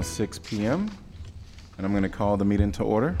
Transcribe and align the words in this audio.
It 0.00 0.04
is 0.04 0.18
now 0.18 0.24
6 0.24 0.38
PM, 0.38 0.90
and 1.76 1.84
I'm 1.84 1.92
going 1.92 2.02
to 2.04 2.08
call 2.08 2.38
the 2.38 2.44
meeting 2.46 2.72
to 2.72 2.82
order. 2.82 3.14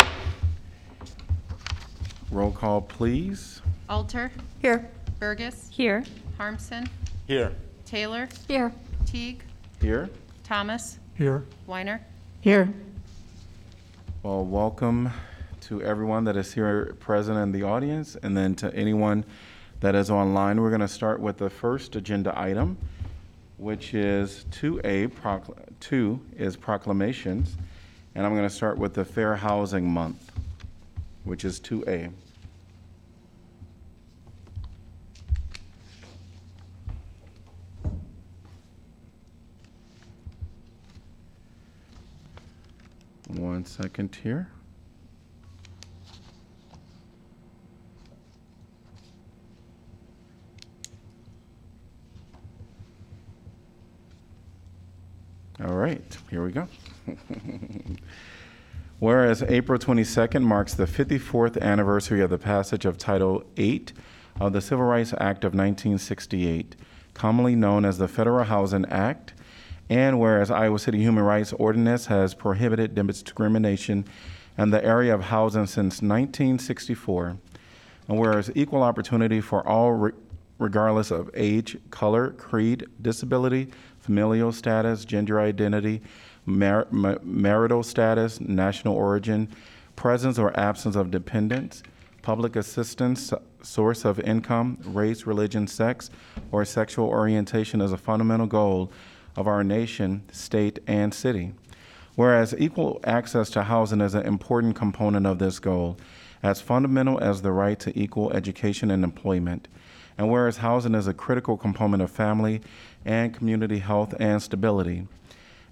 Roll 2.30 2.52
call, 2.52 2.80
please. 2.80 3.60
Alter, 3.90 4.32
Here. 4.62 4.88
Bergus, 5.20 5.68
Here. 5.70 6.04
Harmsen, 6.38 6.88
Here. 7.26 7.52
Taylor, 7.84 8.30
Here. 8.48 8.72
Teague, 9.04 9.42
Here. 9.82 10.08
Thomas, 10.42 10.98
Here. 11.18 11.44
Weiner. 11.66 12.00
Here. 12.40 12.72
Well, 14.22 14.46
welcome 14.46 15.10
to 15.60 15.82
everyone 15.82 16.24
that 16.24 16.36
is 16.38 16.54
here 16.54 16.96
present 16.98 17.36
in 17.36 17.52
the 17.52 17.62
audience, 17.62 18.16
and 18.22 18.34
then 18.34 18.54
to 18.54 18.74
anyone 18.74 19.26
that 19.80 19.94
is 19.94 20.10
online. 20.10 20.58
We're 20.58 20.70
going 20.70 20.80
to 20.80 20.88
start 20.88 21.20
with 21.20 21.36
the 21.36 21.50
first 21.50 21.94
agenda 21.94 22.32
item, 22.40 22.78
which 23.58 23.92
is 23.92 24.46
2A, 24.52 25.08
procl- 25.08 25.58
2 25.80 26.20
is 26.36 26.56
proclamations, 26.56 27.56
and 28.14 28.26
I'm 28.26 28.34
going 28.34 28.48
to 28.48 28.54
start 28.54 28.78
with 28.78 28.94
the 28.94 29.04
Fair 29.04 29.36
Housing 29.36 29.88
Month, 29.88 30.30
which 31.24 31.44
is 31.44 31.58
2A. 31.60 32.12
One 43.28 43.64
second 43.64 44.16
here. 44.22 44.48
All 55.62 55.74
right, 55.74 56.16
here 56.30 56.42
we 56.42 56.52
go. 56.52 56.66
Whereas 58.98 59.42
April 59.42 59.78
22nd 59.78 60.42
marks 60.42 60.72
the 60.72 60.86
54th 60.86 61.60
anniversary 61.60 62.22
of 62.22 62.30
the 62.30 62.38
passage 62.38 62.86
of 62.86 62.96
Title 62.96 63.44
VIII 63.56 63.86
of 64.40 64.54
the 64.54 64.62
Civil 64.62 64.86
Rights 64.86 65.12
Act 65.20 65.44
of 65.44 65.52
1968, 65.52 66.76
commonly 67.12 67.56
known 67.56 67.84
as 67.84 67.98
the 67.98 68.08
Federal 68.08 68.44
Housing 68.44 68.86
Act, 68.86 69.34
and 69.90 70.18
whereas 70.18 70.50
Iowa 70.50 70.78
City 70.78 71.00
Human 71.00 71.24
Rights 71.24 71.52
Ordinance 71.52 72.06
has 72.06 72.32
prohibited 72.32 72.94
discrimination 72.94 74.06
in 74.56 74.70
the 74.70 74.82
area 74.82 75.14
of 75.14 75.24
housing 75.24 75.66
since 75.66 76.00
1964, 76.00 77.36
and 78.08 78.18
whereas 78.18 78.50
equal 78.54 78.82
opportunity 78.82 79.42
for 79.42 79.66
all, 79.68 79.92
re- 79.92 80.12
regardless 80.58 81.10
of 81.10 81.28
age, 81.34 81.76
color, 81.90 82.30
creed, 82.30 82.86
disability, 83.02 83.70
familial 84.00 84.52
status, 84.52 85.04
gender 85.04 85.40
identity, 85.40 86.02
mar- 86.46 86.86
ma- 86.90 87.18
marital 87.22 87.82
status, 87.82 88.40
national 88.40 88.94
origin, 88.94 89.48
presence 89.96 90.38
or 90.38 90.58
absence 90.58 90.96
of 90.96 91.10
dependents, 91.10 91.82
public 92.22 92.56
assistance, 92.56 93.32
source 93.62 94.04
of 94.04 94.18
income, 94.20 94.78
race, 94.84 95.26
religion, 95.26 95.66
sex, 95.66 96.10
or 96.50 96.64
sexual 96.64 97.06
orientation 97.06 97.80
is 97.80 97.92
a 97.92 97.98
fundamental 97.98 98.46
goal 98.46 98.90
of 99.36 99.46
our 99.46 99.62
nation, 99.62 100.22
state, 100.32 100.78
and 100.86 101.14
city. 101.14 101.52
Whereas 102.16 102.54
equal 102.58 103.00
access 103.04 103.50
to 103.50 103.62
housing 103.62 104.00
is 104.00 104.14
an 104.14 104.26
important 104.26 104.76
component 104.76 105.26
of 105.26 105.38
this 105.38 105.58
goal, 105.58 105.96
as 106.42 106.60
fundamental 106.60 107.18
as 107.20 107.42
the 107.42 107.52
right 107.52 107.78
to 107.80 107.98
equal 107.98 108.32
education 108.32 108.90
and 108.90 109.04
employment. 109.04 109.68
And 110.20 110.28
whereas 110.28 110.58
housing 110.58 110.94
is 110.94 111.06
a 111.06 111.14
critical 111.14 111.56
component 111.56 112.02
of 112.02 112.10
family 112.10 112.60
and 113.06 113.32
community 113.32 113.78
health 113.78 114.14
and 114.20 114.42
stability. 114.42 115.08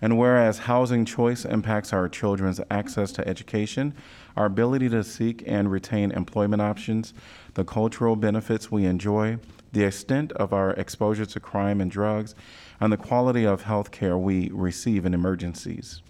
And 0.00 0.16
whereas 0.16 0.60
housing 0.60 1.04
choice 1.04 1.44
impacts 1.44 1.92
our 1.92 2.08
children's 2.08 2.58
access 2.70 3.12
to 3.12 3.28
education, 3.28 3.92
our 4.38 4.46
ability 4.46 4.88
to 4.88 5.04
seek 5.04 5.42
and 5.46 5.70
retain 5.70 6.12
employment 6.12 6.62
options, 6.62 7.12
the 7.52 7.64
cultural 7.64 8.16
benefits 8.16 8.72
we 8.72 8.86
enjoy, 8.86 9.36
the 9.72 9.84
extent 9.84 10.32
of 10.32 10.54
our 10.54 10.70
exposure 10.70 11.26
to 11.26 11.40
crime 11.40 11.82
and 11.82 11.90
drugs, 11.90 12.34
and 12.80 12.90
the 12.90 12.96
quality 12.96 13.44
of 13.44 13.64
health 13.64 13.90
care 13.90 14.16
we 14.16 14.48
receive 14.54 15.04
in 15.04 15.12
emergencies. 15.12 16.00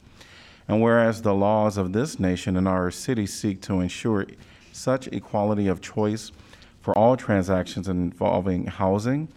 And 0.68 0.80
whereas 0.80 1.22
the 1.22 1.34
laws 1.34 1.76
of 1.76 1.92
this 1.92 2.20
nation 2.20 2.56
and 2.56 2.68
our 2.68 2.92
city 2.92 3.26
seek 3.26 3.60
to 3.62 3.80
ensure 3.80 4.26
such 4.70 5.08
equality 5.08 5.66
of 5.66 5.80
choice 5.80 6.30
for 6.80 6.96
all 6.96 7.16
transactions 7.16 7.88
involving 7.88 8.66
housing, 8.66 9.28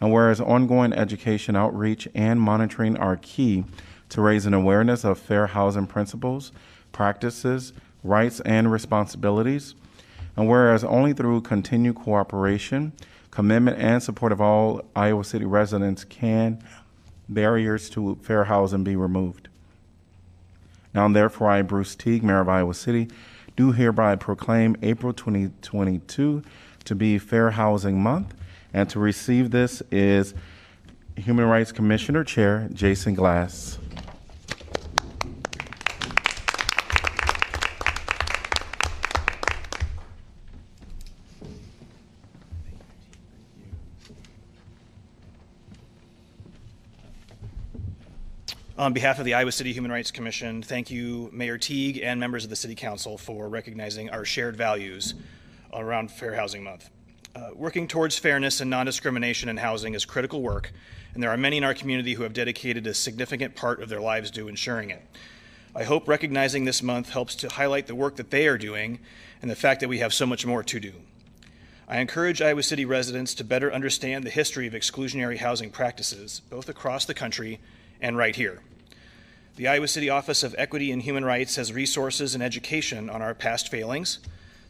and 0.00 0.12
whereas 0.12 0.40
ongoing 0.40 0.92
education 0.92 1.56
outreach 1.56 2.08
and 2.14 2.40
monitoring 2.40 2.96
are 2.96 3.16
key 3.16 3.64
to 4.08 4.20
raising 4.20 4.54
awareness 4.54 5.04
of 5.04 5.18
fair 5.18 5.48
housing 5.48 5.86
principles, 5.86 6.52
practices, 6.92 7.72
rights, 8.02 8.40
and 8.40 8.70
responsibilities, 8.72 9.74
and 10.36 10.48
whereas 10.48 10.84
only 10.84 11.12
through 11.12 11.40
continued 11.40 11.96
cooperation, 11.96 12.92
commitment, 13.30 13.78
and 13.78 14.02
support 14.02 14.32
of 14.32 14.40
all 14.40 14.80
Iowa 14.94 15.24
City 15.24 15.44
residents 15.44 16.04
can 16.04 16.62
barriers 17.28 17.90
to 17.90 18.18
fair 18.22 18.44
housing 18.44 18.84
be 18.84 18.96
removed. 18.96 19.48
Now, 20.94 21.08
therefore, 21.08 21.50
I, 21.50 21.62
Bruce 21.62 21.94
Teague, 21.94 22.22
Mayor 22.22 22.40
of 22.40 22.48
Iowa 22.48 22.74
City, 22.74 23.08
do 23.56 23.72
hereby 23.72 24.16
proclaim 24.16 24.76
April 24.82 25.12
2022 25.12 26.42
to 26.88 26.94
be 26.94 27.18
Fair 27.18 27.50
Housing 27.50 28.02
Month, 28.02 28.34
and 28.72 28.88
to 28.88 28.98
receive 28.98 29.50
this 29.50 29.82
is 29.90 30.32
Human 31.16 31.44
Rights 31.44 31.70
Commissioner 31.70 32.24
Chair 32.24 32.66
Jason 32.72 33.12
Glass. 33.14 33.78
On 48.78 48.94
behalf 48.94 49.18
of 49.18 49.26
the 49.26 49.34
Iowa 49.34 49.52
City 49.52 49.74
Human 49.74 49.90
Rights 49.90 50.10
Commission, 50.10 50.62
thank 50.62 50.90
you, 50.90 51.28
Mayor 51.34 51.58
Teague 51.58 51.98
and 51.98 52.18
members 52.18 52.44
of 52.44 52.50
the 52.50 52.56
City 52.56 52.74
Council 52.74 53.18
for 53.18 53.46
recognizing 53.50 54.08
our 54.08 54.24
shared 54.24 54.56
values 54.56 55.12
around 55.72 56.10
Fair 56.10 56.34
Housing 56.34 56.62
Month. 56.62 56.90
Uh, 57.34 57.50
working 57.54 57.86
towards 57.86 58.18
fairness 58.18 58.60
and 58.60 58.70
non 58.70 58.86
discrimination 58.86 59.48
in 59.48 59.56
housing 59.58 59.94
is 59.94 60.04
critical 60.04 60.42
work, 60.42 60.72
and 61.14 61.22
there 61.22 61.30
are 61.30 61.36
many 61.36 61.56
in 61.58 61.64
our 61.64 61.74
community 61.74 62.14
who 62.14 62.22
have 62.22 62.32
dedicated 62.32 62.86
a 62.86 62.94
significant 62.94 63.54
part 63.54 63.80
of 63.80 63.88
their 63.88 64.00
lives 64.00 64.30
to 64.32 64.48
ensuring 64.48 64.90
it. 64.90 65.02
I 65.74 65.84
hope 65.84 66.08
recognizing 66.08 66.64
this 66.64 66.82
month 66.82 67.10
helps 67.10 67.34
to 67.36 67.48
highlight 67.48 67.86
the 67.86 67.94
work 67.94 68.16
that 68.16 68.30
they 68.30 68.46
are 68.48 68.58
doing 68.58 68.98
and 69.40 69.50
the 69.50 69.56
fact 69.56 69.80
that 69.80 69.88
we 69.88 69.98
have 69.98 70.12
so 70.12 70.26
much 70.26 70.44
more 70.44 70.62
to 70.62 70.80
do. 70.80 70.92
I 71.86 71.98
encourage 72.00 72.42
Iowa 72.42 72.62
City 72.62 72.84
residents 72.84 73.32
to 73.34 73.44
better 73.44 73.72
understand 73.72 74.24
the 74.24 74.30
history 74.30 74.66
of 74.66 74.74
exclusionary 74.74 75.38
housing 75.38 75.70
practices, 75.70 76.42
both 76.50 76.68
across 76.68 77.04
the 77.04 77.14
country 77.14 77.60
and 78.00 78.16
right 78.16 78.36
here. 78.36 78.60
The 79.56 79.68
Iowa 79.68 79.88
City 79.88 80.10
Office 80.10 80.42
of 80.42 80.54
Equity 80.58 80.92
and 80.92 81.02
Human 81.02 81.24
Rights 81.24 81.56
has 81.56 81.72
resources 81.72 82.34
and 82.34 82.42
education 82.42 83.08
on 83.08 83.22
our 83.22 83.34
past 83.34 83.70
failings, 83.70 84.18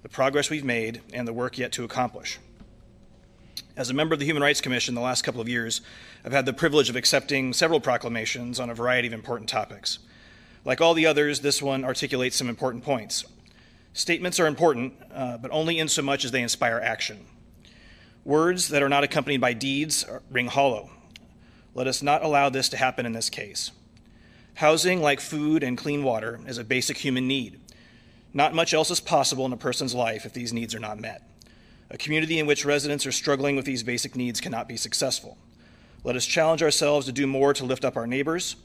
the 0.09 0.15
progress 0.15 0.49
we've 0.49 0.65
made, 0.65 1.03
and 1.13 1.29
the 1.29 1.33
work 1.35 1.59
yet 1.59 1.71
to 1.71 1.85
accomplish. 1.85 2.39
As 3.77 3.91
a 3.91 3.95
member 3.95 4.15
of 4.15 4.21
the 4.21 4.25
Human 4.25 4.43
Rights 4.43 4.63
Commission 4.63 4.95
the 4.95 5.03
last 5.03 5.21
couple 5.21 5.43
of 5.43 5.51
years, 5.51 5.83
I've 6.25 6.33
had 6.33 6.47
the 6.47 6.55
privilege 6.55 6.89
of 6.89 6.97
accepting 6.97 7.53
several 7.53 7.79
proclamations 7.79 8.59
on 8.59 8.71
a 8.71 8.75
variety 8.75 9.07
of 9.07 9.13
important 9.13 9.51
topics. 9.51 9.99
Like 10.65 10.81
all 10.81 10.95
the 10.95 11.05
others, 11.05 11.41
this 11.41 11.61
one 11.61 11.85
articulates 11.85 12.37
some 12.37 12.49
important 12.49 12.85
points. 12.85 13.27
Statements 13.93 14.41
are 14.41 14.47
important, 14.47 14.95
uh, 15.13 15.37
but 15.37 15.51
only 15.51 15.79
in 15.79 15.89
so 15.89 16.01
much 16.01 16.25
as 16.25 16.31
they 16.31 16.43
inspire 16.43 16.81
action. 16.83 17.27
Words 18.25 18.69
that 18.69 18.83
are 18.83 18.89
not 18.89 19.05
accompanied 19.05 19.43
by 19.43 19.53
deeds 19.53 20.07
ring 20.31 20.47
hollow. 20.47 20.89
Let 21.75 21.87
us 21.87 22.03
not 22.03 22.25
allow 22.25 22.49
this 22.49 22.71
to 22.71 22.79
happen 22.79 23.05
in 23.05 23.13
this 23.13 23.29
case. 23.29 23.73
Housing, 24.55 25.03
like 25.03 25.21
food 25.21 25.63
and 25.63 25.77
clean 25.77 26.03
water, 26.03 26.41
is 26.47 26.57
a 26.57 26.65
basic 26.65 26.97
human 26.97 27.29
need. 27.29 27.61
Not 28.35 28.55
much 28.55 28.75
else 28.75 28.91
is 28.91 29.01
possible 29.01 29.47
in 29.47 29.53
a 29.53 29.57
person's 29.57 29.95
life 29.95 30.27
if 30.27 30.33
these 30.33 30.53
needs 30.53 30.75
are 30.75 30.81
not 30.81 31.01
met. 31.01 31.23
A 31.91 31.97
community 31.97 32.39
in 32.39 32.47
which 32.47 32.65
residents 32.65 33.07
are 33.07 33.13
struggling 33.13 33.57
with 33.57 33.65
these 33.65 33.83
basic 33.83 34.15
needs 34.15 34.41
cannot 34.41 34.69
be 34.69 34.77
successful. 34.77 35.39
Let 36.05 36.17
us 36.17 36.27
challenge 36.27 36.63
ourselves 36.63 37.07
to 37.07 37.13
do 37.13 37.27
more 37.27 37.55
to 37.55 37.65
lift 37.65 37.85
up 37.85 37.97
our 37.97 38.07
neighbors. 38.07 38.57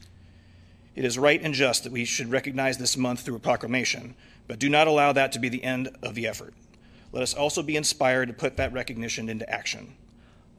It 0.94 1.04
is 1.04 1.18
right 1.18 1.40
and 1.42 1.54
just 1.54 1.84
that 1.84 1.92
we 1.92 2.04
should 2.04 2.30
recognize 2.30 2.78
this 2.78 2.96
month 2.96 3.20
through 3.20 3.36
a 3.36 3.40
proclamation, 3.40 4.14
but 4.46 4.58
do 4.58 4.68
not 4.68 4.86
allow 4.86 5.12
that 5.12 5.32
to 5.32 5.38
be 5.38 5.48
the 5.48 5.64
end 5.64 5.88
of 6.02 6.14
the 6.14 6.26
effort. 6.26 6.54
Let 7.12 7.22
us 7.22 7.34
also 7.34 7.62
be 7.62 7.76
inspired 7.76 8.26
to 8.26 8.34
put 8.34 8.56
that 8.56 8.72
recognition 8.72 9.28
into 9.28 9.48
action. 9.48 9.94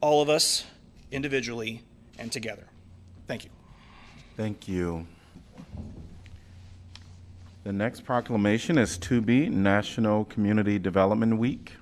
All 0.00 0.20
of 0.20 0.28
us, 0.28 0.64
individually 1.10 1.82
and 2.18 2.30
together. 2.32 2.66
Thank 3.26 3.44
you. 3.44 3.50
Thank 4.36 4.68
you. 4.68 5.06
The 7.66 7.72
next 7.72 8.04
proclamation 8.04 8.78
is 8.78 8.96
to 8.98 9.20
be 9.20 9.48
National 9.48 10.24
Community 10.26 10.78
Development 10.78 11.36
Week. 11.36 11.72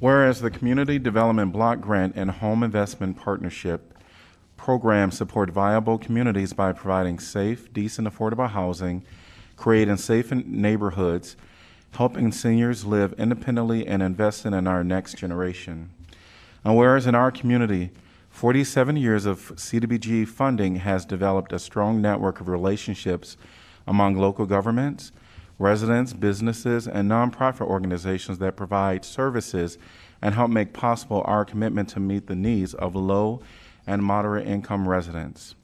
Whereas 0.00 0.42
the 0.42 0.50
Community 0.50 0.98
Development 0.98 1.50
Block 1.50 1.80
Grant 1.80 2.14
and 2.14 2.30
Home 2.30 2.62
Investment 2.62 3.16
Partnership 3.16 3.96
programs 4.58 5.16
support 5.16 5.48
viable 5.48 5.96
communities 5.96 6.52
by 6.52 6.74
providing 6.74 7.18
safe, 7.18 7.72
decent, 7.72 8.06
affordable 8.06 8.50
housing, 8.50 9.02
creating 9.56 9.96
safe 9.96 10.30
neighborhoods, 10.30 11.36
helping 11.92 12.30
seniors 12.30 12.84
live 12.84 13.14
independently, 13.14 13.86
and 13.86 14.02
investing 14.02 14.52
in 14.52 14.66
our 14.66 14.84
next 14.84 15.16
generation. 15.16 15.88
And 16.62 16.76
whereas 16.76 17.06
in 17.06 17.14
our 17.14 17.30
community, 17.30 17.92
47 18.40 18.96
years 18.96 19.26
of 19.26 19.54
CDBG 19.56 20.26
funding 20.26 20.76
has 20.76 21.04
developed 21.04 21.52
a 21.52 21.58
strong 21.58 22.00
network 22.00 22.40
of 22.40 22.48
relationships 22.48 23.36
among 23.86 24.16
local 24.16 24.46
governments, 24.46 25.12
residents, 25.58 26.14
businesses, 26.14 26.88
and 26.88 27.10
nonprofit 27.10 27.66
organizations 27.66 28.38
that 28.38 28.56
provide 28.56 29.04
services 29.04 29.76
and 30.22 30.34
help 30.34 30.50
make 30.50 30.72
possible 30.72 31.22
our 31.26 31.44
commitment 31.44 31.90
to 31.90 32.00
meet 32.00 32.28
the 32.28 32.34
needs 32.34 32.72
of 32.72 32.94
low 32.94 33.42
and 33.86 34.02
moderate 34.02 34.48
income 34.48 34.88
residents. 34.88 35.54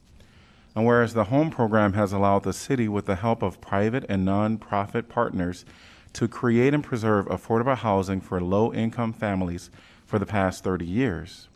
And 0.75 0.85
whereas 0.85 1.15
the 1.15 1.25
home 1.25 1.49
program 1.49 1.95
has 1.95 2.13
allowed 2.13 2.43
the 2.43 2.53
city, 2.53 2.89
with 2.89 3.07
the 3.07 3.17
help 3.17 3.43
of 3.43 3.59
private 3.63 4.05
and 4.11 4.29
nonprofit 4.29 5.09
partners, 5.09 5.65
to 6.13 6.29
create 6.29 6.75
and 6.75 6.85
preserve 6.85 7.25
affordable 7.29 7.79
housing 7.79 8.21
for 8.21 8.39
low 8.39 8.71
income 8.75 9.15
families 9.15 9.71
for 10.05 10.19
the 10.19 10.27
past 10.27 10.63
30 10.63 10.85
years. 10.85 11.49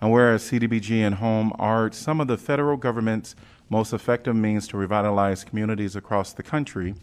And 0.00 0.12
whereas 0.12 0.44
CDBG 0.44 0.98
and 0.98 1.16
home 1.16 1.52
are 1.58 1.90
some 1.92 2.20
of 2.20 2.28
the 2.28 2.38
federal 2.38 2.76
government's 2.76 3.34
most 3.68 3.92
effective 3.92 4.36
means 4.36 4.68
to 4.68 4.76
revitalize 4.76 5.44
communities 5.44 5.96
across 5.96 6.32
the 6.32 6.42
country, 6.42 6.94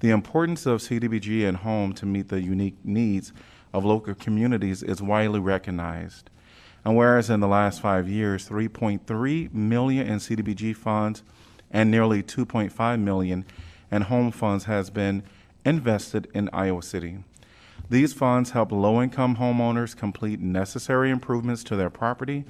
the 0.00 0.10
importance 0.10 0.64
of 0.64 0.80
CDBG 0.80 1.46
and 1.46 1.58
home 1.58 1.92
to 1.94 2.06
meet 2.06 2.28
the 2.28 2.40
unique 2.40 2.76
needs 2.84 3.32
of 3.72 3.84
local 3.84 4.14
communities 4.14 4.82
is 4.82 5.02
widely 5.02 5.40
recognized. 5.40 6.30
And 6.84 6.96
whereas 6.96 7.28
in 7.28 7.40
the 7.40 7.48
last 7.48 7.80
five 7.80 8.08
years, 8.08 8.48
3.3 8.48 9.52
million 9.52 10.06
in 10.06 10.18
CDBG 10.18 10.76
funds 10.76 11.22
and 11.70 11.90
nearly 11.90 12.22
2.5 12.22 13.00
million 13.00 13.44
in 13.90 14.02
home 14.02 14.30
funds 14.30 14.64
has 14.64 14.88
been 14.88 15.22
invested 15.64 16.28
in 16.32 16.48
Iowa 16.52 16.82
City. 16.82 17.18
These 17.90 18.12
funds 18.12 18.50
help 18.50 18.70
low-income 18.70 19.36
homeowners 19.36 19.96
complete 19.96 20.40
necessary 20.40 21.10
improvements 21.10 21.64
to 21.64 21.76
their 21.76 21.88
property, 21.88 22.44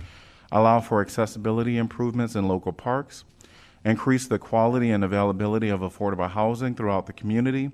allow 0.51 0.81
for 0.81 1.01
accessibility 1.01 1.79
improvements 1.79 2.35
in 2.35 2.49
local 2.49 2.73
parks, 2.73 3.25
increase 3.85 4.27
the 4.27 4.41
quality 4.41 4.91
and 4.91 5.05
availability 5.05 5.69
of 5.69 5.81
affordable 5.81 6.31
housing 6.31 6.75
throughout 6.75 7.07
the 7.07 7.13
community, 7.13 7.71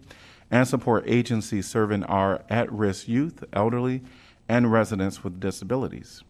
and 0.50 0.68
support 0.68 1.04
agencies 1.06 1.66
serving 1.66 2.04
our 2.04 2.42
at-risk 2.50 3.08
youth, 3.08 3.42
elderly, 3.54 4.02
and 4.46 4.70
residents 4.70 5.24
with 5.24 5.40
disabilities. 5.40 6.22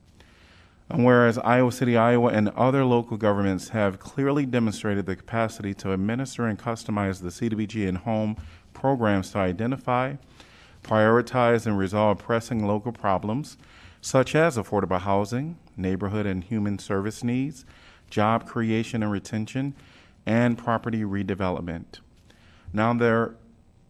And 0.89 1.05
whereas 1.05 1.39
Iowa 1.39 1.73
City, 1.73 1.97
Iowa, 1.97 2.31
and 2.31 2.51
other 2.51 2.85
local 2.85 3.17
governments 3.17 3.71
have 3.71 3.99
clearly 3.99 4.47
demonstrated 4.47 5.07
the 5.07 5.17
capacity 5.17 5.75
to 5.75 5.93
administer 5.93 6.47
and 6.47 6.59
customize 6.59 7.23
the 7.23 7.31
CDBG 7.31 7.89
and 7.89 7.99
home 7.99 8.37
programs 8.73 9.31
to 9.31 9.39
identify, 9.39 10.15
prioritize, 10.85 11.67
and 11.67 11.77
resolve 11.77 12.19
pressing 12.19 12.65
local 12.65 12.93
problems 12.93 13.57
such 14.05 14.35
as 14.35 14.59
affordable 14.59 15.01
housing, 15.01 15.57
neighborhood 15.79 16.27
and 16.27 16.45
human 16.45 16.79
service 16.79 17.25
needs, 17.25 17.65
job 18.11 18.47
creation 18.47 19.03
and 19.03 19.11
retention, 19.11 19.75
and 20.27 20.59
property 20.59 21.03
redevelopment. 21.03 22.01
Now, 22.71 22.93
there, 22.93 23.35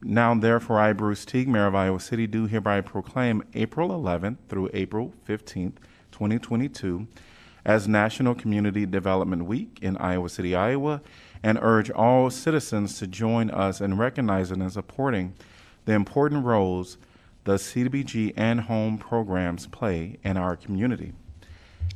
now 0.03 0.33
therefore, 0.37 0.79
I, 0.79 0.93
Bruce 0.93 1.25
Teague, 1.25 1.49
Mayor 1.49 1.67
of 1.67 1.75
Iowa 1.75 1.99
City, 1.99 2.29
do 2.29 2.47
hereby 2.47 2.81
proclaim 2.81 3.43
April 3.55 3.89
11th 3.89 4.37
through 4.49 4.71
April 4.73 5.13
15th, 5.29 5.79
2022, 6.13 7.09
as 7.65 7.89
National 7.89 8.37
Community 8.37 8.87
Development 8.87 9.47
Week 9.47 9.81
in 9.83 9.97
Iowa 9.97 10.29
City, 10.29 10.55
Iowa, 10.55 11.01
and 11.43 11.59
urge 11.61 11.91
all 11.91 12.31
citizens 12.31 13.01
to 13.01 13.09
join 13.09 13.51
us 13.51 13.81
in 13.81 13.97
recognizing 13.99 14.63
and 14.63 14.73
supporting 14.73 15.35
the 15.85 15.93
important 15.93 16.45
roles 16.45 16.97
the 17.45 17.57
CDBG 17.57 18.33
and 18.37 18.63
home 18.63 18.97
programs 18.97 19.67
play 19.67 20.19
in 20.25 20.39
our 20.39 20.57
community. 20.57 21.13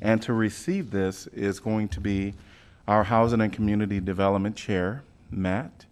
And 0.01 0.21
to 0.23 0.33
receive 0.35 0.91
this 0.91 1.27
is 1.29 1.59
going 1.59 1.89
to 1.89 2.01
be 2.01 2.35
our 2.87 3.05
Housing 3.05 3.41
and 3.41 3.53
Community 3.53 4.01
Development 4.01 4.55
Chair, 4.55 5.03
Matt. 5.31 5.87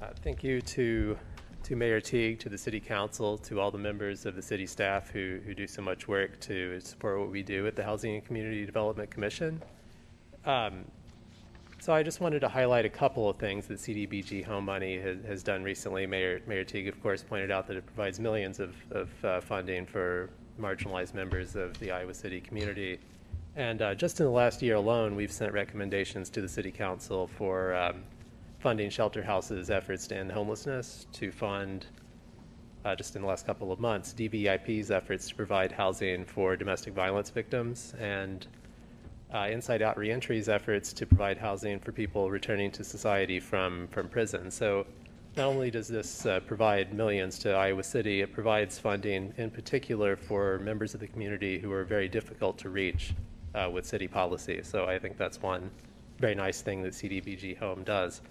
Uh, 0.00 0.12
Thank 0.28 0.44
you 0.44 0.60
to, 0.60 1.16
to 1.62 1.74
Mayor 1.74 2.02
Teague, 2.02 2.38
to 2.40 2.50
the 2.50 2.58
city 2.58 2.80
council, 2.80 3.38
to 3.38 3.60
all 3.60 3.70
the 3.70 3.78
members 3.78 4.26
of 4.26 4.36
the 4.36 4.42
city 4.42 4.66
staff 4.66 5.08
who, 5.08 5.38
who 5.46 5.54
do 5.54 5.66
so 5.66 5.80
much 5.80 6.06
work 6.06 6.38
to 6.40 6.78
support 6.80 7.18
what 7.18 7.30
we 7.30 7.42
do 7.42 7.66
at 7.66 7.74
the 7.74 7.82
Housing 7.82 8.14
and 8.14 8.22
Community 8.26 8.66
Development 8.66 9.10
Commission. 9.10 9.62
Um, 10.44 10.84
So 11.80 11.94
I 11.94 12.02
just 12.02 12.20
wanted 12.20 12.40
to 12.40 12.48
highlight 12.50 12.84
a 12.84 12.90
couple 12.90 13.26
of 13.30 13.38
things 13.38 13.66
that 13.68 13.78
CDBG 13.78 14.44
Home 14.44 14.66
Money 14.66 14.98
has, 14.98 15.24
has 15.24 15.42
done 15.42 15.62
recently. 15.62 16.06
Mayor, 16.06 16.42
Mayor 16.46 16.62
Teague, 16.62 16.88
of 16.88 17.02
course, 17.02 17.22
pointed 17.22 17.50
out 17.50 17.66
that 17.66 17.78
it 17.78 17.86
provides 17.86 18.20
millions 18.20 18.60
of, 18.60 18.74
of 18.90 19.08
uh, 19.24 19.40
funding 19.40 19.86
for 19.86 20.28
marginalized 20.60 21.14
members 21.14 21.56
of 21.56 21.78
the 21.78 21.90
Iowa 21.90 22.12
City 22.12 22.38
community. 22.38 23.00
And 23.56 23.80
uh, 23.80 23.94
just 23.94 24.20
in 24.20 24.26
the 24.26 24.32
last 24.32 24.60
year 24.60 24.74
alone, 24.74 25.16
we've 25.16 25.32
sent 25.32 25.54
recommendations 25.54 26.28
to 26.28 26.42
the 26.42 26.48
city 26.50 26.70
council 26.70 27.28
for 27.28 27.74
um, 27.74 28.02
funding 28.58 28.90
shelter 28.90 29.22
houses' 29.22 29.70
efforts 29.70 30.06
to 30.08 30.16
end 30.16 30.32
homelessness, 30.32 31.06
to 31.12 31.30
fund, 31.30 31.86
uh, 32.84 32.94
just 32.94 33.14
in 33.16 33.22
the 33.22 33.28
last 33.28 33.46
couple 33.46 33.70
of 33.70 33.78
months, 33.78 34.12
DVIP's 34.12 34.90
efforts 34.90 35.28
to 35.28 35.34
provide 35.34 35.70
housing 35.72 36.24
for 36.24 36.56
domestic 36.56 36.94
violence 36.94 37.30
victims, 37.30 37.94
and 37.98 38.46
uh, 39.32 39.48
Inside 39.50 39.82
Out 39.82 39.96
Reentry's 39.96 40.48
efforts 40.48 40.92
to 40.94 41.06
provide 41.06 41.38
housing 41.38 41.78
for 41.78 41.92
people 41.92 42.30
returning 42.30 42.70
to 42.72 42.82
society 42.82 43.38
from, 43.38 43.86
from 43.88 44.08
prison. 44.08 44.50
So 44.50 44.86
not 45.36 45.46
only 45.46 45.70
does 45.70 45.86
this 45.86 46.26
uh, 46.26 46.40
provide 46.40 46.94
millions 46.94 47.38
to 47.40 47.52
Iowa 47.52 47.82
City, 47.82 48.22
it 48.22 48.32
provides 48.32 48.78
funding 48.78 49.32
in 49.36 49.50
particular 49.50 50.16
for 50.16 50.58
members 50.58 50.94
of 50.94 51.00
the 51.00 51.06
community 51.06 51.58
who 51.58 51.70
are 51.70 51.84
very 51.84 52.08
difficult 52.08 52.58
to 52.58 52.70
reach 52.70 53.14
uh, 53.54 53.68
with 53.70 53.86
city 53.86 54.08
policy. 54.08 54.62
So 54.62 54.86
I 54.86 54.98
think 54.98 55.16
that's 55.16 55.40
one 55.40 55.70
very 56.18 56.34
nice 56.34 56.62
thing 56.62 56.82
that 56.82 56.92
CDBG 56.92 57.58
Home 57.58 57.84
does. 57.84 58.22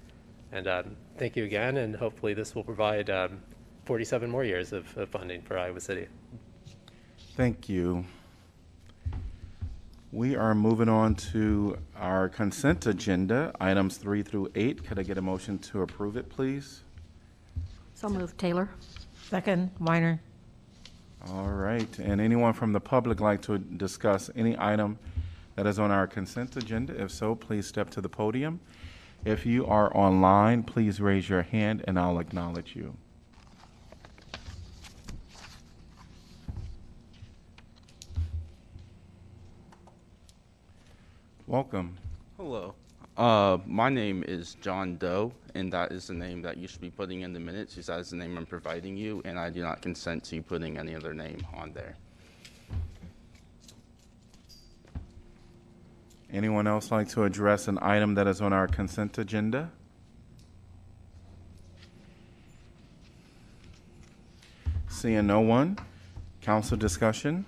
And 0.52 0.68
um, 0.68 0.96
thank 1.18 1.36
you 1.36 1.44
again, 1.44 1.78
and 1.78 1.96
hopefully 1.96 2.34
this 2.34 2.56
will 2.56 2.64
provide 2.64 3.10
um, 3.10 3.42
47 3.86 4.30
more 4.30 4.44
years 4.44 4.74
of, 4.74 4.96
of 4.98 5.10
funding 5.10 5.42
for 5.42 5.58
Iowa 5.58 5.80
City. 5.80 6.08
Thank 7.36 7.68
you. 7.70 8.06
We 10.12 10.36
are 10.36 10.56
moving 10.56 10.88
on 10.88 11.16
to 11.16 11.78
our 11.98 12.30
consent 12.30 12.86
agenda, 12.86 13.52
items 13.60 13.98
three 13.98 14.24
through 14.24 14.52
eight. 14.56 14.84
Could 14.86 15.00
I 15.00 15.04
get 15.04 15.18
a 15.18 15.22
motion 15.22 15.60
to 15.60 15.82
approve 15.82 16.16
it, 16.16 16.30
please? 16.30 16.82
So 17.94 18.08
moved, 18.08 18.38
Taylor. 18.38 18.70
Second, 19.30 19.70
Weiner. 19.80 20.22
All 21.30 21.50
right, 21.50 22.00
and 22.00 22.22
anyone 22.22 22.54
from 22.54 22.72
the 22.72 22.80
public 22.80 23.20
like 23.20 23.42
to 23.44 23.58
discuss 23.58 24.30
any 24.36 24.56
item 24.58 24.98
that 25.56 25.68
is 25.68 25.78
on 25.78 25.92
our 25.92 26.08
consent 26.08 26.56
agenda? 26.56 27.00
If 27.02 27.12
so, 27.12 27.36
please 27.36 27.68
step 27.68 27.90
to 27.92 28.02
the 28.02 28.08
podium. 28.08 28.62
If 29.28 29.46
you 29.46 29.66
are 29.66 29.92
online, 29.94 30.64
please 30.64 31.02
raise 31.02 31.28
your 31.28 31.42
hand 31.42 31.84
and 31.86 32.00
I'll 32.00 32.20
acknowledge 32.20 32.78
you. 32.78 32.96
Welcome. 41.46 41.98
Hello. 42.38 42.74
Uh, 43.18 43.58
my 43.66 43.90
name 43.90 44.24
is 44.26 44.56
John 44.62 44.96
Doe, 44.96 45.34
and 45.56 45.74
that 45.74 45.92
is 45.92 46.08
the 46.08 46.14
name 46.14 46.42
that 46.44 46.56
you 46.56 46.70
should 46.70 46.80
be 46.80 46.90
putting 46.90 47.20
in 47.20 47.34
the 47.34 47.40
minutes, 47.42 47.74
because 47.74 47.88
that 47.88 48.00
is 48.00 48.12
the 48.12 48.16
name 48.16 48.38
I'm 48.38 48.46
providing 48.46 48.96
you, 48.96 49.22
and 49.26 49.38
I 49.38 49.50
do 49.50 49.62
not 49.62 49.82
consent 49.82 50.24
to 50.26 50.36
you 50.36 50.42
putting 50.42 50.78
any 50.78 50.96
other 50.96 51.14
name 51.14 51.46
on 51.54 51.74
there. 51.74 51.98
Anyone 56.32 56.68
else 56.68 56.92
like 56.92 57.08
to 57.10 57.24
address 57.24 57.68
an 57.68 57.80
item 57.82 58.16
that 58.16 58.28
is 58.28 58.42
on 58.42 58.52
our 58.54 58.68
consent 58.68 59.18
agenda? 59.18 59.72
Seeing 64.90 65.28
no 65.28 65.42
one, 65.42 65.78
council 66.42 66.78
discussion. 66.78 67.46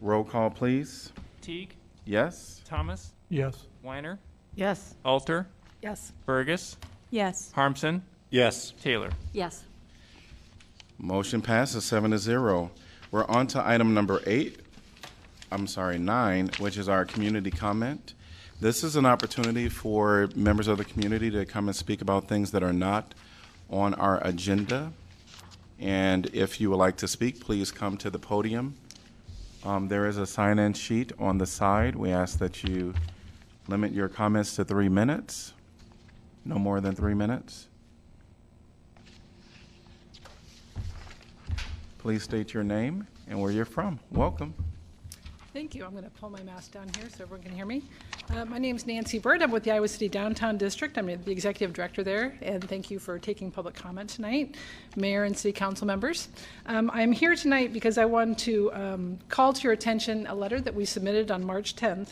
Roll 0.00 0.24
call, 0.24 0.50
please. 0.50 1.12
Teague, 1.40 1.74
Yes? 2.04 2.60
Thomas, 2.64 3.12
Yes. 3.28 3.66
Weiner, 3.82 4.18
Yes. 4.54 4.94
Alter, 5.04 5.46
Yes. 5.82 6.12
Bergus, 6.26 6.76
Yes. 7.10 7.52
Harmsen, 7.54 8.02
Yes. 8.30 8.72
Taylor. 8.82 9.10
Yes. 9.32 9.64
Motion 10.98 11.42
passes 11.42 11.84
seven 11.84 12.10
to 12.10 12.18
zero. 12.18 12.70
We're 13.10 13.26
on 13.26 13.46
to 13.48 13.66
item 13.66 13.94
number 13.94 14.20
eight, 14.26 14.60
I'm 15.50 15.68
sorry, 15.68 15.98
nine, 15.98 16.50
which 16.58 16.76
is 16.76 16.88
our 16.88 17.04
community 17.04 17.50
comment. 17.52 18.14
This 18.60 18.82
is 18.82 18.96
an 18.96 19.06
opportunity 19.06 19.68
for 19.68 20.28
members 20.34 20.66
of 20.66 20.78
the 20.78 20.84
community 20.84 21.30
to 21.30 21.44
come 21.44 21.68
and 21.68 21.76
speak 21.76 22.00
about 22.02 22.26
things 22.26 22.50
that 22.50 22.64
are 22.64 22.72
not 22.72 23.14
on 23.70 23.94
our 23.94 24.18
agenda. 24.26 24.92
And 25.78 26.26
if 26.32 26.60
you 26.60 26.70
would 26.70 26.78
like 26.78 26.96
to 26.96 27.08
speak, 27.08 27.40
please 27.40 27.70
come 27.70 27.96
to 27.98 28.10
the 28.10 28.18
podium. 28.18 28.76
Um, 29.62 29.88
There 29.88 30.06
is 30.06 30.16
a 30.16 30.26
sign-in 30.26 30.72
sheet 30.72 31.12
on 31.18 31.38
the 31.38 31.46
side. 31.46 31.94
We 31.94 32.10
ask 32.10 32.38
that 32.38 32.64
you 32.64 32.94
limit 33.68 33.92
your 33.92 34.08
comments 34.08 34.56
to 34.56 34.64
three 34.64 34.88
minutes, 34.88 35.52
no 36.44 36.56
more 36.56 36.80
than 36.80 36.94
three 36.94 37.14
minutes. 37.14 37.68
Please 41.98 42.22
state 42.22 42.54
your 42.54 42.64
name 42.64 43.06
and 43.28 43.40
where 43.40 43.50
you're 43.52 43.64
from. 43.64 44.00
Welcome. 44.10 44.54
Thank 45.56 45.74
you. 45.74 45.86
I'm 45.86 45.92
going 45.92 46.04
to 46.04 46.10
pull 46.10 46.28
my 46.28 46.42
mask 46.42 46.72
down 46.72 46.86
here 46.98 47.08
so 47.08 47.24
everyone 47.24 47.42
can 47.42 47.54
hear 47.54 47.64
me. 47.64 47.82
Uh, 48.28 48.44
My 48.44 48.58
is 48.58 48.86
Nancy 48.86 49.18
Bird. 49.18 49.40
I'm 49.40 49.50
with 49.50 49.64
the 49.64 49.70
Iowa 49.70 49.88
City 49.88 50.06
Downtown 50.06 50.58
District. 50.58 50.98
I'm 50.98 51.06
the 51.06 51.30
executive 51.30 51.72
director 51.72 52.04
there, 52.04 52.36
and 52.42 52.62
thank 52.68 52.90
you 52.90 52.98
for 52.98 53.18
taking 53.18 53.50
public 53.50 53.74
comment 53.74 54.10
tonight, 54.10 54.56
mayor 54.96 55.24
and 55.24 55.34
city 55.34 55.54
council 55.54 55.86
members. 55.86 56.28
Um, 56.66 56.90
I'm 56.92 57.10
here 57.10 57.34
tonight 57.34 57.72
because 57.72 57.96
I 57.96 58.04
want 58.04 58.38
to 58.40 58.70
um, 58.74 59.18
call 59.30 59.54
to 59.54 59.62
your 59.62 59.72
attention 59.72 60.26
a 60.26 60.34
letter 60.34 60.60
that 60.60 60.74
we 60.74 60.84
submitted 60.84 61.30
on 61.30 61.42
March 61.42 61.74
10th 61.74 62.10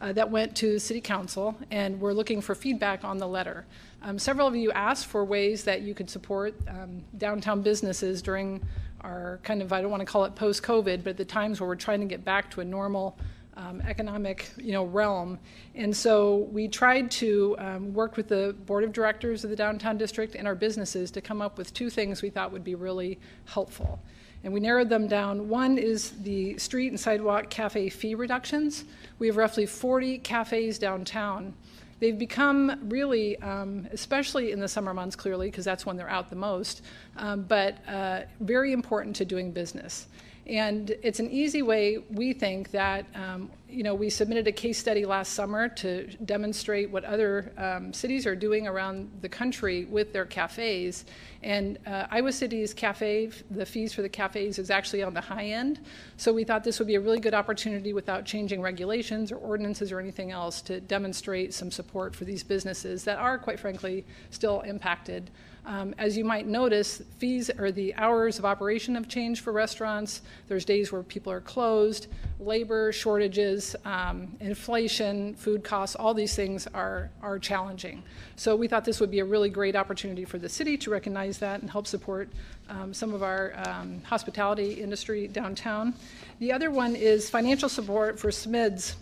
uh, 0.00 0.12
that 0.14 0.28
went 0.28 0.56
to 0.56 0.80
city 0.80 1.00
council, 1.00 1.54
and 1.70 2.00
we're 2.00 2.12
looking 2.12 2.40
for 2.40 2.56
feedback 2.56 3.04
on 3.04 3.18
the 3.18 3.28
letter. 3.28 3.66
Um, 4.02 4.18
Several 4.18 4.48
of 4.48 4.56
you 4.56 4.72
asked 4.72 5.06
for 5.06 5.24
ways 5.24 5.62
that 5.62 5.82
you 5.82 5.94
could 5.94 6.10
support 6.10 6.54
um, 6.66 7.04
downtown 7.18 7.62
businesses 7.62 8.20
during 8.20 8.60
our 9.02 9.40
kind 9.42 9.62
of, 9.62 9.72
I 9.72 9.80
don't 9.80 9.90
want 9.90 10.00
to 10.00 10.06
call 10.06 10.24
it 10.24 10.34
post-COVID, 10.34 11.04
but 11.04 11.16
the 11.16 11.24
times 11.24 11.60
where 11.60 11.68
we're 11.68 11.76
trying 11.76 12.00
to 12.00 12.06
get 12.06 12.24
back 12.24 12.50
to 12.52 12.60
a 12.60 12.64
normal 12.64 13.18
um, 13.56 13.82
economic, 13.82 14.50
you 14.56 14.72
know, 14.72 14.84
realm. 14.84 15.38
And 15.74 15.94
so 15.94 16.48
we 16.52 16.68
tried 16.68 17.10
to 17.12 17.56
um, 17.58 17.92
work 17.92 18.16
with 18.16 18.28
the 18.28 18.56
board 18.66 18.84
of 18.84 18.92
directors 18.92 19.44
of 19.44 19.50
the 19.50 19.56
downtown 19.56 19.98
district 19.98 20.34
and 20.34 20.46
our 20.46 20.54
businesses 20.54 21.10
to 21.12 21.20
come 21.20 21.42
up 21.42 21.58
with 21.58 21.74
two 21.74 21.90
things 21.90 22.22
we 22.22 22.30
thought 22.30 22.52
would 22.52 22.64
be 22.64 22.74
really 22.74 23.18
helpful. 23.44 24.00
And 24.42 24.54
we 24.54 24.60
narrowed 24.60 24.88
them 24.88 25.06
down. 25.06 25.48
One 25.48 25.76
is 25.76 26.12
the 26.22 26.56
street 26.56 26.88
and 26.88 26.98
sidewalk 26.98 27.50
cafe 27.50 27.90
fee 27.90 28.14
reductions. 28.14 28.84
We 29.18 29.26
have 29.26 29.36
roughly 29.36 29.66
40 29.66 30.18
cafes 30.18 30.78
downtown. 30.78 31.52
They've 32.00 32.18
become 32.18 32.88
really, 32.88 33.36
um, 33.42 33.86
especially 33.92 34.52
in 34.52 34.58
the 34.58 34.68
summer 34.68 34.94
months, 34.94 35.14
clearly, 35.14 35.48
because 35.48 35.66
that's 35.66 35.84
when 35.84 35.96
they're 35.96 36.08
out 36.08 36.30
the 36.30 36.36
most, 36.36 36.82
um, 37.16 37.42
but 37.42 37.86
uh, 37.86 38.22
very 38.40 38.72
important 38.72 39.14
to 39.16 39.24
doing 39.24 39.52
business. 39.52 40.08
And 40.50 40.90
it's 41.04 41.20
an 41.20 41.30
easy 41.30 41.62
way, 41.62 41.98
we 42.10 42.32
think, 42.32 42.72
that, 42.72 43.06
um, 43.14 43.52
you 43.68 43.84
know, 43.84 43.94
we 43.94 44.10
submitted 44.10 44.48
a 44.48 44.52
case 44.52 44.78
study 44.78 45.06
last 45.06 45.34
summer 45.34 45.68
to 45.68 46.08
demonstrate 46.24 46.90
what 46.90 47.04
other 47.04 47.52
um, 47.56 47.92
cities 47.92 48.26
are 48.26 48.34
doing 48.34 48.66
around 48.66 49.08
the 49.20 49.28
country 49.28 49.84
with 49.84 50.12
their 50.12 50.24
cafes. 50.24 51.04
And 51.44 51.78
uh, 51.86 52.08
Iowa 52.10 52.32
City's 52.32 52.74
cafe, 52.74 53.30
the 53.52 53.64
fees 53.64 53.92
for 53.92 54.02
the 54.02 54.08
cafes 54.08 54.58
is 54.58 54.70
actually 54.70 55.04
on 55.04 55.14
the 55.14 55.20
high 55.20 55.46
end. 55.46 55.78
So 56.16 56.32
we 56.32 56.42
thought 56.42 56.64
this 56.64 56.80
would 56.80 56.88
be 56.88 56.96
a 56.96 57.00
really 57.00 57.20
good 57.20 57.34
opportunity 57.34 57.92
without 57.92 58.24
changing 58.24 58.60
regulations 58.60 59.30
or 59.30 59.36
ordinances 59.36 59.92
or 59.92 60.00
anything 60.00 60.32
else 60.32 60.62
to 60.62 60.80
demonstrate 60.80 61.54
some 61.54 61.70
support 61.70 62.12
for 62.12 62.24
these 62.24 62.42
businesses 62.42 63.04
that 63.04 63.18
are, 63.18 63.38
quite 63.38 63.60
frankly, 63.60 64.04
still 64.30 64.62
impacted. 64.62 65.30
Um, 65.66 65.94
As 65.98 66.16
you 66.16 66.24
might 66.24 66.46
notice, 66.46 67.02
fees 67.18 67.50
or 67.58 67.70
the 67.70 67.94
hours 67.94 68.38
of 68.38 68.44
operation 68.44 68.94
have 68.94 69.08
changed 69.08 69.42
for 69.42 69.52
restaurants. 69.52 70.22
There's 70.48 70.64
days 70.64 70.90
where 70.90 71.02
people 71.02 71.30
are 71.32 71.40
closed, 71.40 72.06
labor 72.38 72.92
shortages, 72.92 73.76
um, 73.84 74.36
inflation, 74.40 75.34
food 75.34 75.62
costs, 75.62 75.96
all 75.96 76.14
these 76.14 76.34
things 76.34 76.66
are, 76.74 77.10
are 77.22 77.38
challenging. 77.38 78.02
So 78.36 78.56
we 78.56 78.68
thought 78.68 78.84
this 78.84 79.00
would 79.00 79.10
be 79.10 79.20
a 79.20 79.24
really 79.24 79.50
great 79.50 79.76
opportunity 79.76 80.24
for 80.24 80.38
the 80.38 80.48
city 80.48 80.76
to 80.78 80.90
recognize 80.90 81.38
that 81.38 81.60
and 81.60 81.70
help 81.70 81.86
support 81.86 82.30
um, 82.68 82.94
some 82.94 83.12
of 83.12 83.22
our 83.22 83.52
um, 83.66 84.00
hospitality 84.04 84.72
industry 84.72 85.28
downtown. 85.28 85.94
The 86.38 86.52
other 86.52 86.70
one 86.70 86.96
is 86.96 87.28
financial 87.28 87.68
support 87.68 88.18
for 88.18 88.30
SMIDS 88.30 88.94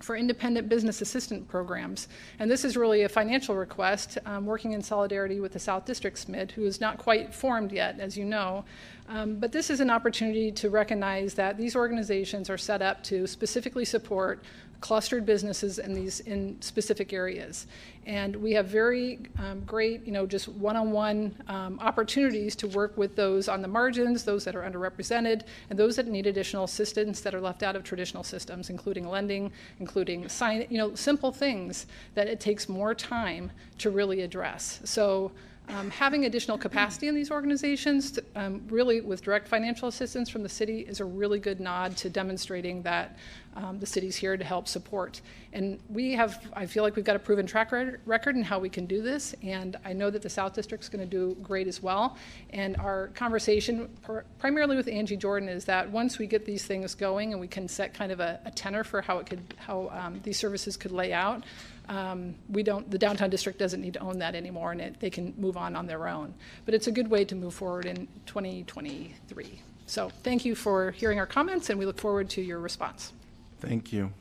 for 0.00 0.16
independent 0.16 0.68
business 0.68 1.02
assistant 1.02 1.48
programs. 1.48 2.08
And 2.38 2.50
this 2.50 2.64
is 2.64 2.76
really 2.76 3.02
a 3.02 3.08
financial 3.08 3.56
request, 3.56 4.18
um, 4.26 4.46
working 4.46 4.72
in 4.72 4.82
solidarity 4.82 5.40
with 5.40 5.52
the 5.52 5.58
South 5.58 5.84
District 5.84 6.16
SMID, 6.16 6.52
who 6.52 6.64
is 6.64 6.80
not 6.80 6.98
quite 6.98 7.34
formed 7.34 7.72
yet, 7.72 7.98
as 7.98 8.16
you 8.16 8.24
know. 8.24 8.64
Um, 9.08 9.36
but 9.36 9.52
this 9.52 9.70
is 9.70 9.80
an 9.80 9.90
opportunity 9.90 10.52
to 10.52 10.70
recognize 10.70 11.34
that 11.34 11.56
these 11.56 11.74
organizations 11.74 12.50
are 12.50 12.58
set 12.58 12.82
up 12.82 13.02
to 13.04 13.26
specifically 13.26 13.84
support 13.84 14.42
clustered 14.80 15.26
businesses 15.26 15.78
in 15.78 15.92
these 15.92 16.20
in 16.20 16.60
specific 16.60 17.12
areas. 17.12 17.66
And 18.06 18.36
we 18.36 18.52
have 18.52 18.66
very 18.66 19.18
um, 19.38 19.60
great, 19.66 20.06
you 20.06 20.12
know, 20.12 20.24
just 20.24 20.48
one-on-one 20.48 21.34
um, 21.48 21.78
opportunities 21.80 22.56
to 22.56 22.68
work 22.68 22.96
with 22.96 23.14
those 23.16 23.48
on 23.48 23.60
the 23.60 23.68
margins, 23.68 24.24
those 24.24 24.44
that 24.44 24.56
are 24.56 24.62
underrepresented, 24.62 25.42
and 25.68 25.78
those 25.78 25.96
that 25.96 26.06
need 26.06 26.26
additional 26.26 26.64
assistance 26.64 27.20
that 27.20 27.34
are 27.34 27.40
left 27.40 27.62
out 27.62 27.76
of 27.76 27.82
traditional 27.82 28.22
systems, 28.22 28.70
including 28.70 29.06
lending, 29.08 29.52
including 29.80 30.28
sign, 30.28 30.66
you 30.70 30.78
know, 30.78 30.94
simple 30.94 31.32
things 31.32 31.86
that 32.14 32.28
it 32.28 32.40
takes 32.40 32.68
more 32.68 32.94
time 32.94 33.50
to 33.78 33.90
really 33.90 34.22
address. 34.22 34.80
So 34.84 35.32
um, 35.68 35.90
having 35.90 36.24
additional 36.24 36.56
capacity 36.56 37.08
in 37.08 37.14
these 37.14 37.30
organizations, 37.30 38.12
to, 38.12 38.24
um, 38.36 38.62
really 38.70 39.02
with 39.02 39.22
direct 39.22 39.46
financial 39.46 39.88
assistance 39.88 40.30
from 40.30 40.42
the 40.42 40.48
city, 40.48 40.80
is 40.80 41.00
a 41.00 41.04
really 41.04 41.38
good 41.38 41.60
nod 41.60 41.94
to 41.98 42.08
demonstrating 42.08 42.80
that 42.82 43.18
um, 43.58 43.78
the 43.80 43.86
city's 43.86 44.14
here 44.16 44.36
to 44.36 44.44
help 44.44 44.68
support. 44.68 45.20
And 45.52 45.80
we 45.88 46.12
have, 46.12 46.46
I 46.52 46.66
feel 46.66 46.82
like 46.82 46.94
we've 46.94 47.04
got 47.04 47.16
a 47.16 47.18
proven 47.18 47.46
track 47.46 47.72
record 48.06 48.36
in 48.36 48.42
how 48.42 48.58
we 48.58 48.68
can 48.68 48.86
do 48.86 49.02
this, 49.02 49.34
and 49.42 49.76
I 49.84 49.92
know 49.92 50.10
that 50.10 50.22
the 50.22 50.30
South 50.30 50.54
District's 50.54 50.88
going 50.88 51.04
to 51.04 51.10
do 51.10 51.36
great 51.42 51.66
as 51.66 51.82
well. 51.82 52.16
And 52.50 52.76
our 52.76 53.08
conversation, 53.08 53.88
pr- 54.02 54.20
primarily 54.38 54.76
with 54.76 54.88
Angie 54.88 55.16
Jordan, 55.16 55.48
is 55.48 55.64
that 55.64 55.90
once 55.90 56.18
we 56.18 56.26
get 56.26 56.44
these 56.44 56.64
things 56.64 56.94
going 56.94 57.32
and 57.32 57.40
we 57.40 57.48
can 57.48 57.66
set 57.66 57.94
kind 57.94 58.12
of 58.12 58.20
a, 58.20 58.38
a 58.44 58.50
tenor 58.50 58.84
for 58.84 59.02
how 59.02 59.18
it 59.18 59.26
could, 59.26 59.42
how 59.56 59.90
um, 59.92 60.20
these 60.22 60.38
services 60.38 60.76
could 60.76 60.92
lay 60.92 61.12
out, 61.12 61.42
um, 61.88 62.34
we 62.50 62.62
don't, 62.62 62.88
the 62.90 62.98
downtown 62.98 63.30
district 63.30 63.58
doesn't 63.58 63.80
need 63.80 63.94
to 63.94 64.00
own 64.00 64.18
that 64.18 64.34
anymore, 64.34 64.72
and 64.72 64.80
it, 64.80 65.00
they 65.00 65.10
can 65.10 65.34
move 65.38 65.56
on 65.56 65.74
on 65.74 65.86
their 65.86 66.06
own. 66.06 66.34
But 66.64 66.74
it's 66.74 66.86
a 66.86 66.92
good 66.92 67.08
way 67.08 67.24
to 67.24 67.34
move 67.34 67.54
forward 67.54 67.86
in 67.86 68.06
2023. 68.26 69.62
So 69.86 70.10
thank 70.22 70.44
you 70.44 70.54
for 70.54 70.90
hearing 70.92 71.18
our 71.18 71.26
comments, 71.26 71.70
and 71.70 71.78
we 71.78 71.86
look 71.86 71.98
forward 71.98 72.28
to 72.30 72.42
your 72.42 72.60
response. 72.60 73.12
Thank 73.60 73.92
you. 73.92 74.12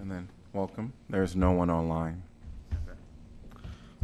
And 0.00 0.10
then, 0.10 0.28
welcome. 0.52 0.92
There's 1.10 1.34
no 1.34 1.50
one 1.50 1.68
online. 1.68 2.22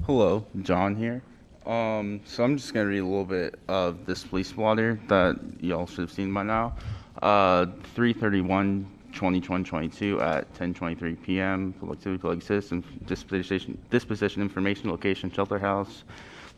Hello, 0.06 0.44
John 0.62 0.96
here. 0.96 1.23
Um, 1.64 2.20
so 2.25 2.44
I'm 2.44 2.56
just 2.56 2.75
gonna 2.75 2.87
read 2.87 2.99
a 2.99 3.06
little 3.06 3.25
bit 3.25 3.58
of 3.68 4.04
this 4.04 4.25
police 4.25 4.52
blotter 4.52 5.00
that 5.08 5.38
y'all 5.61 5.87
should 5.87 6.00
have 6.00 6.12
seen 6.12 6.34
by 6.34 6.42
now. 6.42 6.75
Uh, 7.23 7.66
331 7.94 8.90
2022 9.12 10.20
at 10.20 10.52
10:23 10.54 11.23
p.m. 11.23 11.73
Public 11.78 12.02
City, 12.02 12.18
Public 12.18 12.42
Citizen 12.42 12.84
disposition, 13.06 13.78
disposition 13.88 14.42
information, 14.42 14.90
location, 14.90 15.30
shelter 15.30 15.58
house, 15.58 16.02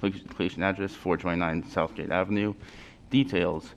location 0.03 0.63
address 0.63 0.93
429 0.93 1.71
Southgate 1.71 2.11
Avenue. 2.11 2.55
Details: 3.11 3.75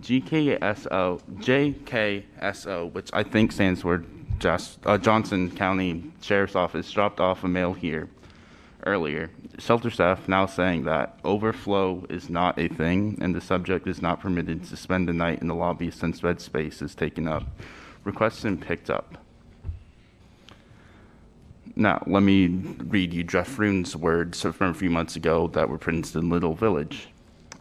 GKSO, 0.00 1.20
JKSO, 1.40 2.92
which 2.92 3.10
I 3.12 3.22
think 3.22 3.52
stands 3.52 3.82
for 3.82 4.04
Jas- 4.38 4.78
uh, 4.84 4.98
Johnson 4.98 5.50
County 5.50 6.12
Sheriff's 6.20 6.56
Office, 6.56 6.90
dropped 6.90 7.20
off 7.20 7.44
a 7.44 7.48
mail 7.48 7.72
here 7.72 8.08
earlier. 8.86 9.30
Shelter 9.58 9.90
staff 9.90 10.28
now 10.28 10.46
saying 10.46 10.84
that 10.84 11.18
overflow 11.24 12.04
is 12.08 12.30
not 12.30 12.58
a 12.58 12.68
thing 12.68 13.18
and 13.20 13.34
the 13.34 13.40
subject 13.40 13.86
is 13.86 14.00
not 14.00 14.20
permitted 14.20 14.64
to 14.64 14.76
spend 14.76 15.08
the 15.08 15.12
night 15.12 15.40
in 15.40 15.48
the 15.48 15.54
lobby 15.54 15.90
since 15.90 16.20
bed 16.20 16.40
space 16.40 16.80
is 16.80 16.94
taken 16.94 17.26
up. 17.26 17.44
Requests 18.04 18.42
been 18.42 18.58
picked 18.58 18.90
up. 18.90 19.18
Now, 21.76 22.02
let 22.06 22.22
me 22.22 22.48
read 22.48 23.12
you 23.12 23.22
Geoff 23.22 23.48
Fruin's 23.48 23.94
words 23.94 24.42
from 24.42 24.70
a 24.70 24.74
few 24.74 24.90
months 24.90 25.16
ago 25.16 25.48
that 25.48 25.68
were 25.68 25.78
printed 25.78 26.16
in 26.16 26.28
Little 26.28 26.54
Village. 26.54 27.08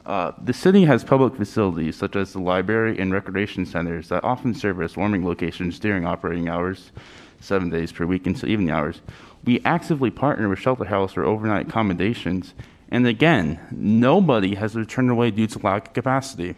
Uh, 0.07 0.31
the 0.41 0.53
city 0.53 0.85
has 0.85 1.03
public 1.03 1.35
facilities 1.35 1.97
such 1.97 2.15
as 2.15 2.31
the 2.31 2.39
library 2.39 2.97
and 2.97 3.11
recreation 3.11 3.65
centers 3.65 4.07
that 4.07 4.23
often 4.23 4.53
serve 4.53 4.81
as 4.81 4.95
warming 4.95 5.25
locations 5.25 5.79
during 5.79 6.05
operating 6.05 6.47
hours, 6.47 6.93
seven 7.41 7.69
days 7.69 7.91
per 7.91 8.05
week 8.05 8.25
into 8.25 8.45
evening 8.45 8.71
hours. 8.71 9.01
We 9.43 9.59
actively 9.65 10.09
partner 10.09 10.47
with 10.47 10.59
Shelter 10.59 10.85
House 10.85 11.11
for 11.11 11.25
overnight 11.25 11.67
accommodations, 11.67 12.53
and 12.87 13.05
again, 13.05 13.59
nobody 13.69 14.55
has 14.55 14.75
been 14.75 14.85
turned 14.85 15.11
away 15.11 15.29
due 15.29 15.47
to 15.47 15.59
lack 15.59 15.89
of 15.89 15.93
capacity. 15.93 16.55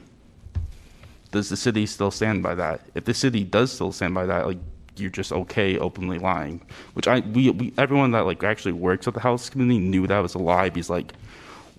Does 1.31 1.49
the 1.49 1.57
city 1.57 1.87
still 1.87 2.11
stand 2.11 2.43
by 2.43 2.53
that? 2.53 2.81
If 2.93 3.05
the 3.05 3.15
city 3.15 3.43
does 3.43 3.71
still 3.71 3.91
stand 3.91 4.13
by 4.13 4.27
that, 4.27 4.45
like, 4.45 4.59
you're 4.95 5.09
just 5.09 5.31
okay 5.31 5.77
openly 5.79 6.19
lying. 6.19 6.61
Which 6.93 7.07
I 7.07 7.21
we, 7.21 7.49
we 7.51 7.73
everyone 7.77 8.11
that 8.11 8.25
like 8.25 8.43
actually 8.43 8.73
works 8.73 9.07
at 9.07 9.13
the 9.13 9.21
house 9.21 9.49
community 9.49 9.79
knew 9.79 10.05
that 10.07 10.19
was 10.19 10.35
a 10.35 10.39
lie 10.39 10.69
because 10.69 10.89
like 10.89 11.13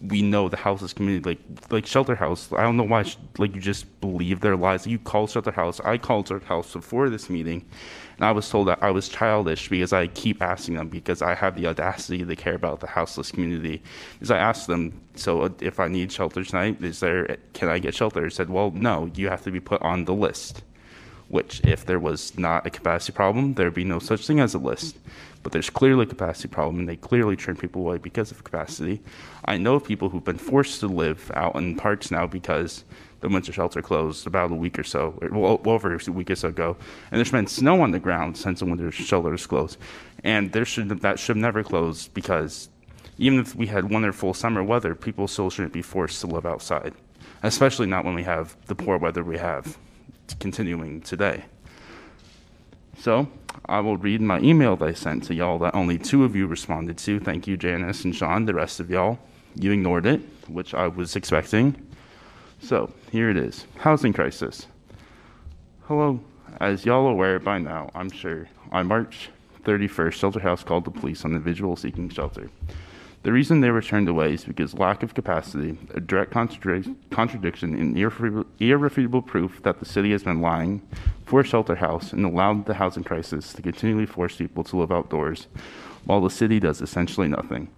we 0.00 0.22
know 0.22 0.48
the 0.48 0.56
houses 0.56 0.92
community 0.92 1.30
like 1.30 1.38
like 1.70 1.86
shelter 1.86 2.14
house. 2.14 2.52
I 2.52 2.62
don't 2.62 2.76
know 2.76 2.84
why 2.84 3.04
like 3.38 3.54
you 3.54 3.60
just 3.60 4.00
believe 4.00 4.40
their 4.40 4.56
lies. 4.56 4.86
You 4.86 4.98
called 4.98 5.30
shelter 5.30 5.52
house. 5.52 5.80
I 5.80 5.98
called 5.98 6.28
shelter 6.28 6.46
house 6.46 6.72
before 6.72 7.10
this 7.10 7.28
meeting 7.28 7.66
and 8.20 8.26
i 8.26 8.30
was 8.30 8.48
told 8.48 8.68
that 8.68 8.78
i 8.82 8.90
was 8.90 9.08
childish 9.08 9.68
because 9.68 9.92
i 9.92 10.06
keep 10.08 10.42
asking 10.42 10.74
them 10.74 10.88
because 10.88 11.22
i 11.22 11.34
have 11.34 11.56
the 11.56 11.66
audacity 11.66 12.24
to 12.24 12.36
care 12.36 12.54
about 12.54 12.80
the 12.80 12.86
houseless 12.86 13.32
community. 13.32 13.82
Because 14.14 14.30
i 14.30 14.38
asked 14.38 14.66
them 14.66 15.00
so 15.14 15.42
uh, 15.42 15.48
if 15.60 15.80
i 15.80 15.88
need 15.88 16.12
shelter 16.12 16.44
tonight 16.44 16.82
is 16.84 17.00
there 17.00 17.38
can 17.54 17.68
i 17.68 17.78
get 17.78 17.94
shelter? 17.94 18.20
They 18.22 18.28
said 18.30 18.50
well 18.50 18.70
no 18.72 19.10
you 19.14 19.28
have 19.28 19.42
to 19.42 19.50
be 19.50 19.60
put 19.60 19.80
on 19.82 20.04
the 20.04 20.14
list 20.14 20.62
which 21.30 21.60
if 21.64 21.86
there 21.86 21.98
was 21.98 22.36
not 22.36 22.66
a 22.66 22.70
capacity 22.70 23.12
problem, 23.12 23.54
there 23.54 23.66
would 23.66 23.74
be 23.74 23.84
no 23.84 24.00
such 24.00 24.26
thing 24.26 24.40
as 24.40 24.52
a 24.52 24.58
list. 24.58 24.98
But 25.42 25.52
there's 25.52 25.70
clearly 25.70 26.02
a 26.02 26.06
capacity 26.06 26.48
problem, 26.48 26.80
and 26.80 26.88
they 26.88 26.96
clearly 26.96 27.36
turn 27.36 27.56
people 27.56 27.82
away 27.82 27.96
because 27.96 28.30
of 28.30 28.44
capacity. 28.44 29.00
I 29.44 29.56
know 29.56 29.76
of 29.76 29.84
people 29.84 30.10
who've 30.10 30.24
been 30.24 30.36
forced 30.36 30.80
to 30.80 30.88
live 30.88 31.30
out 31.34 31.54
in 31.54 31.76
parks 31.76 32.10
now 32.10 32.26
because 32.26 32.84
the 33.20 33.28
winter 33.28 33.52
shelter 33.52 33.80
closed 33.80 34.26
about 34.26 34.50
a 34.50 34.54
week 34.54 34.78
or 34.78 34.82
so, 34.82 35.16
or 35.22 35.28
well, 35.30 35.60
over 35.64 35.94
a 35.94 36.12
week 36.12 36.30
or 36.30 36.34
so 36.34 36.48
ago, 36.48 36.76
and 37.10 37.18
there's 37.18 37.30
been 37.30 37.46
snow 37.46 37.80
on 37.80 37.92
the 37.92 38.00
ground 38.00 38.36
since 38.36 38.58
the 38.58 38.66
winter 38.66 38.90
shelter 38.90 39.30
was 39.30 39.46
closed, 39.46 39.78
and 40.24 40.52
there 40.52 40.64
should 40.64 40.88
that 40.88 41.18
should 41.18 41.36
never 41.36 41.62
close 41.62 42.08
because 42.08 42.68
even 43.18 43.38
if 43.38 43.54
we 43.54 43.66
had 43.66 43.90
wonderful 43.90 44.34
summer 44.34 44.64
weather, 44.64 44.94
people 44.94 45.28
still 45.28 45.48
shouldn't 45.48 45.72
be 45.72 45.82
forced 45.82 46.20
to 46.22 46.26
live 46.26 46.44
outside, 46.44 46.92
especially 47.42 47.86
not 47.86 48.04
when 48.04 48.14
we 48.14 48.24
have 48.24 48.56
the 48.66 48.74
poor 48.74 48.98
weather 48.98 49.22
we 49.22 49.38
have 49.38 49.78
continuing 50.34 51.00
today. 51.00 51.44
So 52.98 53.28
I 53.66 53.80
will 53.80 53.96
read 53.96 54.20
my 54.20 54.40
email 54.40 54.76
that 54.76 54.88
I 54.88 54.92
sent 54.92 55.24
to 55.24 55.34
y'all 55.34 55.58
that 55.60 55.74
only 55.74 55.98
two 55.98 56.24
of 56.24 56.36
you 56.36 56.46
responded 56.46 56.98
to. 56.98 57.18
Thank 57.18 57.46
you, 57.46 57.56
Janice 57.56 58.04
and 58.04 58.14
Sean. 58.14 58.44
The 58.44 58.54
rest 58.54 58.80
of 58.80 58.90
y'all, 58.90 59.18
you 59.54 59.72
ignored 59.72 60.06
it, 60.06 60.20
which 60.48 60.74
I 60.74 60.88
was 60.88 61.16
expecting. 61.16 61.74
So 62.60 62.92
here 63.10 63.30
it 63.30 63.36
is 63.36 63.66
Housing 63.78 64.12
crisis. 64.12 64.66
Hello. 65.86 66.20
As 66.60 66.84
y'all 66.84 67.06
are 67.06 67.12
aware 67.12 67.38
by 67.38 67.58
now, 67.58 67.90
I'm 67.94 68.10
sure, 68.10 68.48
on 68.70 68.86
March 68.86 69.30
31st, 69.64 70.12
Shelter 70.12 70.40
House 70.40 70.62
called 70.62 70.84
the 70.84 70.90
police 70.90 71.24
on 71.24 71.30
the 71.30 71.36
individual 71.36 71.76
seeking 71.76 72.08
shelter. 72.10 72.50
The 73.22 73.32
reason 73.32 73.60
they 73.60 73.70
were 73.70 73.82
turned 73.82 74.08
away 74.08 74.32
is 74.32 74.44
because 74.44 74.72
lack 74.72 75.02
of 75.02 75.12
capacity, 75.12 75.76
a 75.92 76.00
direct 76.00 76.32
contradic- 76.32 76.94
contradiction, 77.10 77.94
irrefutable, 77.94 78.46
irrefutable 78.58 79.20
proof 79.20 79.62
that 79.62 79.78
the 79.78 79.84
city 79.84 80.12
has 80.12 80.22
been 80.22 80.40
lying 80.40 80.80
for 81.26 81.44
Shelter 81.44 81.76
House 81.76 82.14
and 82.14 82.24
allowed 82.24 82.64
the 82.64 82.74
housing 82.74 83.04
crisis 83.04 83.52
to 83.52 83.60
continually 83.60 84.06
force 84.06 84.36
people 84.36 84.64
to 84.64 84.76
live 84.78 84.90
outdoors, 84.90 85.48
while 86.06 86.22
the 86.22 86.30
city 86.30 86.58
does 86.58 86.80
essentially 86.80 87.28
nothing. 87.28 87.68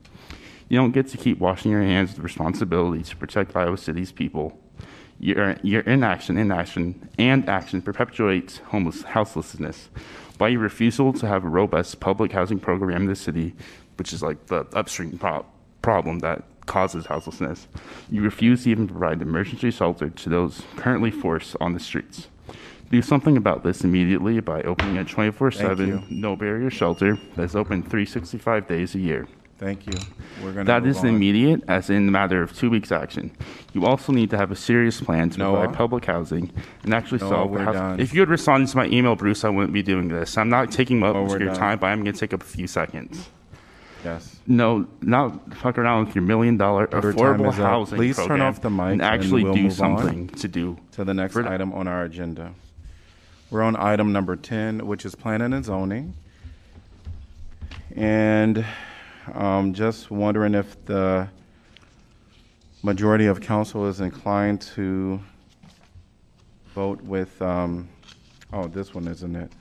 You 0.68 0.78
don't 0.78 0.92
get 0.92 1.08
to 1.08 1.18
keep 1.18 1.40
washing 1.40 1.72
your 1.72 1.82
hands 1.82 2.10
of 2.10 2.16
the 2.16 2.22
responsibility 2.22 3.02
to 3.02 3.16
protect 3.16 3.56
Iowa 3.56 3.76
City's 3.76 4.12
people. 4.12 4.56
Your, 5.18 5.56
your 5.62 5.82
inaction, 5.82 6.38
inaction, 6.38 7.08
and 7.18 7.48
action 7.48 7.82
perpetuates 7.82 8.58
homeless, 8.58 9.02
houselessness 9.02 9.88
by 10.38 10.48
your 10.48 10.60
refusal 10.60 11.12
to 11.12 11.28
have 11.28 11.44
a 11.44 11.48
robust 11.48 12.00
public 12.00 12.32
housing 12.32 12.58
program 12.58 13.02
in 13.02 13.08
the 13.08 13.14
city 13.14 13.54
which 14.02 14.12
is 14.12 14.20
like 14.20 14.46
the 14.46 14.66
upstream 14.74 15.16
pro- 15.16 15.46
problem 15.80 16.18
that 16.18 16.42
causes 16.66 17.06
houselessness. 17.06 17.68
You 18.10 18.22
refuse 18.22 18.64
to 18.64 18.70
even 18.70 18.88
provide 18.88 19.22
emergency 19.22 19.70
shelter 19.70 20.10
to 20.10 20.28
those 20.28 20.62
currently 20.74 21.12
forced 21.12 21.54
on 21.60 21.72
the 21.72 21.78
streets. 21.78 22.26
Do 22.90 23.00
something 23.00 23.36
about 23.36 23.62
this 23.62 23.84
immediately 23.84 24.40
by 24.40 24.62
opening 24.62 24.98
a 24.98 25.04
24 25.04 25.52
7 25.52 26.04
no 26.10 26.34
barrier 26.34 26.68
shelter 26.68 27.16
that's 27.36 27.54
open 27.54 27.80
365 27.84 28.66
days 28.66 28.96
a 28.96 28.98
year. 28.98 29.28
Thank 29.62 29.86
you. 29.86 29.92
We're 30.42 30.52
to 30.54 30.64
That 30.64 30.84
is 30.84 30.98
on. 30.98 31.06
immediate, 31.06 31.62
as 31.68 31.88
in 31.88 32.08
a 32.08 32.10
matter 32.10 32.42
of 32.42 32.52
two 32.52 32.68
weeks 32.68 32.90
action. 32.90 33.30
You 33.72 33.86
also 33.86 34.12
need 34.12 34.30
to 34.30 34.36
have 34.36 34.50
a 34.50 34.56
serious 34.56 35.00
plan 35.00 35.30
to 35.30 35.38
Noah? 35.38 35.58
provide 35.60 35.76
public 35.76 36.04
housing 36.06 36.50
and 36.82 36.92
actually 36.92 37.20
Noah, 37.20 37.30
solve 37.30 37.52
the 37.52 37.64
done. 37.66 38.00
If 38.00 38.12
you 38.12 38.18
had 38.18 38.28
responded 38.28 38.68
to 38.70 38.76
my 38.76 38.86
email, 38.86 39.14
Bruce, 39.14 39.44
I 39.44 39.50
wouldn't 39.50 39.72
be 39.72 39.84
doing 39.84 40.08
this. 40.08 40.36
I'm 40.36 40.48
not 40.48 40.72
taking 40.72 41.00
up 41.04 41.14
your 41.14 41.38
done. 41.38 41.54
time, 41.54 41.78
but 41.78 41.86
I'm 41.86 42.02
going 42.02 42.12
to 42.12 42.18
take 42.18 42.34
up 42.34 42.42
a 42.42 42.44
few 42.44 42.66
seconds. 42.66 43.28
Yes. 44.04 44.40
No, 44.46 44.86
not 45.00 45.54
fuck 45.54 45.78
around 45.78 46.06
with 46.06 46.14
your 46.16 46.24
million 46.24 46.56
dollar 46.56 46.88
Your 46.90 47.00
time 47.00 47.12
affordable 47.12 47.48
is 47.52 47.58
up. 47.60 47.66
housing 47.66 47.96
Please 47.98 48.16
turn 48.16 48.26
program 48.26 48.48
off 48.48 48.60
the 48.60 48.70
mic 48.70 48.80
and 48.92 48.92
and 48.92 49.02
actually 49.02 49.44
we'll 49.44 49.54
do 49.54 49.62
move 49.62 49.80
on. 49.80 49.98
something 49.98 50.28
to 50.28 50.48
do. 50.48 50.76
to 50.92 51.04
the 51.04 51.14
next 51.14 51.34
For- 51.34 51.46
item 51.46 51.72
on 51.72 51.86
our 51.86 52.02
agenda. 52.04 52.52
We're 53.50 53.62
on 53.62 53.76
item 53.76 54.12
number 54.12 54.34
10, 54.34 54.86
which 54.86 55.04
is 55.04 55.14
planning 55.14 55.52
and 55.52 55.64
zoning. 55.64 56.14
And 57.94 58.64
um, 59.34 59.74
just 59.74 60.10
wondering 60.10 60.54
if 60.54 60.82
the 60.86 61.28
majority 62.82 63.26
of 63.26 63.40
council 63.42 63.86
is 63.86 64.00
inclined 64.00 64.62
to 64.62 65.20
vote 66.74 67.02
with, 67.02 67.40
um, 67.42 67.88
oh, 68.52 68.66
this 68.66 68.94
one 68.94 69.06
isn't 69.06 69.36
it? 69.36 69.52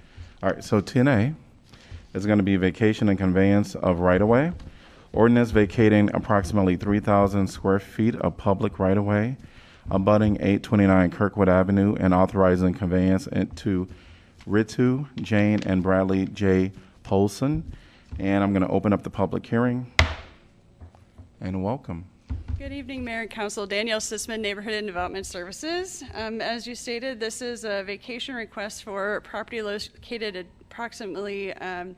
All 0.41 0.49
right, 0.49 0.63
so 0.63 0.82
10A 0.82 1.36
is 2.13 2.26
going 2.26 2.39
to 2.39 2.43
be 2.43 2.56
vacation 2.58 3.10
and 3.10 3.17
conveyance 3.17 3.76
of 3.76 4.00
right-of-way. 4.00 4.52
Ordinance 5.13 5.52
vacating 5.52 6.10
approximately 6.13 6.76
3,000 6.76 7.47
square 7.47 7.80
feet 7.80 8.15
of 8.15 8.38
public 8.38 8.80
right-of-way 8.80 9.38
abutting 9.89 10.36
829 10.36 11.12
Kirkwood 11.12 11.50
Avenue 11.50 11.95
and 12.00 12.13
authorizing 12.13 12.74
conveyance 12.74 13.28
to 13.56 13.88
Ritu, 14.47 15.08
Jane, 15.15 15.62
and 15.65 15.82
Bradley 15.82 16.26
J. 16.26 16.71
Polson. 17.04 17.74
And 18.19 18.43
I'm 18.43 18.54
going 18.54 18.63
to 18.63 18.69
open 18.69 18.93
up 18.93 19.04
the 19.04 19.10
public 19.10 19.45
hearing. 19.45 19.91
And 21.39 21.63
welcome. 21.63 22.06
Good 22.58 22.74
evening, 22.74 23.04
Mayor 23.04 23.21
and 23.21 23.30
Council. 23.30 23.65
Danielle 23.65 24.00
Sitzman, 24.00 24.39
Neighborhood 24.39 24.74
and 24.74 24.86
Development 24.86 25.26
Services. 25.26 26.04
Um, 26.13 26.41
As 26.41 26.67
you 26.67 26.76
stated, 26.76 27.19
this 27.19 27.41
is 27.41 27.63
a 27.63 27.84
vacation 27.84 28.36
request 28.36 28.84
for 28.84 29.21
property 29.21 29.62
located 29.62 30.45
approximately 30.72 31.52
um, 31.56 31.94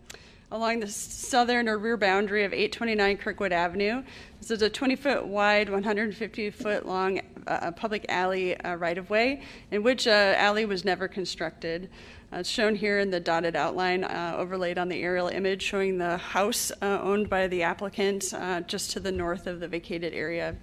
along 0.51 0.79
the 0.79 0.87
southern 0.87 1.69
or 1.69 1.77
rear 1.77 1.95
boundary 1.95 2.43
of 2.43 2.53
829 2.53 3.17
Kirkwood 3.17 3.51
Avenue. 3.51 4.01
This 4.39 4.49
is 4.49 4.63
a 4.63 4.69
20-foot 4.69 5.27
wide, 5.27 5.67
150-foot 5.67 6.87
long 6.87 7.21
uh, 7.45 7.71
public 7.73 8.03
alley 8.09 8.57
uh, 8.57 8.73
right-of-way 8.75 9.43
in 9.69 9.83
which 9.83 10.07
uh, 10.07 10.33
alley 10.37 10.65
was 10.65 10.83
never 10.83 11.07
constructed. 11.07 11.87
Uh, 12.31 12.37
It's 12.37 12.49
shown 12.49 12.73
here 12.73 12.97
in 12.97 13.11
the 13.11 13.19
dotted 13.19 13.55
outline 13.55 14.05
uh, 14.05 14.33
overlaid 14.37 14.79
on 14.79 14.89
the 14.89 15.03
aerial 15.03 15.27
image 15.27 15.61
showing 15.61 15.99
the 15.99 16.17
house 16.17 16.71
uh, 16.81 16.99
owned 17.03 17.29
by 17.29 17.47
the 17.47 17.61
applicant 17.61 18.33
just 18.65 18.89
to 18.91 18.99
the 18.99 19.11
north 19.11 19.45
of 19.45 19.59
the 19.59 19.67
vacated 19.67 20.13
area. 20.13 20.55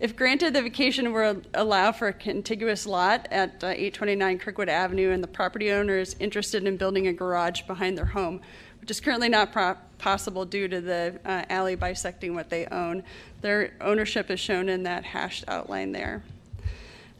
If 0.00 0.16
granted, 0.16 0.54
the 0.54 0.62
vacation 0.62 1.12
will 1.12 1.42
allow 1.52 1.92
for 1.92 2.08
a 2.08 2.12
contiguous 2.14 2.86
lot 2.86 3.28
at 3.30 3.62
uh, 3.62 3.66
829 3.66 4.38
Kirkwood 4.38 4.70
Avenue, 4.70 5.10
and 5.10 5.22
the 5.22 5.28
property 5.28 5.70
owner 5.72 5.98
is 5.98 6.16
interested 6.18 6.64
in 6.66 6.78
building 6.78 7.06
a 7.08 7.12
garage 7.12 7.62
behind 7.62 7.98
their 7.98 8.06
home, 8.06 8.40
which 8.80 8.90
is 8.90 8.98
currently 8.98 9.28
not 9.28 9.52
pro- 9.52 9.76
possible 9.98 10.46
due 10.46 10.68
to 10.68 10.80
the 10.80 11.20
uh, 11.26 11.44
alley 11.50 11.74
bisecting 11.74 12.34
what 12.34 12.48
they 12.48 12.64
own. 12.68 13.02
Their 13.42 13.74
ownership 13.82 14.30
is 14.30 14.40
shown 14.40 14.70
in 14.70 14.84
that 14.84 15.04
hashed 15.04 15.44
outline 15.48 15.92
there. 15.92 16.22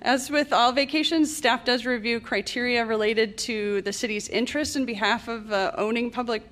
As 0.01 0.31
with 0.31 0.51
all 0.51 0.73
vacations, 0.73 1.37
staff 1.37 1.67
does 1.67 1.85
review 1.85 2.19
criteria 2.19 2.87
related 2.87 3.37
to 3.39 3.83
the 3.83 3.93
city's 3.93 4.31
interest 4.31 4.75
in 4.75 4.87
behalf 4.87 5.29
of 5.29 5.53
uh, 5.53 5.73
owning 5.77 6.11
public, 6.11 6.43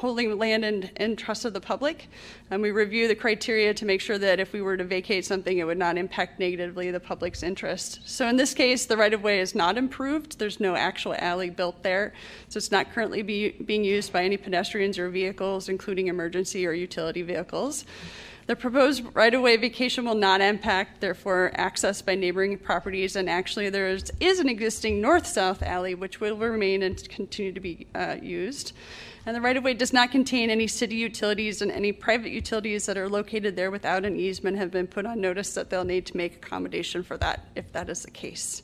holding 0.00 0.36
land 0.38 0.64
in, 0.64 0.90
in 0.96 1.14
trust 1.14 1.44
of 1.44 1.52
the 1.52 1.60
public. 1.60 2.08
And 2.50 2.62
we 2.62 2.70
review 2.70 3.06
the 3.06 3.14
criteria 3.14 3.74
to 3.74 3.84
make 3.84 4.00
sure 4.00 4.18
that 4.18 4.40
if 4.40 4.52
we 4.52 4.62
were 4.62 4.76
to 4.76 4.84
vacate 4.84 5.24
something, 5.24 5.58
it 5.58 5.64
would 5.64 5.78
not 5.78 5.98
impact 5.98 6.40
negatively 6.40 6.90
the 6.90 7.00
public's 7.00 7.42
interest. 7.42 8.00
So 8.04 8.26
in 8.26 8.36
this 8.36 8.54
case, 8.54 8.86
the 8.86 8.96
right 8.96 9.12
of 9.12 9.22
way 9.22 9.40
is 9.40 9.54
not 9.54 9.76
improved. 9.76 10.38
There's 10.38 10.58
no 10.58 10.74
actual 10.74 11.14
alley 11.18 11.50
built 11.50 11.82
there. 11.82 12.14
So 12.48 12.56
it's 12.56 12.70
not 12.70 12.92
currently 12.92 13.22
be, 13.22 13.50
being 13.50 13.84
used 13.84 14.12
by 14.12 14.24
any 14.24 14.38
pedestrians 14.38 14.98
or 14.98 15.10
vehicles, 15.10 15.68
including 15.68 16.08
emergency 16.08 16.66
or 16.66 16.72
utility 16.72 17.22
vehicles. 17.22 17.84
The 18.46 18.56
proposed 18.56 19.04
right-of-way 19.14 19.58
vacation 19.58 20.04
will 20.04 20.16
not 20.16 20.40
impact, 20.40 21.00
therefore, 21.00 21.52
access 21.54 22.02
by 22.02 22.16
neighboring 22.16 22.58
properties, 22.58 23.14
and 23.14 23.30
actually, 23.30 23.70
there 23.70 23.88
is, 23.88 24.10
is 24.18 24.40
an 24.40 24.48
existing 24.48 25.00
north-south 25.00 25.62
alley 25.62 25.94
which 25.94 26.20
will 26.20 26.36
remain 26.36 26.82
and 26.82 27.08
continue 27.08 27.52
to 27.52 27.60
be 27.60 27.86
uh, 27.94 28.16
used. 28.20 28.72
And 29.26 29.36
the 29.36 29.40
right-of-way 29.40 29.74
does 29.74 29.92
not 29.92 30.10
contain 30.10 30.48
any 30.48 30.66
city 30.66 30.96
utilities, 30.96 31.60
and 31.60 31.70
any 31.70 31.92
private 31.92 32.30
utilities 32.30 32.86
that 32.86 32.96
are 32.96 33.08
located 33.08 33.54
there 33.54 33.70
without 33.70 34.04
an 34.04 34.16
easement 34.16 34.56
have 34.56 34.70
been 34.70 34.86
put 34.86 35.04
on 35.04 35.20
notice 35.20 35.52
that 35.54 35.68
they'll 35.68 35.84
need 35.84 36.06
to 36.06 36.16
make 36.16 36.36
accommodation 36.36 37.02
for 37.02 37.16
that, 37.18 37.46
if 37.54 37.70
that 37.72 37.90
is 37.90 38.02
the 38.02 38.10
case. 38.10 38.62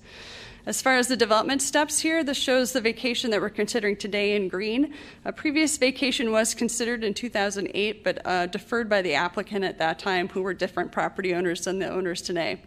As 0.66 0.83
far 0.83 0.97
as 0.97 1.07
the 1.07 1.16
development 1.16 1.62
steps 1.62 2.01
here, 2.01 2.25
this 2.25 2.37
shows 2.37 2.73
the 2.73 2.81
vacation 2.81 3.31
that 3.31 3.40
we're 3.40 3.51
considering 3.51 3.95
today 3.95 4.35
in 4.35 4.49
green. 4.49 4.95
A 5.25 5.33
previous 5.33 5.77
vacation 5.77 6.33
was 6.33 6.55
considered 6.55 7.05
in 7.05 7.14
2008, 7.14 8.03
but 8.03 8.27
uh, 8.27 8.47
deferred 8.47 8.88
by 8.88 9.01
the 9.01 9.14
applicant 9.14 9.64
at 9.64 9.79
that 9.79 10.01
time, 10.01 10.29
who 10.29 10.42
were 10.42 10.55
different 10.55 10.90
property 10.90 11.35
owners 11.35 11.61
than 11.66 11.79
the 11.79 11.88
owners 11.88 12.21
today. 12.21 12.62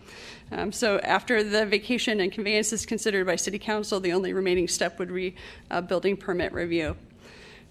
Um, 0.53 0.71
so 0.71 0.99
after 0.99 1.43
the 1.43 1.65
vacation 1.65 2.21
and 2.21 2.31
conveyance 2.31 2.71
is 2.71 2.85
considered 2.85 3.25
by 3.25 3.35
City 3.35 3.59
Council, 3.59 3.99
the 3.99 4.13
only 4.13 4.31
remaining 4.31 4.69
step 4.69 4.97
would 4.97 5.13
be 5.13 5.35
a 5.69 5.81
building 5.81 6.15
permit 6.15 6.53
review. 6.53 6.95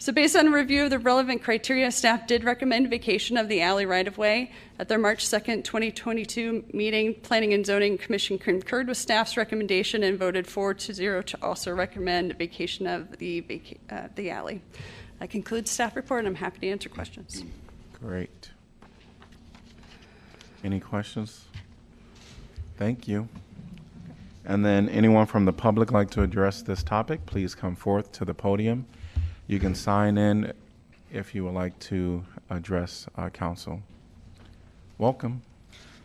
So, 0.00 0.12
based 0.12 0.36
on 0.36 0.46
a 0.46 0.50
review 0.52 0.84
of 0.84 0.90
the 0.90 0.98
relevant 1.00 1.42
criteria, 1.42 1.90
staff 1.90 2.28
did 2.28 2.44
recommend 2.44 2.88
vacation 2.88 3.36
of 3.36 3.48
the 3.48 3.60
alley 3.62 3.84
right 3.84 4.06
of 4.06 4.16
way. 4.16 4.52
At 4.78 4.86
their 4.86 4.98
March 4.98 5.26
2nd, 5.26 5.64
2022 5.64 6.66
meeting, 6.72 7.14
Planning 7.14 7.52
and 7.52 7.66
Zoning 7.66 7.98
Commission 7.98 8.38
concurred 8.38 8.86
with 8.86 8.96
staff's 8.96 9.36
recommendation 9.36 10.04
and 10.04 10.16
voted 10.16 10.46
4 10.46 10.74
to 10.74 10.94
0 10.94 11.22
to 11.22 11.38
also 11.42 11.72
recommend 11.72 12.38
vacation 12.38 12.86
of 12.86 13.18
the, 13.18 13.44
uh, 13.90 14.06
the 14.14 14.30
alley. 14.30 14.62
That 15.18 15.30
concludes 15.30 15.72
staff 15.72 15.96
report, 15.96 16.20
and 16.20 16.28
I'm 16.28 16.36
happy 16.36 16.60
to 16.60 16.68
answer 16.68 16.88
questions. 16.88 17.42
Great. 18.00 18.50
Any 20.62 20.78
questions? 20.78 21.46
Thank 22.76 23.08
you. 23.08 23.28
And 24.44 24.64
then 24.64 24.88
anyone 24.90 25.26
from 25.26 25.44
the 25.44 25.52
public 25.52 25.90
like 25.90 26.10
to 26.10 26.22
address 26.22 26.62
this 26.62 26.84
topic, 26.84 27.26
please 27.26 27.56
come 27.56 27.74
forth 27.74 28.12
to 28.12 28.24
the 28.24 28.32
podium. 28.32 28.86
You 29.48 29.58
can 29.58 29.74
sign 29.74 30.18
in 30.18 30.52
if 31.10 31.34
you 31.34 31.42
would 31.46 31.54
like 31.54 31.78
to 31.78 32.22
address 32.50 33.06
uh, 33.16 33.30
council. 33.30 33.80
Welcome. 34.98 35.40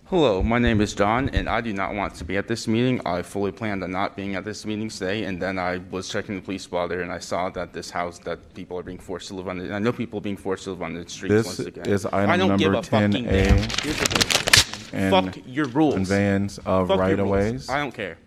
Hello, 0.05 0.41
my 0.41 0.59
name 0.59 0.79
is 0.79 0.93
John, 0.93 1.27
and 1.27 1.49
I 1.49 1.59
do 1.59 1.73
not 1.73 1.93
want 1.93 2.15
to 2.15 2.23
be 2.23 2.37
at 2.37 2.47
this 2.47 2.69
meeting. 2.69 3.01
I 3.05 3.21
fully 3.21 3.51
planned 3.51 3.83
on 3.83 3.91
not 3.91 4.15
being 4.15 4.35
at 4.35 4.45
this 4.45 4.65
meeting 4.65 4.87
today, 4.87 5.25
and 5.25 5.41
then 5.41 5.59
I 5.59 5.81
was 5.91 6.07
checking 6.07 6.35
the 6.35 6.41
police 6.41 6.65
blotter, 6.65 7.01
and 7.01 7.11
I 7.11 7.19
saw 7.19 7.49
that 7.49 7.73
this 7.73 7.89
house 7.89 8.17
that 8.19 8.53
people 8.53 8.79
are 8.79 8.83
being 8.83 8.97
forced 8.97 9.27
to 9.27 9.33
live 9.33 9.49
on. 9.49 9.59
And 9.59 9.75
I 9.75 9.79
know 9.79 9.91
people 9.91 10.19
are 10.19 10.21
being 10.21 10.37
forced 10.37 10.63
to 10.63 10.69
live 10.69 10.81
on 10.81 10.93
the 10.93 11.09
streets 11.09 11.33
This 11.33 11.45
once 11.45 11.59
again. 11.59 11.85
is 11.85 12.05
item 12.05 12.29
I 12.29 12.37
don't 12.37 12.55
give 12.55 12.71
number 12.71 12.79
a 12.79 12.83
fucking 12.83 13.25
10A. 13.25 13.29
damn. 13.29 13.57
Here's 13.57 13.99
the 13.99 14.05
thing. 14.05 15.01
And 15.01 15.33
Fuck 15.33 15.43
your 15.45 15.65
rules. 15.67 15.95
Conveyance 15.95 16.59
of 16.59 16.87
Fuck 16.87 16.99
right 16.99 17.19
of 17.19 17.27
ways. 17.27 17.69
I 17.69 17.79
don't 17.79 17.93
care. 17.93 18.17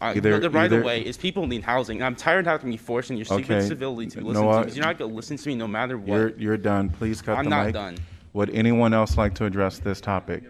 I, 0.00 0.14
Either- 0.14 0.38
the 0.38 0.50
right 0.50 0.64
either- 0.66 0.78
of 0.78 0.84
way 0.84 1.00
is 1.04 1.16
people 1.16 1.46
need 1.48 1.64
housing. 1.64 2.02
I'm 2.02 2.14
tired 2.14 2.40
of 2.40 2.52
having 2.52 2.70
to 2.70 2.72
you 2.72 2.78
forcing 2.78 3.16
your 3.16 3.24
stupid 3.24 3.44
Okay. 3.50 3.66
civility 3.66 4.10
to 4.10 4.20
listen 4.20 4.44
know 4.44 4.62
to 4.62 4.66
me. 4.68 4.72
you're 4.74 4.84
not 4.84 4.96
going 4.98 5.10
to 5.10 5.16
listen 5.16 5.36
to 5.36 5.48
me 5.48 5.56
no 5.56 5.66
matter 5.66 5.98
what. 5.98 6.06
You're, 6.16 6.28
you're 6.38 6.56
done. 6.56 6.88
Please 6.88 7.20
cut 7.20 7.36
I'm 7.36 7.44
the 7.44 7.50
not 7.50 7.72
done. 7.72 7.96
Would 8.32 8.50
anyone 8.50 8.94
else 8.94 9.16
like 9.16 9.34
to 9.36 9.44
address 9.44 9.78
this 9.80 10.00
topic? 10.00 10.44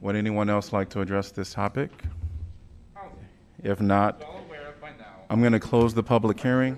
Would 0.00 0.14
anyone 0.14 0.48
else 0.48 0.72
like 0.72 0.88
to 0.90 1.00
address 1.00 1.32
this 1.32 1.52
topic? 1.52 1.90
If 3.64 3.80
not, 3.80 4.22
I'm 5.28 5.40
going 5.40 5.52
to 5.52 5.58
close 5.58 5.92
the 5.94 6.02
public 6.04 6.38
hearing. 6.38 6.76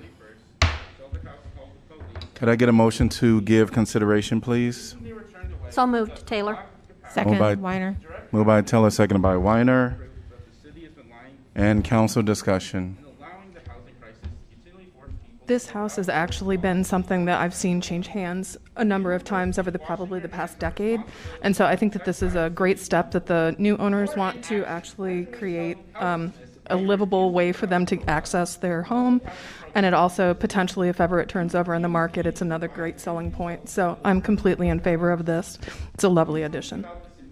Could 2.37 2.49
I 2.49 2.57
get 2.57 2.71
a 2.71 2.73
motion 2.73 3.11
to 3.11 3.43
give 3.43 3.71
consideration, 3.71 4.41
please? 4.41 4.97
So 5.69 5.87
moved, 5.87 6.27
Taylor. 6.27 6.59
Second, 7.11 7.39
by- 7.39 7.55
Weiner. 7.57 7.97
Moved 8.33 8.47
by 8.47 8.63
Taylor, 8.63 8.89
seconded 8.89 9.21
by 9.21 9.37
Weiner. 9.37 9.99
And 11.55 11.85
council 11.85 12.23
discussion. 12.23 12.97
This 15.47 15.69
house 15.69 15.97
has 15.97 16.09
actually 16.09 16.57
been 16.57 16.85
something 16.85 17.25
that 17.25 17.41
I've 17.41 17.55
seen 17.55 17.81
change 17.81 18.07
hands 18.07 18.57
a 18.77 18.85
number 18.85 19.13
of 19.13 19.25
times 19.25 19.59
over 19.59 19.69
the 19.73 19.81
probably 19.81 20.21
the 20.21 20.29
past 20.29 20.61
decade. 20.61 21.03
And 21.43 21.57
so 21.57 21.67
I 21.67 21.75
think 21.75 21.93
that 21.95 22.05
this 22.05 22.23
is 22.23 22.37
a 22.37 22.51
great 22.51 22.79
step 22.79 23.11
that 23.11 23.27
the 23.27 23.57
new 23.59 23.77
owners 23.79 24.15
want 24.15 24.45
to 24.45 24.65
actually 24.67 25.27
create 25.27 25.77
um, 25.97 26.33
a 26.67 26.77
livable 26.77 27.33
way 27.33 27.51
for 27.51 27.67
them 27.67 27.85
to 27.87 28.01
access 28.09 28.57
their 28.57 28.83
home. 28.83 29.21
And 29.75 29.85
it 29.85 29.93
also 29.93 30.35
potentially, 30.35 30.89
if 30.89 31.01
ever 31.01 31.21
it 31.21 31.29
turns 31.29 31.57
over 31.57 31.75
in 31.75 31.83
the 31.83 31.89
market, 31.89 32.27
it's 32.27 32.41
another 32.41 32.69
great 32.69 33.01
selling 33.01 33.33
point. 33.33 33.69
So 33.69 33.99
I'm 34.05 34.21
completely 34.21 34.69
in 34.69 34.79
favor 34.79 35.11
of 35.11 35.27
this. 35.27 35.59
It's 35.95 36.05
a 36.05 36.09
lovely 36.09 36.45
addition. 36.45 36.87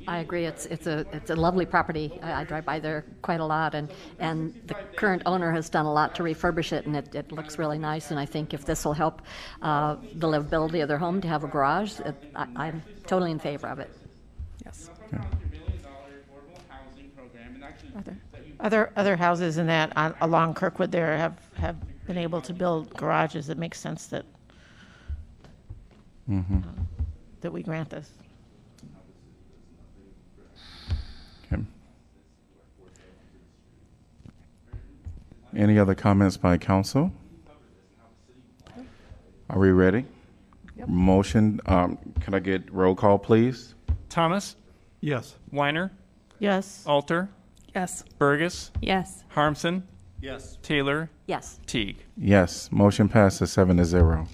I 0.08 0.18
agree. 0.20 0.46
It's 0.46 0.64
it's 0.66 0.86
a 0.86 1.04
it's 1.12 1.28
a 1.30 1.36
lovely 1.36 1.66
property. 1.66 2.18
I, 2.22 2.40
I 2.40 2.44
drive 2.44 2.64
by 2.64 2.78
there 2.80 3.04
quite 3.20 3.40
a 3.40 3.44
lot, 3.44 3.74
and 3.74 3.90
and 4.18 4.58
the 4.66 4.74
current 4.96 5.22
owner 5.26 5.52
has 5.52 5.68
done 5.68 5.84
a 5.84 5.92
lot 5.92 6.14
to 6.14 6.22
refurbish 6.22 6.72
it, 6.72 6.86
and 6.86 6.96
it, 6.96 7.14
it 7.14 7.30
looks 7.30 7.58
really 7.58 7.78
nice. 7.78 8.10
And 8.10 8.18
I 8.18 8.24
think 8.24 8.54
if 8.54 8.64
this 8.64 8.84
will 8.86 8.94
help 8.94 9.20
uh, 9.60 9.96
the 10.14 10.26
livability 10.26 10.80
of 10.82 10.88
their 10.88 10.96
home 10.98 11.20
to 11.20 11.28
have 11.28 11.44
a 11.44 11.46
garage, 11.46 12.00
it, 12.00 12.14
I, 12.34 12.46
I'm 12.56 12.82
totally 13.06 13.30
in 13.32 13.38
favor 13.38 13.66
of 13.68 13.78
it. 13.80 13.90
Yes. 14.64 14.88
Other, 17.96 18.16
other 18.60 18.92
other 18.96 19.16
houses 19.16 19.58
in 19.58 19.66
that, 19.66 19.94
on- 19.96 20.14
along 20.22 20.54
Kirkwood 20.54 20.90
there 20.90 21.16
have, 21.18 21.38
have 21.54 21.76
been 22.06 22.16
able 22.18 22.40
to 22.42 22.54
build 22.54 22.88
garages. 22.96 23.50
It 23.50 23.58
makes 23.58 23.78
sense 23.78 24.06
that, 24.06 24.24
uh, 26.32 26.34
that 27.42 27.52
we 27.52 27.62
grant 27.62 27.90
this. 27.90 28.10
Any 35.58 35.76
other 35.76 35.96
comments 35.96 36.36
by 36.36 36.56
council? 36.56 37.10
Are 39.50 39.58
we 39.58 39.70
ready? 39.72 40.04
Motion, 40.86 41.60
um, 41.66 41.98
can 42.20 42.32
I 42.32 42.38
get 42.38 42.72
roll 42.72 42.94
call, 42.94 43.18
please? 43.18 43.74
Thomas, 44.08 44.54
Yes. 45.00 45.34
Weiner, 45.50 45.90
Yes. 46.38 46.84
Alter, 46.86 47.28
Yes. 47.74 48.04
Bergus, 48.20 48.70
Yes. 48.80 49.24
Harmsen, 49.34 49.82
Yes. 50.20 50.58
Taylor, 50.62 51.10
Yes. 51.26 51.58
Teague. 51.66 52.04
Yes, 52.16 52.70
motion 52.70 53.08
passes 53.08 53.50
seven 53.50 53.78
to 53.78 53.84
zero. 53.84 54.28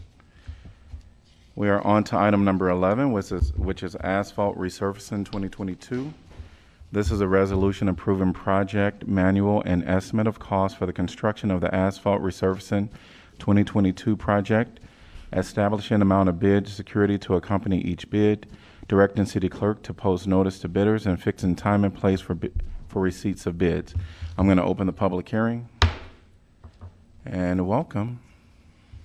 We 1.57 1.71
are 1.71 1.81
on 1.81 2.05
to 2.05 2.19
item 2.19 2.45
number 2.45 2.69
11, 2.69 3.13
which 3.13 3.33
is, 3.33 3.55
which 3.55 3.83
is 3.83 3.97
asphalt 3.97 4.59
resurfacing 4.59 5.25
2022. 5.25 6.13
This 6.94 7.11
is 7.11 7.20
a 7.20 7.26
resolution 7.26 7.88
approving 7.88 8.33
project 8.33 9.09
manual 9.09 9.64
and 9.66 9.83
estimate 9.83 10.28
of 10.28 10.38
cost 10.38 10.76
for 10.76 10.87
the 10.87 10.92
construction 10.92 11.50
of 11.50 11.61
the 11.61 11.74
asphalt 11.74 12.22
resurfacing 12.22 12.88
2022 13.40 14.16
project, 14.16 14.78
establishing 15.33 16.00
amount 16.00 16.28
of 16.28 16.38
bid 16.38 16.68
security 16.68 17.18
to 17.18 17.35
accompany 17.35 17.80
each 17.80 18.09
bid, 18.11 18.46
directing 18.87 19.26
city 19.26 19.48
clerk 19.48 19.83
to 19.83 19.92
post 19.92 20.28
notice 20.28 20.61
to 20.61 20.68
bidders, 20.68 21.04
and 21.04 21.20
fixing 21.20 21.57
time 21.57 21.83
and 21.83 21.96
place 21.96 22.20
for, 22.20 22.38
for 22.87 23.02
receipts 23.02 23.44
of 23.44 23.59
bids. 23.59 23.92
I'm 24.38 24.46
going 24.46 24.59
to 24.59 24.62
open 24.62 24.87
the 24.87 24.92
public 24.92 25.28
hearing. 25.28 25.68
And 27.26 27.66
welcome. 27.66 28.20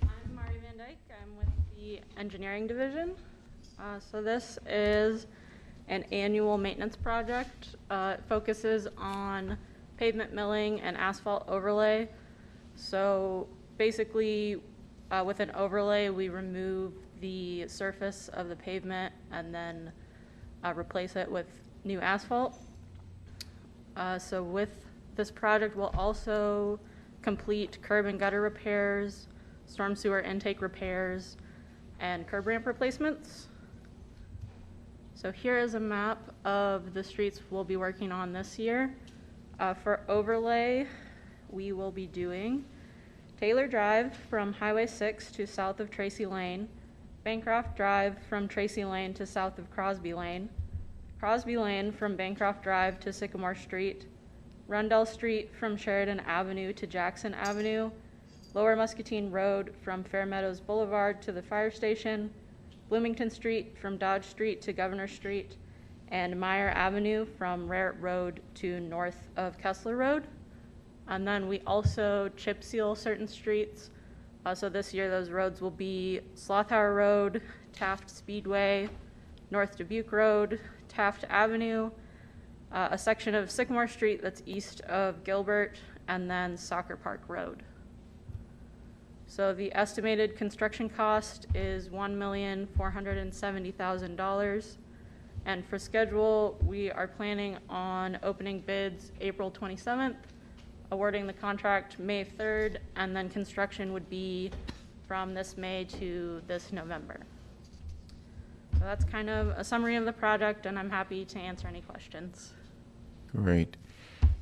I'm 0.03 0.35
Marty 0.35 0.59
Van 0.59 0.77
Dyke. 0.77 0.97
I'm 1.23 1.35
with 1.35 1.49
the 1.75 2.01
engineering 2.19 2.67
division. 2.67 3.15
Uh, 3.79 3.99
so 4.11 4.21
this 4.21 4.59
is 4.67 5.25
an 5.89 6.03
annual 6.11 6.57
maintenance 6.57 6.95
project. 6.95 7.75
Uh, 7.89 8.15
it 8.17 8.23
focuses 8.29 8.87
on 8.97 9.57
pavement 9.97 10.33
milling 10.33 10.79
and 10.81 10.95
asphalt 10.95 11.43
overlay. 11.47 12.07
So 12.75 13.49
basically, 13.77 14.61
uh, 15.11 15.23
with 15.25 15.41
an 15.41 15.51
overlay, 15.51 16.09
we 16.09 16.29
remove 16.29 16.93
the 17.19 17.67
surface 17.67 18.29
of 18.29 18.47
the 18.47 18.55
pavement 18.55 19.13
and 19.31 19.53
then 19.53 19.91
uh, 20.63 20.73
replace 20.77 21.15
it 21.17 21.29
with 21.29 21.47
new 21.83 21.99
asphalt. 21.99 22.55
Uh, 23.97 24.17
So 24.17 24.43
with 24.43 24.85
this 25.15 25.31
project, 25.31 25.75
we'll 25.75 25.93
also 25.97 26.79
complete 27.21 27.79
curb 27.81 28.05
and 28.05 28.17
gutter 28.17 28.41
repairs, 28.41 29.27
storm 29.65 29.95
sewer 29.95 30.21
intake 30.21 30.61
repairs, 30.61 31.35
and 31.99 32.25
curb 32.25 32.47
ramp 32.47 32.65
replacements. 32.65 33.48
So 35.21 35.33
here 35.33 35.59
is 35.59 35.73
a 35.73 35.79
map 35.81 36.33
of 36.45 36.93
the 36.93 37.03
streets 37.03 37.41
we'll 37.49 37.65
be 37.65 37.75
working 37.75 38.09
on 38.09 38.31
this 38.31 38.57
year. 38.57 38.95
Uh, 39.59 39.73
For 39.73 39.99
overlay, 40.07 40.87
we 41.49 41.73
will 41.73 41.91
be 41.91 42.07
doing 42.07 42.63
Taylor 43.37 43.67
Drive 43.67 44.15
from 44.29 44.53
Highway 44.53 44.85
6 44.85 45.29
to 45.33 45.45
south 45.45 45.81
of 45.81 45.91
Tracy 45.91 46.25
Lane, 46.25 46.69
Bancroft 47.25 47.75
Drive 47.75 48.15
from 48.29 48.47
Tracy 48.47 48.85
Lane 48.85 49.13
to 49.15 49.25
south 49.25 49.59
of 49.59 49.69
Crosby 49.69 50.13
Lane, 50.13 50.47
Crosby 51.19 51.57
Lane 51.57 51.91
from 51.91 52.15
Bancroft 52.15 52.63
Drive 52.63 52.97
to 53.01 53.11
Sycamore 53.11 53.55
Street, 53.55 54.05
Rundell 54.69 55.05
Street 55.05 55.53
from 55.53 55.75
Sheridan 55.75 56.21
Avenue 56.21 56.71
to 56.71 56.87
Jackson 56.87 57.33
Avenue, 57.33 57.91
Lower 58.53 58.77
Muscatine 58.77 59.31
Road 59.31 59.73
from 59.83 60.05
Fair 60.05 60.25
Meadows 60.25 60.61
Boulevard 60.61 61.21
to 61.23 61.33
the 61.33 61.43
fire 61.43 61.71
station, 61.71 62.31
Bloomington 62.89 63.29
Street 63.29 63.77
from 63.79 63.97
Dodge 63.97 64.25
Street 64.25 64.61
to 64.63 64.73
Governor 64.73 65.07
Street, 65.07 65.55
and 66.07 66.39
Meyer 66.39 66.69
Avenue 66.69 67.25
from 67.37 67.67
Rohret 67.67 68.01
Road 68.01 68.41
to 68.55 68.79
north 68.79 69.27
of 69.37 69.59
Kessler 69.59 69.95
Road. 69.95 70.25
And 71.07 71.27
then 71.27 71.47
we 71.47 71.61
also 71.67 72.29
chip 72.35 72.63
seal 72.63 72.95
certain 72.95 73.27
streets. 73.27 73.91
Uh, 74.45 74.55
so 74.55 74.69
this 74.69 74.93
year, 74.93 75.09
those 75.09 75.29
roads 75.29 75.61
will 75.61 75.69
be 75.69 76.21
Slothower 76.35 76.95
Road, 76.95 77.41
Taft 77.73 78.09
Speedway, 78.09 78.89
North 79.51 79.77
Dubuque 79.77 80.11
Road, 80.11 80.59
Taft 80.87 81.25
Avenue, 81.29 81.91
uh, 82.71 82.89
a 82.91 82.97
section 82.97 83.35
of 83.35 83.51
Sycamore 83.51 83.87
Street 83.87 84.21
that's 84.21 84.41
east 84.45 84.81
of 84.81 85.23
Gilbert, 85.23 85.77
and 86.07 86.29
then 86.29 86.57
Soccer 86.57 86.95
Park 86.95 87.21
Road. 87.27 87.63
So 89.29 89.53
the 89.53 89.71
estimated 89.75 90.35
construction 90.35 90.89
cost 90.89 91.45
is 91.53 91.91
one 91.91 92.17
million 92.17 92.67
four 92.75 92.89
hundred 92.89 93.19
and 93.19 93.31
for 95.63 95.77
schedule, 95.77 96.57
we 96.65 96.89
are 96.89 97.07
planning 97.07 97.55
on 97.69 98.17
opening 98.23 98.59
bids 98.61 99.11
April 99.21 99.51
twenty-seventh, 99.51 100.17
awarding 100.91 101.27
the 101.27 101.33
contract 101.33 101.99
May 101.99 102.23
third, 102.23 102.81
and 102.95 103.15
then 103.15 103.29
construction 103.29 103.93
would 103.93 104.09
be 104.09 104.49
from 105.07 105.35
this 105.35 105.57
May 105.57 105.83
to 105.99 106.41
this 106.47 106.73
November. 106.73 107.19
So 108.73 108.79
that's 108.79 109.05
kind 109.05 109.29
of 109.29 109.49
a 109.49 109.63
summary 109.63 109.95
of 109.95 110.05
the 110.05 110.13
project, 110.13 110.65
and 110.65 110.77
I'm 110.77 110.89
happy 110.89 111.23
to 111.25 111.37
answer 111.37 111.67
any 111.67 111.81
questions. 111.81 112.53
Great. 113.35 113.77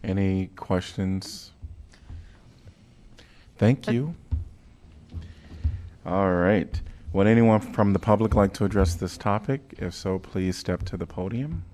Any 0.01 0.47
questions? 0.55 1.51
Thank 3.57 3.89
you. 3.89 4.15
All 6.07 6.31
right. 6.33 6.81
Would 7.11 7.27
anyone 7.27 7.59
from 7.59 7.91
the 7.91 7.99
public 7.99 8.33
like 8.33 8.53
to 8.53 8.65
address 8.65 8.95
this 8.95 9.17
topic? 9.17 9.73
If 9.77 9.93
so, 9.93 10.19
please 10.19 10.57
step 10.57 10.83
to 10.83 10.95
the 10.97 11.05
podium. 11.05 11.65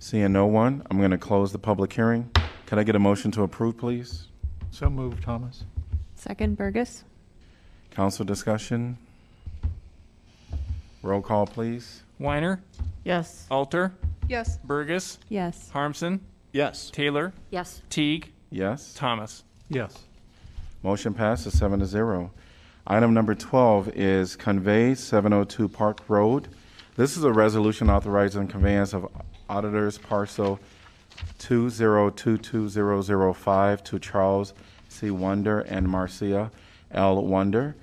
Seeing 0.00 0.32
no 0.32 0.46
one, 0.46 0.82
I'm 0.90 0.98
going 0.98 1.12
to 1.12 1.18
close 1.18 1.52
the 1.52 1.58
public 1.58 1.92
hearing. 1.92 2.30
Can 2.66 2.78
I 2.80 2.82
get 2.82 2.96
a 2.96 2.98
motion 2.98 3.30
to 3.32 3.42
approve, 3.42 3.78
please? 3.78 4.26
So 4.72 4.90
moved, 4.90 5.22
Thomas. 5.22 5.64
Second, 6.16 6.56
Bergus. 6.58 7.04
Council 7.92 8.24
discussion? 8.24 8.98
Roll 11.02 11.22
call, 11.22 11.46
please. 11.46 12.02
Weiner, 12.18 12.60
Yes. 13.04 13.46
Alter, 13.50 13.92
Yes. 14.28 14.58
Bergus, 14.66 15.18
Yes. 15.28 15.70
Harmsen, 15.72 16.20
Yes. 16.52 16.90
Taylor, 16.90 17.32
Yes. 17.50 17.82
Teague, 17.88 18.32
Yes? 18.50 18.94
Thomas. 18.94 19.44
Yes. 19.68 20.04
Motion 20.82 21.12
passes 21.12 21.58
seven 21.58 21.80
to 21.80 21.86
zero. 21.86 22.30
Item 22.86 23.12
number 23.12 23.34
12 23.34 23.90
is 23.94 24.34
convey 24.34 24.94
702 24.94 25.68
Park 25.68 26.00
Road. 26.08 26.48
This 26.96 27.18
is 27.18 27.24
a 27.24 27.32
resolution 27.32 27.90
authorizing 27.90 28.48
conveyance 28.48 28.94
of 28.94 29.06
auditors 29.50 29.98
parcel 29.98 30.58
2022005 31.38 33.84
to 33.84 33.98
Charles 33.98 34.54
C. 34.88 35.10
Wonder 35.10 35.60
and 35.60 35.86
Marcia 35.86 36.50
L. 36.92 37.26
Wonder. 37.26 37.76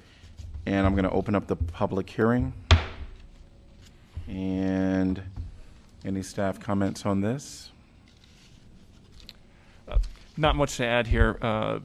And 0.66 0.88
I'm 0.88 0.94
going 0.94 1.06
to 1.06 1.12
open 1.12 1.36
up 1.36 1.46
the 1.46 1.56
public 1.56 2.10
hearing. 2.10 2.52
And 4.28 5.22
any 6.04 6.24
staff 6.24 6.60
comments 6.60 7.06
on 7.06 7.22
this? 7.22 7.70
Not 10.38 10.56
much 10.56 10.78
to 10.78 10.86
add 10.86 11.08
here, 11.08 11.38
uh, 11.42 11.80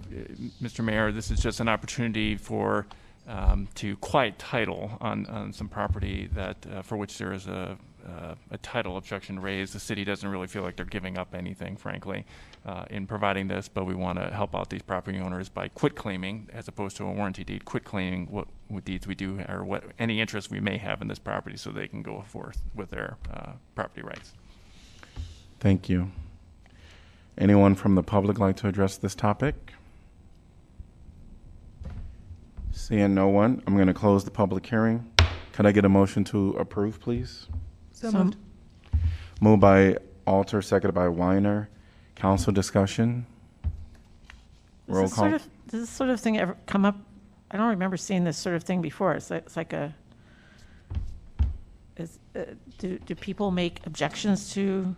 Mr. 0.63 0.85
Mayor. 0.85 1.11
This 1.11 1.31
is 1.31 1.41
just 1.41 1.61
an 1.61 1.69
opportunity 1.69 2.37
for 2.37 2.87
um, 3.27 3.69
to 3.77 3.97
quiet 3.97 4.39
title 4.39 4.91
on, 5.01 5.27
on 5.27 5.53
some 5.53 5.69
property 5.69 6.29
that 6.35 6.57
uh, 6.71 6.83
for 6.83 6.97
which 6.97 7.17
there 7.17 7.33
is 7.33 7.47
a, 7.47 7.79
uh, 8.07 8.35
a 8.51 8.59
title 8.59 8.99
objection 8.99 9.39
raised. 9.41 9.73
The 9.73 9.81
city 9.81 10.05
doesn't 10.05 10.29
really 10.29 10.49
feel 10.49 10.63
like 10.63 10.77
they're 10.77 10.85
giving 10.85 11.17
up 11.17 11.35
anything, 11.35 11.77
frankly, 11.77 12.27
uh, 12.67 12.85
in 12.91 13.07
providing 13.07 13.49
this, 13.49 13.69
but 13.69 13.87
we 13.87 13.95
want 13.95 14.19
to 14.19 14.27
help 14.31 14.55
out 14.55 14.69
these 14.69 14.83
property 14.83 15.19
owners 15.19 15.49
by 15.49 15.69
quit 15.69 15.95
claiming, 15.95 16.49
as 16.53 16.69
opposed 16.69 16.97
to 16.99 17.05
a 17.05 17.13
warranty 17.13 17.45
deed, 17.45 17.65
quit 17.65 17.85
claiming 17.85 18.27
what, 18.27 18.49
what 18.69 18.85
deeds 18.85 19.07
we 19.07 19.15
do 19.15 19.41
or 19.49 19.65
what 19.65 19.85
any 19.99 20.21
interest 20.21 20.51
we 20.51 20.61
may 20.61 20.77
have 20.77 21.01
in 21.01 21.09
this 21.09 21.19
property, 21.19 21.57
so 21.57 21.71
they 21.71 21.89
can 21.89 22.03
go 22.03 22.23
forth 22.27 22.61
with 22.75 22.91
their 22.91 23.17
uh, 23.33 23.53
property 23.75 24.03
rights. 24.03 24.33
Thank 25.61 25.89
you. 25.89 26.11
Anyone 27.39 27.75
from 27.75 27.95
the 27.95 28.03
public 28.03 28.39
like 28.39 28.57
to 28.57 28.69
address 28.69 28.97
this 28.99 29.15
topic? 29.15 29.73
Seeing 32.71 33.15
no 33.15 33.29
one, 33.29 33.63
I'm 33.67 33.75
going 33.75 33.87
to 33.89 33.95
close 33.95 34.25
the 34.25 34.31
public 34.31 34.67
hearing. 34.67 35.11
Could 35.53 35.67
I 35.67 35.73
get 35.73 35.85
a 35.85 35.89
motion 35.89 36.25
to 36.25 36.51
approve, 36.53 37.01
please? 37.01 37.47
So 37.93 38.11
So- 38.11 38.25
moved. 38.25 38.37
Moved 39.41 39.61
by 39.61 39.97
Alter, 40.27 40.63
seconded 40.63 40.95
by 40.95 41.09
Weiner. 41.09 41.69
Council 42.15 42.53
discussion? 42.53 43.27
Does 44.87 44.95
Roll 44.97 45.03
this 45.05 45.15
sort 45.17 45.33
of- 45.35 45.49
Does 45.69 45.81
this 45.81 45.91
sort 45.91 46.11
of 46.11 46.21
thing 46.21 46.39
ever 46.39 46.57
come 46.67 46.85
up? 46.85 46.97
I 47.51 47.57
don't 47.57 47.69
remember 47.69 47.97
seeing 47.97 48.25
this 48.25 48.39
sort 48.39 48.55
of 48.57 48.63
thing 48.63 48.81
before. 48.83 49.15
It's 49.15 49.31
like, 49.31 49.43
it's 49.47 49.57
like 49.57 49.73
a, 49.73 49.95
is, 51.97 52.19
uh, 52.37 52.41
do, 52.79 52.99
do 52.99 53.15
people 53.15 53.51
make 53.51 53.85
objections 53.87 54.53
to? 54.55 54.95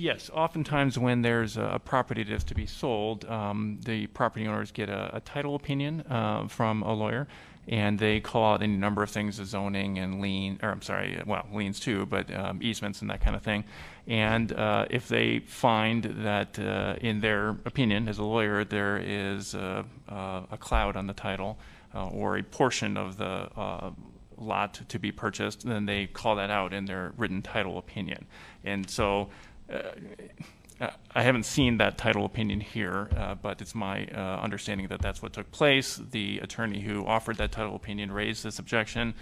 Yes, 0.00 0.30
oftentimes 0.32 0.98
when 0.98 1.20
there's 1.20 1.58
a 1.58 1.78
property 1.84 2.22
that's 2.22 2.44
to 2.44 2.54
be 2.54 2.64
sold, 2.64 3.26
um, 3.26 3.80
the 3.84 4.06
property 4.06 4.46
owners 4.46 4.70
get 4.70 4.88
a, 4.88 5.16
a 5.16 5.20
title 5.20 5.54
opinion 5.54 6.00
uh, 6.08 6.48
from 6.48 6.82
a 6.82 6.94
lawyer, 6.94 7.28
and 7.68 7.98
they 7.98 8.18
call 8.18 8.54
out 8.54 8.62
any 8.62 8.78
number 8.78 9.02
of 9.02 9.10
things, 9.10 9.36
the 9.36 9.44
zoning 9.44 9.98
and 9.98 10.22
lien, 10.22 10.58
or 10.62 10.70
I'm 10.70 10.80
sorry, 10.80 11.22
well, 11.26 11.46
liens 11.52 11.78
too, 11.78 12.06
but 12.06 12.34
um, 12.34 12.60
easements 12.62 13.02
and 13.02 13.10
that 13.10 13.20
kind 13.20 13.36
of 13.36 13.42
thing. 13.42 13.62
And 14.06 14.54
uh, 14.54 14.86
if 14.88 15.06
they 15.06 15.40
find 15.40 16.04
that, 16.04 16.58
uh, 16.58 16.96
in 17.02 17.20
their 17.20 17.50
opinion, 17.66 18.08
as 18.08 18.16
a 18.16 18.24
lawyer, 18.24 18.64
there 18.64 18.96
is 18.96 19.52
a, 19.52 19.84
a 20.08 20.56
cloud 20.58 20.96
on 20.96 21.08
the 21.08 21.12
title 21.12 21.58
uh, 21.94 22.08
or 22.08 22.38
a 22.38 22.42
portion 22.42 22.96
of 22.96 23.18
the 23.18 23.50
uh, 23.54 23.90
lot 24.38 24.80
to 24.88 24.98
be 24.98 25.12
purchased, 25.12 25.66
then 25.66 25.84
they 25.84 26.06
call 26.06 26.36
that 26.36 26.50
out 26.50 26.72
in 26.72 26.86
their 26.86 27.12
written 27.18 27.42
title 27.42 27.76
opinion. 27.76 28.26
And 28.64 28.88
so 28.88 29.28
I 31.14 31.22
haven't 31.22 31.44
seen 31.44 31.76
that 31.78 31.98
title 31.98 32.24
opinion 32.24 32.60
here, 32.60 33.10
uh, 33.16 33.34
but 33.34 33.60
it's 33.60 33.74
my 33.74 34.06
uh, 34.06 34.40
understanding 34.40 34.88
that 34.88 35.02
that's 35.02 35.20
what 35.20 35.32
took 35.32 35.50
place. 35.50 35.96
The 35.96 36.38
attorney 36.38 36.80
who 36.80 37.04
offered 37.04 37.36
that 37.36 37.52
title 37.52 37.74
opinion 37.76 38.10
raised 38.10 38.44
this 38.44 38.58
objection. 38.58 39.14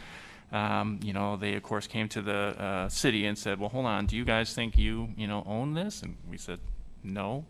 Um, 0.53 1.01
you 1.03 1.13
know, 1.13 1.37
they 1.37 1.55
of 1.55 1.63
course 1.63 1.87
came 1.87 2.09
to 2.11 2.23
the 2.23 2.33
uh, 2.33 2.89
city 2.89 3.27
and 3.27 3.37
said, 3.37 3.59
"Well, 3.59 3.71
hold 3.71 3.87
on, 3.87 4.07
do 4.07 4.17
you 4.17 4.25
guys 4.25 4.55
think 4.55 4.79
you, 4.79 5.09
you 5.17 5.27
know, 5.27 5.43
own 5.47 5.75
this?" 5.75 6.03
And 6.03 6.17
we 6.31 6.39
said, 6.39 6.61
"No, 7.03 7.45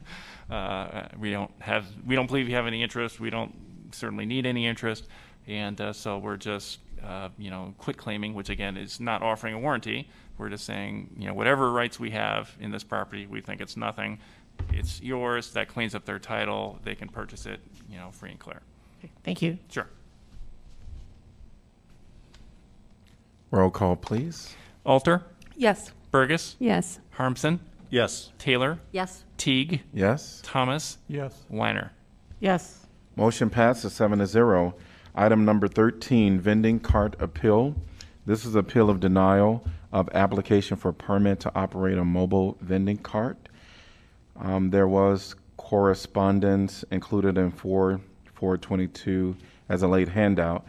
uh, 0.50 1.08
we 1.18 1.30
don't 1.30 1.50
have, 1.60 1.86
we 2.06 2.14
don't 2.14 2.26
believe 2.26 2.48
you 2.48 2.54
have 2.54 2.66
any 2.66 2.82
interest. 2.82 3.18
We 3.18 3.30
don't 3.30 3.54
certainly 3.92 4.24
need 4.24 4.46
any 4.46 4.66
interest." 4.66 5.08
And 5.46 5.80
uh, 5.80 5.92
so 5.92 6.18
we're 6.18 6.36
just, 6.36 6.78
uh, 7.02 7.30
you 7.38 7.50
know, 7.50 7.74
quit 7.78 7.96
claiming, 7.96 8.34
which 8.34 8.50
again 8.50 8.76
is 8.76 9.00
not 9.00 9.22
offering 9.22 9.54
a 9.54 9.58
warranty. 9.58 10.08
We're 10.38 10.48
just 10.48 10.64
saying, 10.64 11.10
you 11.18 11.26
know, 11.26 11.34
whatever 11.34 11.70
rights 11.72 11.98
we 11.98 12.10
have 12.12 12.56
in 12.60 12.70
this 12.70 12.84
property, 12.84 13.26
we 13.26 13.40
think 13.40 13.60
it's 13.60 13.76
nothing. 13.76 14.20
It's 14.72 15.02
yours. 15.02 15.52
That 15.52 15.68
cleans 15.68 15.94
up 15.96 16.04
their 16.04 16.20
title. 16.20 16.78
They 16.84 16.94
can 16.94 17.08
purchase 17.08 17.44
it, 17.44 17.60
you 17.90 17.98
know, 17.98 18.10
free 18.12 18.30
and 18.30 18.38
clear. 18.38 18.60
Thank 19.24 19.42
you. 19.42 19.58
Sure. 19.68 19.88
Roll 23.50 23.70
call, 23.70 23.96
please. 23.96 24.54
Alter, 24.84 25.24
Yes. 25.56 25.92
Bergus, 26.12 26.54
Yes. 26.58 27.00
Harmsen, 27.16 27.58
Yes. 27.90 28.30
Taylor, 28.38 28.78
Yes. 28.92 29.24
Teague, 29.38 29.82
Yes? 29.92 30.40
Thomas, 30.44 30.98
Yes. 31.08 31.44
Weiner. 31.48 31.92
Yes. 32.40 32.86
Motion 33.16 33.50
passes 33.50 33.92
seven 33.92 34.18
to 34.20 34.26
zero. 34.26 34.74
Item 35.14 35.44
number 35.44 35.66
13, 35.66 36.38
vending 36.38 36.78
cart 36.78 37.16
appeal. 37.18 37.74
This 38.24 38.44
is 38.44 38.54
a 38.54 38.60
appeal 38.60 38.88
of 38.90 39.00
denial 39.00 39.64
of 39.92 40.08
application 40.14 40.76
for 40.76 40.92
permit 40.92 41.40
to 41.40 41.52
operate 41.54 41.98
a 41.98 42.04
mobile 42.04 42.56
vending 42.60 42.98
cart. 42.98 43.36
Um, 44.36 44.70
There 44.70 44.86
was 44.88 45.34
correspondence 45.56 46.84
included 46.90 47.38
in 47.38 47.50
4, 47.50 48.00
422 48.34 49.36
as 49.68 49.82
a 49.82 49.88
late 49.88 50.08
handout, 50.08 50.66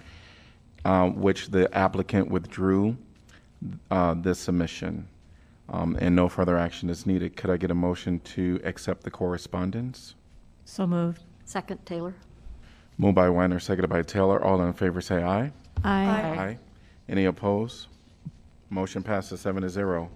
uh, 0.85 1.09
which 1.09 1.49
the 1.49 1.73
applicant 1.77 2.29
withdrew 2.29 2.97
uh, 3.91 4.13
this 4.15 4.39
submission, 4.39 5.07
um, 5.67 5.97
and 5.99 6.15
no 6.15 6.29
further 6.29 6.57
action 6.57 6.89
is 6.89 7.05
needed. 7.05 7.35
Could 7.35 7.49
I 7.49 7.57
get 7.57 7.71
a 7.71 7.75
motion 7.75 8.19
to 8.21 8.59
accept 8.63 9.03
the 9.03 9.11
correspondence? 9.11 10.15
So 10.65 10.87
moved. 10.87 11.23
Second, 11.45 11.85
Taylor. 11.85 12.15
Moved 12.97 13.15
by 13.15 13.29
Weiner, 13.29 13.59
seconded 13.59 13.89
by 13.89 14.01
Taylor. 14.03 14.43
All 14.43 14.61
in 14.61 14.73
favor 14.73 15.01
say 15.01 15.23
aye. 15.23 15.51
Aye. 15.83 16.57
Any 17.07 17.25
opposed? 17.25 17.87
Motion 18.69 19.03
passes 19.03 19.41
seven 19.41 19.63
to 19.63 19.69
zero. 19.69 20.09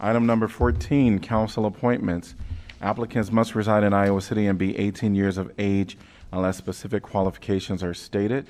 Item 0.00 0.26
number 0.26 0.46
14, 0.48 1.18
council 1.20 1.66
appointments. 1.66 2.34
Applicants 2.80 3.32
must 3.32 3.54
reside 3.54 3.82
in 3.82 3.92
Iowa 3.92 4.20
City 4.20 4.46
and 4.46 4.58
be 4.58 4.76
18 4.78 5.14
years 5.14 5.38
of 5.38 5.50
age 5.58 5.96
unless 6.32 6.56
specific 6.56 7.02
qualifications 7.02 7.82
are 7.82 7.94
stated. 7.94 8.46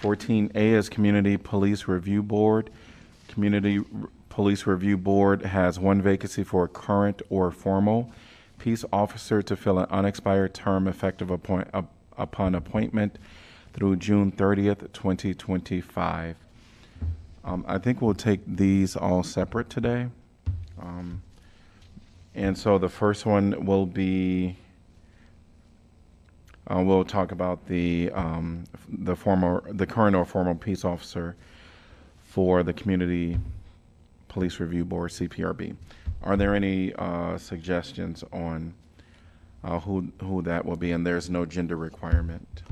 14A 0.00 0.54
is 0.54 0.88
Community 0.88 1.36
Police 1.36 1.88
Review 1.88 2.22
Board. 2.22 2.70
Community 3.28 3.78
R- 3.78 4.08
Police 4.28 4.66
Review 4.66 4.96
Board 4.96 5.42
has 5.42 5.78
one 5.80 6.02
vacancy 6.02 6.44
for 6.44 6.64
a 6.64 6.68
current 6.68 7.22
or 7.30 7.50
formal 7.50 8.12
peace 8.58 8.84
officer 8.92 9.42
to 9.42 9.56
fill 9.56 9.78
an 9.78 9.86
unexpired 9.90 10.54
term 10.54 10.86
effective 10.86 11.30
appoint, 11.30 11.68
up- 11.72 11.92
upon 12.16 12.54
appointment 12.54 13.18
through 13.72 13.96
June 13.96 14.30
30th, 14.30 14.92
2025. 14.92 16.36
Um, 17.44 17.64
I 17.68 17.78
think 17.78 18.00
we'll 18.00 18.14
take 18.14 18.40
these 18.46 18.96
all 18.96 19.22
separate 19.22 19.68
today. 19.68 20.08
Um, 20.80 21.22
and 22.34 22.56
so 22.56 22.78
the 22.78 22.88
first 22.88 23.26
one 23.26 23.66
will 23.66 23.86
be, 23.86 24.56
uh, 26.66 26.82
we'll 26.84 27.04
talk 27.04 27.32
about 27.32 27.66
the, 27.66 28.10
um, 28.12 28.64
the 28.88 29.14
former, 29.14 29.62
the 29.70 29.86
current 29.86 30.16
or 30.16 30.24
former 30.24 30.54
peace 30.54 30.84
officer 30.84 31.36
for 32.22 32.62
the 32.62 32.72
Community 32.72 33.38
Police 34.28 34.58
Review 34.58 34.84
Board, 34.84 35.10
CPRB. 35.10 35.76
Are 36.22 36.36
there 36.36 36.54
any, 36.54 36.94
uh, 36.94 37.36
suggestions 37.36 38.24
on, 38.32 38.74
uh, 39.62 39.80
who, 39.80 40.10
who 40.22 40.40
that 40.42 40.64
will 40.64 40.76
be? 40.76 40.92
And 40.92 41.06
there's 41.06 41.28
no 41.28 41.44
gender 41.44 41.76
requirement. 41.76 42.62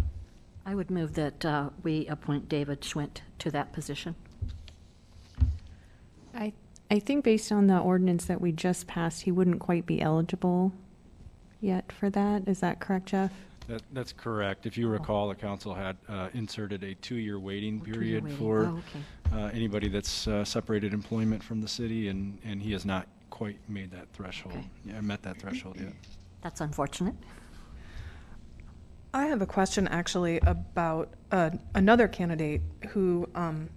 I 0.65 0.75
would 0.75 0.91
move 0.91 1.15
that 1.15 1.45
uh, 1.45 1.71
we 1.83 2.07
appoint 2.07 2.49
David 2.49 2.81
Schwint 2.81 3.21
to 3.41 3.51
that 3.51 3.73
position. 3.73 4.15
I, 6.35 6.53
I 6.91 6.99
think 6.99 7.25
based 7.25 7.53
on 7.53 7.67
the 7.67 7.79
ordinance 7.79 8.25
that 8.27 8.41
we 8.41 8.53
just 8.53 8.87
passed, 8.87 9.23
he 9.23 9.31
wouldn't 9.33 9.61
quite 9.61 9.87
be 9.87 10.01
eligible 10.01 10.73
yet 11.61 11.91
for 11.93 12.11
that. 12.11 12.49
Is 12.49 12.61
that 12.61 12.81
correct, 12.81 13.07
Geoff? 13.07 13.31
That, 13.69 13.83
that's 13.93 14.13
correct. 14.13 14.67
If 14.67 14.77
you 14.77 14.89
recall, 14.89 15.29
the 15.29 15.35
council 15.35 15.73
had 15.75 15.97
uh, 16.09 16.29
inserted 16.35 16.83
a 16.83 16.95
two-year 16.97 17.39
waiting 17.39 17.81
two-year 17.81 17.95
period 17.95 18.25
waiting. 18.25 18.39
for 18.39 18.65
Oh, 18.67 18.83
okay. 19.33 19.43
uh, 19.45 19.49
anybody 19.51 19.89
that's 19.89 20.27
uh, 20.27 20.45
separated 20.45 20.93
employment 20.93 21.43
from 21.43 21.61
the 21.61 21.69
city, 21.69 22.09
and, 22.09 22.39
and 22.45 22.61
he 22.61 22.73
has 22.73 22.85
not 22.85 23.07
quite 23.31 23.59
made 23.69 23.91
that 23.93 24.09
threshold, 24.13 24.55
Okay. 24.55 24.67
yeah, 24.87 25.01
met 25.01 25.23
that 25.23 25.39
threshold 25.39 25.77
yet. 25.81 25.93
That's 26.43 26.61
unfortunate. 26.61 27.15
I 29.15 29.27
have 29.27 29.43
a 29.43 29.47
question 29.47 29.87
actually 29.89 30.41
about 30.41 31.11
uh, 31.31 31.51
another 31.75 32.09
candidate 32.09 32.63
who 32.89 33.29
um, 33.35 33.69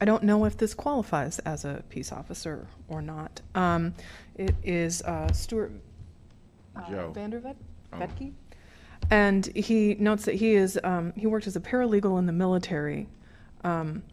I 0.00 0.04
don't 0.06 0.22
know 0.22 0.44
if 0.46 0.56
this 0.56 0.72
qualifies 0.72 1.38
as 1.40 1.64
a 1.64 1.82
peace 1.90 2.10
officer 2.10 2.66
or 2.88 3.02
not. 3.02 3.40
Um, 3.54 3.94
it 4.34 4.54
is 4.62 5.02
uh, 5.02 5.30
Stuart 5.32 5.72
uh, 6.74 6.88
Joe. 6.90 7.12
Vandervet, 7.14 7.56
Oh. 7.92 7.98
Vetke, 7.98 8.32
and 9.10 9.46
he 9.46 9.94
notes 9.96 10.24
that 10.26 10.36
he 10.36 10.54
is 10.54 10.78
um, 10.84 11.12
he 11.16 11.26
worked 11.26 11.48
as 11.48 11.56
a 11.56 11.60
paralegal 11.60 12.20
in 12.20 12.26
the 12.26 12.32
military, 12.32 13.08
um, 13.64 14.04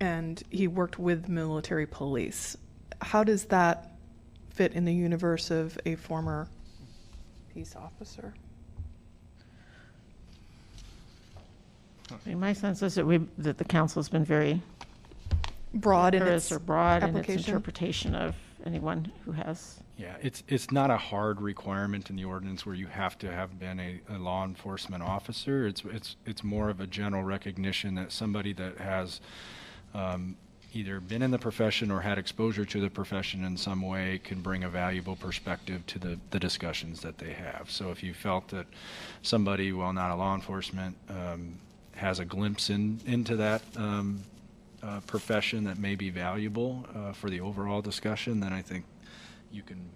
and 0.00 0.42
he 0.48 0.66
worked 0.68 0.98
with 0.98 1.28
military 1.28 1.86
police. 1.86 2.56
How 3.02 3.22
does 3.22 3.44
that 3.46 3.92
fit 4.48 4.72
in 4.72 4.86
the 4.86 4.94
universe 4.94 5.50
of 5.50 5.78
a 5.84 5.96
former 5.96 6.48
peace 7.52 7.76
officer? 7.76 8.32
I 12.10 12.14
mean, 12.28 12.40
my 12.40 12.54
sense 12.54 12.82
is 12.82 12.94
that 12.94 13.04
we, 13.06 13.18
that 13.36 13.58
the 13.58 13.64
council's 13.64 14.08
been 14.08 14.24
very 14.24 14.62
Broad 15.74 16.14
in 16.14 16.22
its 16.22 16.50
or 16.50 16.58
broad 16.58 17.02
in 17.02 17.10
its 17.10 17.18
application? 17.18 17.50
interpretation 17.50 18.14
of 18.14 18.34
anyone 18.64 19.12
who 19.24 19.32
has. 19.32 19.80
Yeah, 19.96 20.14
it's, 20.20 20.42
it's 20.48 20.70
not 20.70 20.90
a 20.90 20.96
hard 20.96 21.40
requirement 21.40 22.10
in 22.10 22.16
the 22.16 22.24
ordinance 22.24 22.66
where 22.66 22.74
you 22.74 22.86
have 22.86 23.18
to 23.18 23.32
have 23.32 23.58
been 23.58 23.80
a, 23.80 24.00
a 24.10 24.18
law 24.18 24.44
enforcement 24.44 25.02
officer. 25.02 25.66
It's, 25.66 25.82
it's, 25.90 26.16
it's 26.26 26.44
more 26.44 26.68
of 26.68 26.80
a 26.80 26.86
general 26.86 27.22
recognition 27.22 27.94
that 27.94 28.12
somebody 28.12 28.52
that 28.54 28.76
has 28.78 29.20
um, 29.94 30.36
either 30.74 31.00
been 31.00 31.22
in 31.22 31.30
the 31.30 31.38
profession 31.38 31.90
or 31.90 32.00
had 32.00 32.18
exposure 32.18 32.66
to 32.66 32.80
the 32.80 32.90
profession 32.90 33.44
in 33.44 33.56
some 33.56 33.80
way 33.80 34.20
can 34.22 34.42
bring 34.42 34.64
a 34.64 34.68
valuable 34.68 35.16
perspective 35.16 35.86
to 35.86 35.98
the, 35.98 36.18
the 36.30 36.38
discussions 36.38 37.00
that 37.00 37.16
they 37.16 37.32
have. 37.32 37.70
So 37.70 37.90
if 37.90 38.02
you 38.02 38.12
felt 38.12 38.48
that 38.48 38.66
somebody, 39.22 39.72
while 39.72 39.94
not 39.94 40.10
a 40.10 40.14
law 40.14 40.34
enforcement, 40.34 40.96
um, 41.08 41.58
has 41.94 42.18
a 42.18 42.24
glimpse 42.26 42.68
in, 42.68 43.00
into 43.06 43.36
that 43.36 43.62
um, 43.76 44.22
uh, 44.86 45.00
profession 45.00 45.64
that 45.64 45.78
may 45.78 45.94
be 45.94 46.10
valuable 46.10 46.86
uh, 46.94 47.12
for 47.12 47.30
the 47.30 47.40
overall 47.40 47.82
discussion, 47.82 48.40
then 48.40 48.52
I 48.52 48.62
think 48.62 48.84
you 49.50 49.62
can, 49.62 49.90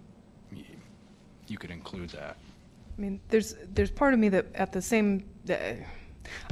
you 1.47 1.57
could 1.57 1.71
include 1.71 2.09
that. 2.11 2.37
I 2.97 3.01
mean, 3.01 3.19
there's 3.29 3.55
there's 3.73 3.91
part 3.91 4.13
of 4.13 4.19
me 4.19 4.29
that 4.29 4.47
at 4.53 4.71
the 4.71 4.81
same, 4.81 5.23
uh, 5.49 5.55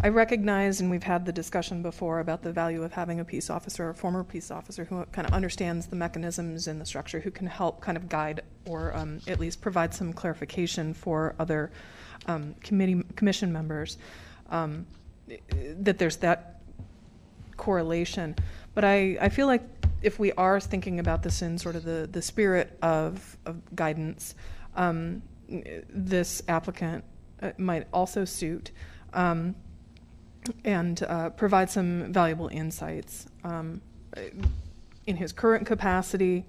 I 0.02 0.08
recognize, 0.08 0.82
and 0.82 0.90
we've 0.90 1.04
had 1.04 1.26
the 1.26 1.34
discussion 1.34 1.82
before 1.84 2.22
about 2.22 2.42
the 2.42 2.52
value 2.52 2.84
of 2.84 2.94
having 2.94 3.20
a 3.20 3.26
peace 3.26 3.50
officer, 3.50 3.90
a 3.90 3.94
former 3.94 4.24
peace 4.24 4.50
officer 4.52 4.86
who 4.86 5.06
kind 5.12 5.28
of 5.28 5.34
understands 5.34 5.88
the 5.88 5.96
mechanisms 5.96 6.68
and 6.68 6.80
the 6.80 6.86
structure, 6.86 7.20
who 7.20 7.32
can 7.32 7.46
help 7.46 7.82
kind 7.82 7.98
of 7.98 8.08
guide 8.10 8.42
or 8.66 8.96
um, 8.96 9.20
at 9.28 9.40
least 9.40 9.62
provide 9.62 9.94
some 9.94 10.14
clarification 10.14 10.94
for 10.94 11.36
other 11.40 11.72
um, 12.28 12.56
committee 12.64 13.04
commission 13.16 13.52
members. 13.52 13.98
Um, 14.50 14.88
that 15.82 16.00
there's 16.00 16.18
that 16.18 16.59
correlation. 17.60 18.36
But 18.74 18.84
I, 18.84 19.18
I 19.22 19.30
feel 19.30 19.46
like 19.46 19.62
if 20.02 20.18
we 20.18 20.32
are 20.34 20.60
thinking 20.60 21.00
about 21.00 21.22
this 21.22 21.42
in 21.42 21.58
sort 21.58 21.76
of 21.76 21.84
the, 21.84 22.10
the 22.12 22.22
spirit 22.22 22.78
of, 22.82 23.38
of 23.46 23.56
guidance, 23.76 24.34
um, 24.76 25.22
this 25.90 26.42
applicant 26.48 27.04
uh, 27.42 27.52
might 27.58 27.88
also 27.92 28.26
suit 28.26 28.72
um, 29.14 29.56
and 30.64 31.04
uh, 31.04 31.30
provide 31.32 31.70
some 31.70 32.14
valuable 32.14 32.48
insights 32.48 33.28
um, 33.44 33.82
in 35.06 35.18
his 35.18 35.32
current 35.32 35.68
capacity 35.68 36.46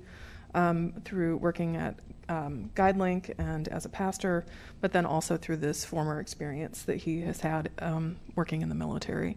um, 0.54 0.92
through 1.04 1.36
working 1.38 1.76
at 1.76 1.98
um, 2.28 2.70
GuideLink 2.76 3.34
and 3.38 3.66
as 3.68 3.84
a 3.84 3.88
pastor, 3.88 4.44
but 4.80 4.92
then 4.92 5.04
also 5.04 5.36
through 5.36 5.56
this 5.56 5.84
former 5.84 6.20
experience 6.20 6.82
that 6.82 6.98
he 6.98 7.22
has 7.22 7.40
had 7.40 7.70
um, 7.80 8.16
working 8.36 8.62
in 8.62 8.68
the 8.68 8.74
military. 8.74 9.36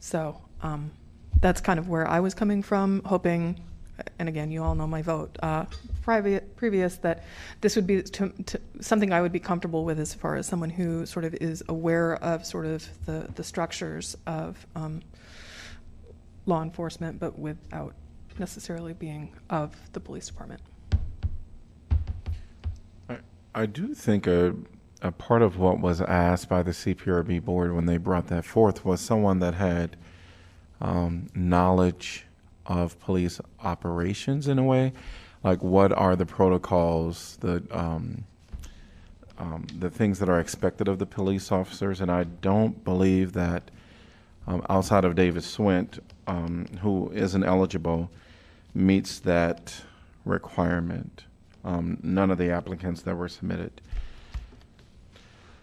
So 0.00 0.40
um, 0.62 0.90
that's 1.40 1.60
kind 1.60 1.78
of 1.78 1.88
where 1.88 2.06
I 2.08 2.20
was 2.20 2.34
coming 2.34 2.62
from, 2.62 3.02
hoping, 3.04 3.60
and 4.18 4.28
again, 4.28 4.50
you 4.50 4.62
all 4.62 4.74
know 4.74 4.86
my 4.86 5.02
vote, 5.02 5.36
uh, 5.42 5.66
private, 6.02 6.56
previous, 6.56 6.96
that 6.96 7.24
this 7.60 7.76
would 7.76 7.86
be 7.86 8.02
to, 8.02 8.28
to 8.28 8.60
something 8.80 9.12
I 9.12 9.20
would 9.20 9.32
be 9.32 9.40
comfortable 9.40 9.84
with 9.84 9.98
as 9.98 10.14
far 10.14 10.36
as 10.36 10.46
someone 10.46 10.70
who 10.70 11.06
sort 11.06 11.24
of 11.24 11.34
is 11.34 11.62
aware 11.68 12.14
of 12.16 12.44
sort 12.44 12.66
of 12.66 12.86
the, 13.06 13.28
the 13.34 13.44
structures 13.44 14.16
of 14.26 14.66
um, 14.74 15.02
law 16.46 16.62
enforcement, 16.62 17.18
but 17.20 17.38
without 17.38 17.94
necessarily 18.38 18.92
being 18.92 19.32
of 19.50 19.76
the 19.92 20.00
police 20.00 20.26
department. 20.26 20.60
I, 23.08 23.18
I 23.54 23.66
do 23.66 23.94
think 23.94 24.26
a, 24.26 24.54
a 25.00 25.12
part 25.12 25.42
of 25.42 25.58
what 25.58 25.80
was 25.80 26.00
asked 26.00 26.48
by 26.48 26.62
the 26.62 26.70
CPRB 26.72 27.44
board 27.44 27.74
when 27.74 27.86
they 27.86 27.96
brought 27.96 28.28
that 28.28 28.44
forth 28.44 28.84
was 28.84 29.00
someone 29.00 29.38
that 29.40 29.54
had 29.54 29.96
um, 30.82 31.28
knowledge 31.34 32.26
of 32.66 33.00
police 33.00 33.40
operations 33.62 34.48
in 34.48 34.58
a 34.58 34.62
way. 34.62 34.92
Like, 35.42 35.62
what 35.62 35.92
are 35.92 36.14
the 36.14 36.26
protocols, 36.26 37.38
the 37.40 37.62
um, 37.70 38.24
um, 39.38 39.66
the 39.78 39.90
things 39.90 40.18
that 40.18 40.28
are 40.28 40.38
expected 40.38 40.86
of 40.88 40.98
the 40.98 41.06
police 41.06 41.50
officers? 41.50 42.00
And 42.00 42.10
I 42.10 42.24
don't 42.24 42.84
believe 42.84 43.32
that 43.32 43.70
um, 44.46 44.64
outside 44.68 45.04
of 45.04 45.14
David 45.14 45.42
Schwindt, 45.42 46.00
um, 46.26 46.66
who 46.80 47.10
isn't 47.12 47.42
eligible, 47.42 48.10
meets 48.74 49.18
that 49.20 49.74
requirement. 50.24 51.24
Um, 51.64 51.98
none 52.02 52.30
of 52.30 52.38
the 52.38 52.50
applicants 52.50 53.02
that 53.02 53.16
were 53.16 53.28
submitted. 53.28 53.80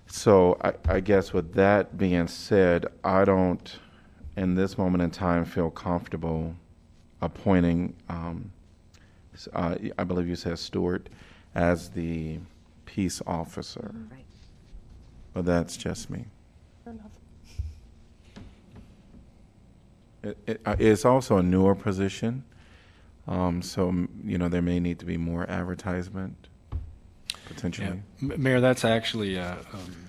So 0.08 0.58
I, 0.62 0.74
I 0.96 1.00
guess 1.02 1.34
with 1.34 1.54
that 1.54 1.98
being 1.98 2.28
said, 2.28 2.88
I 3.04 3.26
don't, 3.26 3.78
in 4.40 4.56
this 4.56 4.78
moment 4.78 5.04
in 5.04 5.12
time, 5.12 5.44
feel 5.44 5.70
comfortable 5.70 6.56
appointing, 7.22 7.94
um, 8.08 8.52
uh, 9.52 9.76
I 9.98 10.04
believe 10.06 10.30
you 10.30 10.38
said 10.38 10.58
Stewart, 10.58 11.10
as 11.54 11.90
the 11.90 12.40
peace 12.86 13.22
officer. 13.28 13.92
Right. 14.10 14.24
But 15.34 15.46
that's 15.46 15.76
just 15.76 16.10
me. 16.10 16.26
Fair 16.86 16.94
enough. 16.94 17.12
It, 20.24 20.38
it, 20.48 20.62
uh, 20.66 20.76
it's 20.80 21.04
also 21.04 21.38
a 21.38 21.44
newer 21.44 21.76
position, 21.76 22.46
um, 23.28 23.62
so 23.62 24.08
you 24.24 24.38
know 24.38 24.48
there 24.48 24.62
may 24.62 24.80
need 24.80 25.00
to 25.00 25.06
be 25.06 25.18
more 25.18 25.50
advertisement 25.50 26.48
potentially. 27.46 27.88
Yeah, 28.22 28.34
M- 28.34 28.42
Mayor, 28.42 28.60
that's 28.62 28.86
actually, 28.86 29.38
uh, 29.38 29.56
um, 29.74 30.09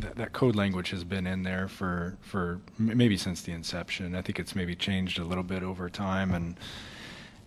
that, 0.00 0.16
that 0.16 0.32
code 0.32 0.56
language 0.56 0.90
has 0.90 1.04
been 1.04 1.26
in 1.26 1.42
there 1.42 1.68
for, 1.68 2.16
for 2.20 2.60
maybe 2.78 3.16
since 3.16 3.42
the 3.42 3.52
inception. 3.52 4.14
I 4.14 4.22
think 4.22 4.38
it's 4.38 4.54
maybe 4.54 4.74
changed 4.74 5.18
a 5.18 5.24
little 5.24 5.44
bit 5.44 5.62
over 5.62 5.88
time, 5.88 6.32
and 6.32 6.56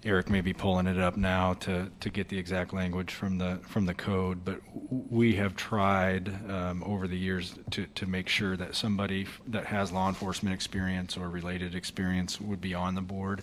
Eric 0.04 0.30
may 0.30 0.41
be 0.41 0.54
pulling 0.54 0.88
it 0.88 0.97
up 0.97 1.18
now 1.18 1.54
to, 1.56 1.91
to 2.00 2.10
get 2.10 2.30
the 2.30 2.38
exact 2.38 2.74
language 2.74 3.14
from 3.14 3.38
the, 3.38 3.60
from 3.68 3.86
the 3.86 3.93
code. 3.93 4.45
But 4.45 4.62
we 4.89 5.36
have 5.36 5.56
tried 5.56 6.30
um, 6.50 6.84
over 6.84 7.08
the 7.08 7.18
years 7.18 7.56
to, 7.72 7.86
to 7.86 8.06
make 8.06 8.30
sure 8.30 8.56
that 8.56 8.76
somebody 8.76 9.28
that 9.47 9.66
has 9.66 9.91
law 9.91 10.08
enforcement 10.08 10.54
experience 10.54 11.18
or 11.18 11.30
related 11.30 11.76
experience 11.76 12.39
would 12.39 12.62
be 12.62 12.74
on 12.74 12.95
the 12.95 13.02
board. 13.02 13.41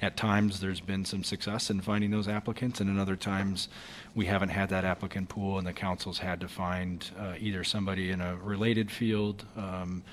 At 0.00 0.16
times, 0.16 0.60
there's 0.60 0.80
been 0.80 1.04
some 1.04 1.24
success 1.24 1.70
in 1.70 1.80
finding 1.80 2.12
those 2.12 2.28
applicants, 2.28 2.80
and 2.80 2.88
in 2.88 2.98
other 2.98 3.16
times, 3.16 3.68
we 4.14 4.26
haven't 4.26 4.50
had 4.50 4.68
that 4.68 4.84
applicant 4.84 5.28
pool, 5.28 5.58
and 5.58 5.66
the 5.66 5.72
council's 5.72 6.18
had 6.18 6.40
to 6.40 6.48
find 6.48 7.10
uh, 7.18 7.34
either 7.38 7.64
somebody 7.64 8.10
in 8.10 8.20
a 8.20 8.36
related 8.36 8.90
field 8.92 9.44
um, 9.56 10.04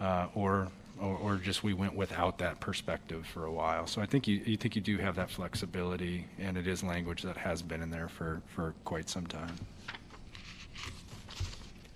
uh, 0.00 0.26
or 0.34 0.68
or, 1.00 1.16
or 1.16 1.36
just 1.36 1.64
we 1.64 1.74
went 1.74 1.94
without 1.94 2.38
that 2.38 2.60
perspective 2.60 3.26
for 3.26 3.44
a 3.44 3.52
while. 3.52 3.86
So 3.86 4.00
I 4.00 4.06
think 4.06 4.28
you, 4.28 4.40
you 4.44 4.56
think 4.56 4.76
you 4.76 4.82
do 4.82 4.98
have 4.98 5.16
that 5.16 5.30
flexibility, 5.30 6.26
and 6.38 6.56
it 6.56 6.66
is 6.66 6.82
language 6.84 7.22
that 7.22 7.36
has 7.36 7.60
been 7.60 7.82
in 7.82 7.90
there 7.90 8.08
for, 8.08 8.40
for 8.54 8.74
quite 8.84 9.08
some 9.08 9.26
time. 9.26 9.56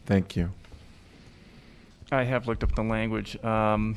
Thank 0.06 0.36
you. 0.36 0.50
I 2.10 2.24
have 2.24 2.46
looked 2.46 2.62
up 2.62 2.74
the 2.74 2.82
language. 2.82 3.42
Um, 3.44 3.96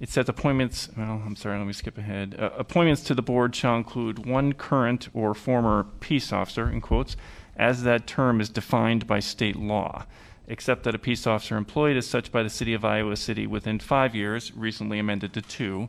it 0.00 0.08
says 0.08 0.28
appointments, 0.28 0.88
well, 0.96 1.22
I'm 1.24 1.34
sorry, 1.34 1.58
let 1.58 1.66
me 1.66 1.72
skip 1.72 1.98
ahead. 1.98 2.36
Uh, 2.38 2.50
appointments 2.56 3.02
to 3.04 3.14
the 3.14 3.22
board 3.22 3.54
shall 3.54 3.76
include 3.76 4.24
one 4.24 4.52
current 4.52 5.08
or 5.12 5.34
former 5.34 5.86
peace 6.00 6.32
officer, 6.32 6.70
in 6.70 6.80
quotes, 6.80 7.16
as 7.56 7.82
that 7.82 8.06
term 8.06 8.40
is 8.40 8.48
defined 8.48 9.06
by 9.06 9.18
state 9.18 9.56
law, 9.56 10.06
except 10.46 10.84
that 10.84 10.94
a 10.94 10.98
peace 10.98 11.26
officer 11.26 11.56
employed 11.56 11.96
as 11.96 12.06
such 12.06 12.30
by 12.30 12.44
the 12.44 12.50
city 12.50 12.74
of 12.74 12.84
Iowa 12.84 13.16
City 13.16 13.46
within 13.46 13.80
five 13.80 14.14
years, 14.14 14.52
recently 14.54 15.00
amended 15.00 15.32
to 15.34 15.42
two, 15.42 15.88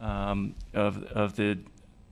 um, 0.00 0.54
of, 0.72 1.04
of 1.04 1.36
the, 1.36 1.58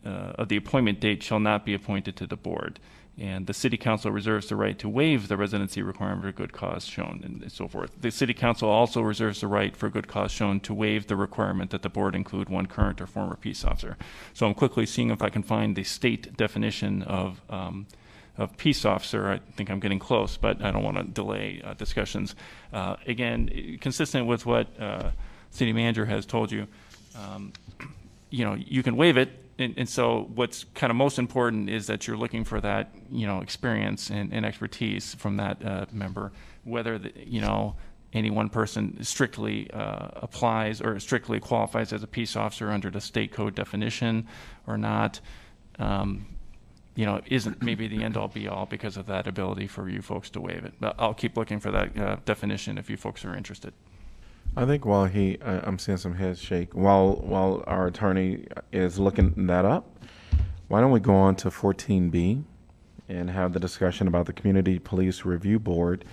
uh, 0.05 0.33
of 0.37 0.49
the 0.49 0.57
appointment 0.57 1.01
date 1.01 1.23
shall 1.23 1.41
not 1.41 1.65
be 1.65 1.73
appointed 1.73 2.17
to 2.17 2.27
the 2.27 2.37
board. 2.37 2.79
And 3.21 3.47
the 3.47 3.53
city 3.53 3.77
council 3.77 4.11
reserves 4.11 4.49
the 4.49 4.57
right 4.57 4.79
to 4.79 4.89
waive 4.89 5.29
the 5.29 5.37
residency 5.37 5.83
requirement 5.83 6.23
for 6.23 6.33
good 6.33 6.55
cause 6.55 6.87
shown 6.87 7.21
and 7.23 7.53
so 7.53 7.69
forth. 7.69 7.91
The 8.01 8.11
city 8.11 8.33
council 8.33 8.71
also 8.71 9.03
reserves 9.03 9.43
the 9.43 9.47
right 9.47 9.77
for 9.77 9.91
good 9.91 10.09
cause 10.09 10.33
shown 10.33 10.59
to 10.61 10.73
waive 10.73 11.07
the 11.07 11.17
requirement 11.17 11.71
that 11.71 11.83
the 11.83 11.91
board 11.91 12.15
include 12.15 12.49
one 12.49 12.65
current 12.65 12.99
or 12.99 13.07
former 13.07 13.37
peace 13.37 13.63
officer. 13.63 13.99
So 14.33 14.47
I'm 14.47 14.55
quickly 14.55 14.87
seeing 14.87 15.11
if 15.11 15.21
I 15.21 15.29
can 15.29 15.43
find 15.43 15.77
the 15.77 15.85
state 15.85 16.35
definition 16.39 17.03
of, 17.03 17.43
um, 17.51 17.87
of 18.39 18.57
peace 18.57 18.87
officer. 18.87 19.29
I 19.29 19.41
think 19.55 19.71
I'm 19.71 19.81
getting 19.81 19.99
close, 19.99 20.39
but 20.39 20.65
I 20.65 20.71
don't 20.71 20.83
want 20.83 20.97
to 20.97 21.05
delay 21.05 21.61
uh, 21.63 21.75
discussions. 21.75 22.35
Uh, 22.73 22.97
again, 23.07 23.77
consistent 23.83 24.25
with 24.29 24.47
what 24.47 24.67
uh, 24.81 25.11
city 25.51 25.75
manager 25.75 26.07
has 26.07 26.25
told 26.25 26.51
you, 26.51 26.67
um, 27.15 27.53
you 28.31 28.47
know, 28.47 28.55
you 28.55 28.83
can 28.83 28.97
waive 28.97 29.19
it, 29.19 29.40
and, 29.61 29.75
and 29.77 29.89
so 29.89 30.31
what's 30.35 30.65
kind 30.75 30.91
of 30.91 30.97
most 30.97 31.19
important 31.19 31.69
is 31.69 31.87
that 31.87 32.07
you're 32.07 32.17
looking 32.17 32.45
for 32.45 32.61
that, 32.61 32.95
you 33.11 33.27
know, 33.27 33.41
experience 33.41 34.11
and, 34.11 34.33
and 34.33 34.47
expertise 34.47 35.15
from 35.15 35.37
that 35.37 35.65
uh, 35.65 35.87
member, 35.93 36.33
whether, 36.65 36.99
the, 36.99 37.13
you 37.17 37.41
know, 37.41 37.77
any 38.13 38.31
one 38.31 38.49
person 38.49 39.03
strictly 39.05 39.71
uh, 39.71 40.09
applies 40.17 40.81
or 40.81 40.99
strictly 40.99 41.39
qualifies 41.39 41.93
as 41.93 42.03
a 42.03 42.07
peace 42.07 42.37
officer 42.37 42.71
under 42.71 42.91
the 42.91 43.01
state 43.01 43.33
code 43.33 43.55
definition 43.55 44.27
or 44.67 44.77
not, 44.77 45.21
um, 45.79 46.27
you 46.97 47.07
know, 47.07 47.21
isn't 47.27 47.63
maybe 47.63 47.87
the 47.87 48.03
end 48.03 48.17
all 48.17 48.29
be 48.29 48.49
all 48.49 48.67
because 48.67 48.97
of 48.97 49.07
that 49.07 49.27
ability 49.27 49.67
for 49.67 49.89
you 49.89 50.03
folks 50.03 50.29
to 50.31 50.41
waive 50.41 50.65
it. 50.65 50.75
But 50.81 50.97
I'll 50.99 51.15
keep 51.15 51.37
looking 51.37 51.61
for 51.61 51.71
that 51.71 51.99
uh, 51.99 52.17
definition 52.25 52.79
if 52.79 52.91
you 52.91 52.97
folks 52.97 53.25
are 53.25 53.37
interested. 53.37 53.73
I 54.57 54.67
think 54.67 54.85
while 54.85 55.05
he, 55.05 55.39
uh, 55.39 55.61
I'm 55.63 55.79
seeing 55.79 55.99
some 55.99 56.15
heads 56.15 56.41
shake. 56.41 56.75
While 56.75 57.13
while 57.17 57.63
our 57.67 57.87
attorney 57.87 58.47
is 58.73 58.99
looking 58.99 59.47
that 59.47 59.65
up, 59.65 59.87
why 60.67 60.81
don't 60.81 60.91
we 60.91 61.01
go 61.01 61.15
on 61.15 61.37
to 61.37 61.51
14B 61.51 62.43
and 63.09 63.31
have 63.31 63.53
the 63.53 63.61
discussion 63.61 64.09
about 64.09 64.27
the 64.27 64.33
Community 64.33 64.79
Police 64.79 65.25
Review 65.25 65.61
Board, 65.61 66.05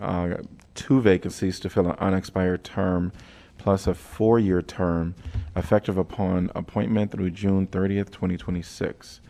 uh, 0.00 0.34
two 0.74 1.00
vacancies 1.00 1.58
to 1.60 1.68
fill 1.68 1.88
an 1.88 1.96
unexpired 1.98 2.62
term, 2.62 3.12
plus 3.58 3.88
a 3.88 3.94
four-year 3.94 4.62
term, 4.62 5.14
effective 5.56 5.98
upon 5.98 6.50
appointment 6.54 7.10
through 7.10 7.30
June 7.30 7.66
30th, 7.66 8.10
2026. 8.10 9.20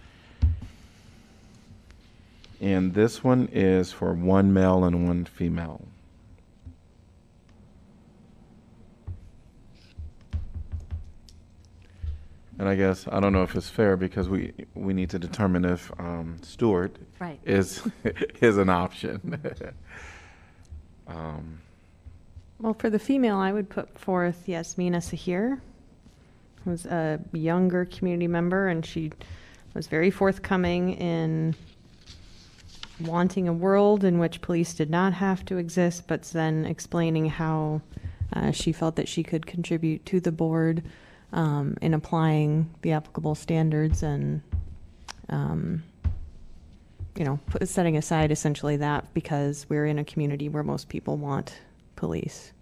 And 2.60 2.94
this 2.94 3.24
one 3.24 3.48
is 3.50 3.92
for 3.92 4.12
one 4.12 4.52
male 4.52 4.84
and 4.84 5.06
one 5.06 5.24
female. 5.24 5.86
And 12.58 12.68
I 12.68 12.74
guess, 12.76 13.06
I 13.10 13.18
don't 13.18 13.32
know 13.32 13.42
if 13.42 13.56
it's 13.56 13.68
fair 13.68 13.96
because 13.96 14.28
we, 14.28 14.52
we 14.74 14.92
need 14.92 15.10
to 15.10 15.18
determine 15.18 15.64
if 15.64 15.90
um, 15.98 16.36
Stewart 16.42 16.96
Right. 17.18 17.40
is, 17.44 17.82
is 18.40 18.58
an 18.58 18.68
option. 18.68 19.38
Um, 21.08 21.58
Well, 22.60 22.74
for 22.74 22.88
the 22.88 22.98
female, 22.98 23.36
I 23.36 23.52
would 23.52 23.68
put 23.68 23.98
forth 23.98 24.46
Yasmina 24.46 24.98
Sahir, 24.98 25.60
who's 26.64 26.86
a 26.86 27.20
younger 27.32 27.84
community 27.86 28.28
member, 28.28 28.68
and 28.68 28.86
she 28.86 29.10
was 29.74 29.88
very 29.88 30.10
forthcoming 30.10 30.92
in 30.94 31.54
wanting 33.00 33.48
a 33.48 33.52
world 33.52 34.04
in 34.04 34.18
which 34.20 34.40
police 34.40 34.74
did 34.74 34.90
not 34.90 35.12
have 35.14 35.44
to 35.46 35.56
exist, 35.56 36.04
but 36.06 36.22
then 36.22 36.64
explaining 36.64 37.26
how 37.26 37.82
uh, 38.32 38.52
she 38.52 38.72
felt 38.72 38.94
that 38.96 39.08
she 39.08 39.22
could 39.24 39.44
contribute 39.44 40.06
to 40.06 40.20
the 40.20 40.32
board 40.32 40.82
um, 41.32 41.76
in 41.80 41.94
applying 41.94 42.72
the 42.82 42.92
applicable 42.92 43.34
standards 43.34 44.02
and, 44.02 44.42
um, 45.28 45.82
you 47.16 47.24
know, 47.24 47.38
put, 47.46 47.68
setting 47.68 47.96
aside 47.96 48.30
essentially 48.30 48.76
that 48.76 49.12
because 49.14 49.66
we're 49.68 49.86
in 49.86 49.98
a 49.98 50.04
community 50.04 50.48
where 50.48 50.62
most 50.62 50.88
people 50.88 51.16
want 51.16 51.58
police. 51.96 52.52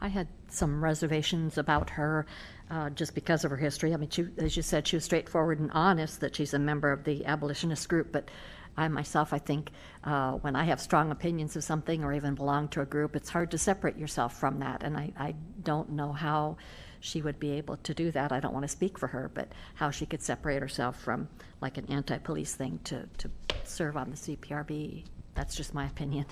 I 0.00 0.08
had 0.08 0.26
some 0.48 0.82
reservations 0.82 1.58
about 1.58 1.90
her 1.90 2.26
uh, 2.70 2.90
just 2.90 3.14
because 3.14 3.44
of 3.44 3.50
her 3.50 3.56
history. 3.56 3.94
I 3.94 3.96
mean, 3.96 4.10
she, 4.10 4.26
as 4.38 4.56
you 4.56 4.62
said, 4.62 4.86
she 4.86 4.96
was 4.96 5.04
straightforward 5.04 5.60
and 5.60 5.70
honest 5.72 6.20
that 6.20 6.34
she's 6.34 6.54
a 6.54 6.58
member 6.58 6.90
of 6.90 7.04
the 7.04 7.24
abolitionist 7.24 7.88
group, 7.88 8.10
but 8.10 8.28
I 8.76 8.88
myself, 8.88 9.32
I 9.32 9.38
think, 9.38 9.70
uh, 10.04 10.32
when 10.32 10.56
I 10.56 10.64
have 10.64 10.80
strong 10.80 11.10
opinions 11.10 11.56
of 11.56 11.64
something 11.64 12.02
or 12.02 12.12
even 12.12 12.34
belong 12.34 12.68
to 12.68 12.80
a 12.80 12.86
group, 12.86 13.14
it's 13.14 13.28
hard 13.28 13.50
to 13.50 13.58
separate 13.58 13.98
yourself 13.98 14.38
from 14.38 14.60
that. 14.60 14.82
And 14.82 14.96
I, 14.96 15.12
I 15.18 15.34
don't 15.62 15.90
know 15.90 16.12
how 16.12 16.56
she 17.00 17.20
would 17.20 17.38
be 17.38 17.50
able 17.52 17.76
to 17.78 17.92
do 17.92 18.10
that. 18.12 18.32
I 18.32 18.40
don't 18.40 18.54
want 18.54 18.64
to 18.64 18.68
speak 18.68 18.98
for 18.98 19.08
her, 19.08 19.30
but 19.34 19.48
how 19.74 19.90
she 19.90 20.06
could 20.06 20.22
separate 20.22 20.62
herself 20.62 20.98
from 21.00 21.28
like 21.60 21.76
an 21.76 21.86
anti 21.90 22.18
police 22.18 22.54
thing 22.54 22.80
to, 22.84 23.08
to 23.18 23.30
serve 23.64 23.96
on 23.96 24.10
the 24.10 24.16
CPRB. 24.16 25.04
That's 25.34 25.54
just 25.54 25.74
my 25.74 25.86
opinion. 25.86 26.24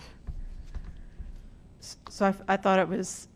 So 1.81 2.27
I, 2.27 2.35
I 2.49 2.57
thought 2.57 2.79
it 2.79 2.89
was 2.89 3.29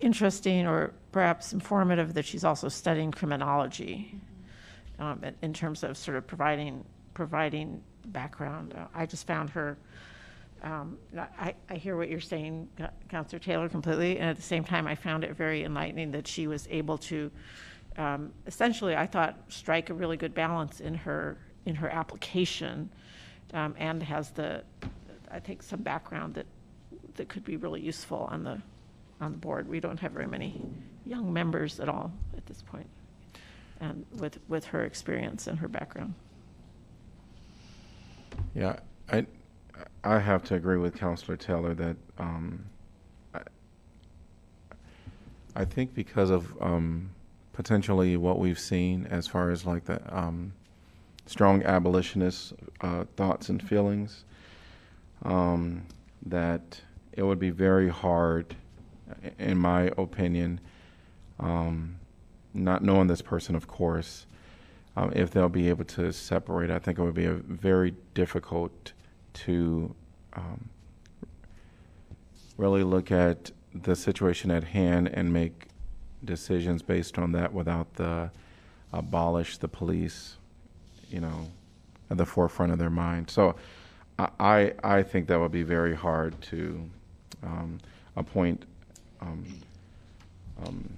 interesting 0.00 0.66
or 0.66 0.92
perhaps 1.12 1.52
informative 1.52 2.14
that 2.14 2.24
she's 2.24 2.44
also 2.44 2.68
studying 2.68 3.10
criminology 3.10 4.20
um, 4.98 5.22
in, 5.24 5.34
in 5.42 5.52
terms 5.52 5.82
of 5.82 5.96
sort 5.96 6.16
of 6.16 6.26
providing 6.26 6.84
providing 7.14 7.82
background. 8.12 8.74
Uh, 8.74 8.86
I 8.94 9.06
just 9.06 9.26
found 9.26 9.50
her. 9.50 9.76
Um, 10.62 10.98
I, 11.16 11.54
I 11.68 11.74
hear 11.74 11.96
what 11.96 12.08
you're 12.08 12.18
saying, 12.18 12.68
Co- 12.78 12.88
Counselor 13.08 13.38
Taylor, 13.38 13.68
completely, 13.68 14.18
and 14.18 14.30
at 14.30 14.36
the 14.36 14.42
same 14.42 14.64
time, 14.64 14.86
I 14.86 14.94
found 14.94 15.22
it 15.22 15.36
very 15.36 15.64
enlightening 15.64 16.10
that 16.12 16.26
she 16.26 16.46
was 16.46 16.66
able 16.70 16.96
to, 16.98 17.30
um, 17.98 18.32
essentially, 18.46 18.96
I 18.96 19.06
thought, 19.06 19.38
strike 19.48 19.90
a 19.90 19.94
really 19.94 20.16
good 20.16 20.34
balance 20.34 20.80
in 20.80 20.94
her 20.94 21.36
in 21.66 21.74
her 21.74 21.88
application, 21.88 22.88
um, 23.52 23.74
and 23.76 24.02
has 24.02 24.30
the, 24.30 24.62
I 25.30 25.40
think, 25.40 25.62
some 25.62 25.82
background 25.82 26.34
that 26.34 26.46
that 27.16 27.28
could 27.28 27.44
be 27.44 27.56
really 27.56 27.80
useful 27.80 28.28
on 28.30 28.44
the, 28.44 28.60
on 29.20 29.32
the 29.32 29.38
board. 29.38 29.68
We 29.68 29.80
don't 29.80 29.98
have 29.98 30.12
very 30.12 30.26
many 30.26 30.62
young 31.04 31.32
members 31.32 31.80
at 31.80 31.88
all 31.88 32.12
at 32.36 32.46
this 32.46 32.62
point, 32.62 32.88
and 33.80 34.06
with, 34.20 34.38
with 34.48 34.64
her 34.66 34.84
experience 34.84 35.48
and 35.48 35.58
her 35.58 35.68
background. 35.68 36.14
Yeah, 38.56 38.76
I, 39.12 39.26
I 40.02 40.18
have 40.18 40.42
to 40.44 40.54
agree 40.54 40.78
with 40.78 40.96
Counselor 40.96 41.36
Taylor 41.36 41.74
that, 41.74 41.96
um, 42.18 42.64
I, 43.34 43.40
I 45.54 45.64
think 45.66 45.92
because 45.92 46.30
of, 46.30 46.56
um, 46.62 47.10
potentially 47.52 48.16
what 48.16 48.38
we've 48.38 48.58
seen 48.58 49.06
as 49.10 49.26
far 49.26 49.50
as 49.50 49.66
like 49.66 49.84
the, 49.84 50.00
um, 50.16 50.54
strong 51.26 51.64
abolitionist, 51.64 52.54
uh, 52.80 53.04
thoughts 53.14 53.50
and 53.50 53.62
feelings, 53.62 54.24
um, 55.24 55.82
that 56.24 56.80
it 57.12 57.24
would 57.24 57.38
be 57.38 57.50
very 57.50 57.90
hard, 57.90 58.56
in 59.38 59.58
my 59.58 59.90
opinion, 59.98 60.60
um, 61.40 61.96
not 62.54 62.82
knowing 62.82 63.06
this 63.06 63.20
person, 63.20 63.54
of 63.54 63.68
course, 63.68 64.24
um, 64.96 65.12
if 65.14 65.30
they'll 65.30 65.48
be 65.48 65.68
able 65.68 65.84
to 65.84 66.12
separate. 66.12 66.70
I 66.70 66.78
think 66.78 66.98
it 66.98 67.02
would 67.02 67.14
be 67.14 67.26
very 67.26 67.94
difficult 68.14 68.92
to 69.34 69.94
um, 70.32 70.68
really 72.56 72.82
look 72.82 73.10
at 73.10 73.50
the 73.74 73.94
situation 73.94 74.50
at 74.50 74.64
hand 74.64 75.08
and 75.12 75.32
make 75.32 75.66
decisions 76.24 76.82
based 76.82 77.18
on 77.18 77.32
that 77.32 77.52
without 77.52 77.94
the 77.94 78.30
abolish 78.92 79.58
the 79.58 79.68
police, 79.68 80.36
you 81.10 81.20
know, 81.20 81.50
at 82.10 82.16
the 82.16 82.26
forefront 82.26 82.72
of 82.72 82.78
their 82.78 82.90
mind. 82.90 83.28
So 83.30 83.56
I, 84.18 84.28
I, 84.40 84.72
I 84.82 85.02
think 85.02 85.28
that 85.28 85.38
would 85.38 85.52
be 85.52 85.62
very 85.62 85.94
hard 85.94 86.40
to 86.42 86.90
um, 87.42 87.78
appoint 88.16 88.64
um, 89.20 89.44
um, 90.64 90.88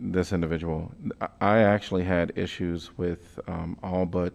this 0.00 0.32
individual. 0.32 0.92
I- 1.40 1.58
actually 1.58 2.04
had 2.04 2.32
issues 2.34 2.96
with 2.96 3.38
um, 3.46 3.78
all 3.82 4.06
but 4.06 4.32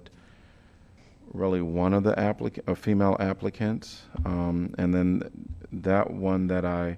really 1.34 1.62
one 1.62 1.94
of 1.94 2.04
the 2.04 2.14
applic- 2.14 2.62
uh, 2.68 2.76
female 2.76 3.18
applicants, 3.20 4.04
um, 4.26 4.74
and 4.78 4.94
then 4.94 5.24
that 5.72 6.12
one 6.12 6.48
that 6.48 6.66
I 6.66 6.98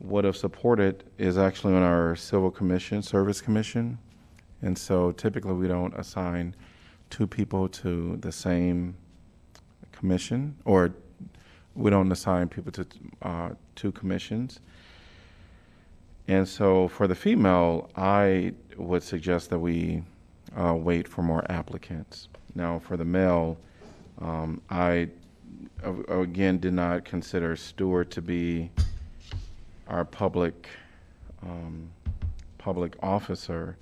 would 0.00 0.24
have 0.24 0.36
supported 0.36 1.04
is 1.18 1.38
actually 1.38 1.74
on 1.74 1.82
our 1.82 2.16
Civil 2.16 2.50
Commission, 2.50 3.02
Service 3.02 3.40
Commission. 3.40 3.98
And 4.60 4.76
so 4.76 5.12
typically 5.12 5.54
we 5.54 5.68
don't 5.68 5.94
assign 5.94 6.54
two 7.10 7.26
people 7.26 7.68
to 7.68 8.16
the 8.16 8.32
same 8.32 8.96
commission, 9.92 10.56
or 10.64 10.92
we 11.74 11.90
don't 11.90 12.10
assign 12.10 12.48
people 12.48 12.72
to 12.72 12.86
uh, 13.22 13.50
two 13.76 13.92
commissions. 13.92 14.60
And 16.28 16.46
so 16.46 16.88
for 16.88 17.06
the 17.06 17.14
female, 17.14 17.90
I 17.96 18.52
would 18.76 19.02
suggest 19.02 19.50
that 19.50 19.58
we 19.58 20.02
uh, 20.56 20.74
wait 20.74 21.08
for 21.08 21.22
more 21.22 21.44
applicants. 21.50 22.28
Now, 22.54 22.78
for 22.78 22.96
the 22.96 23.04
male, 23.04 23.58
um, 24.20 24.60
I 24.70 25.08
again 26.08 26.58
did 26.58 26.74
not 26.74 27.04
consider 27.04 27.56
Stewart 27.56 28.10
to 28.12 28.22
be 28.22 28.70
our 29.88 30.04
public 30.04 30.68
um, 31.42 31.90
public 32.58 32.94
officer, 33.02 33.76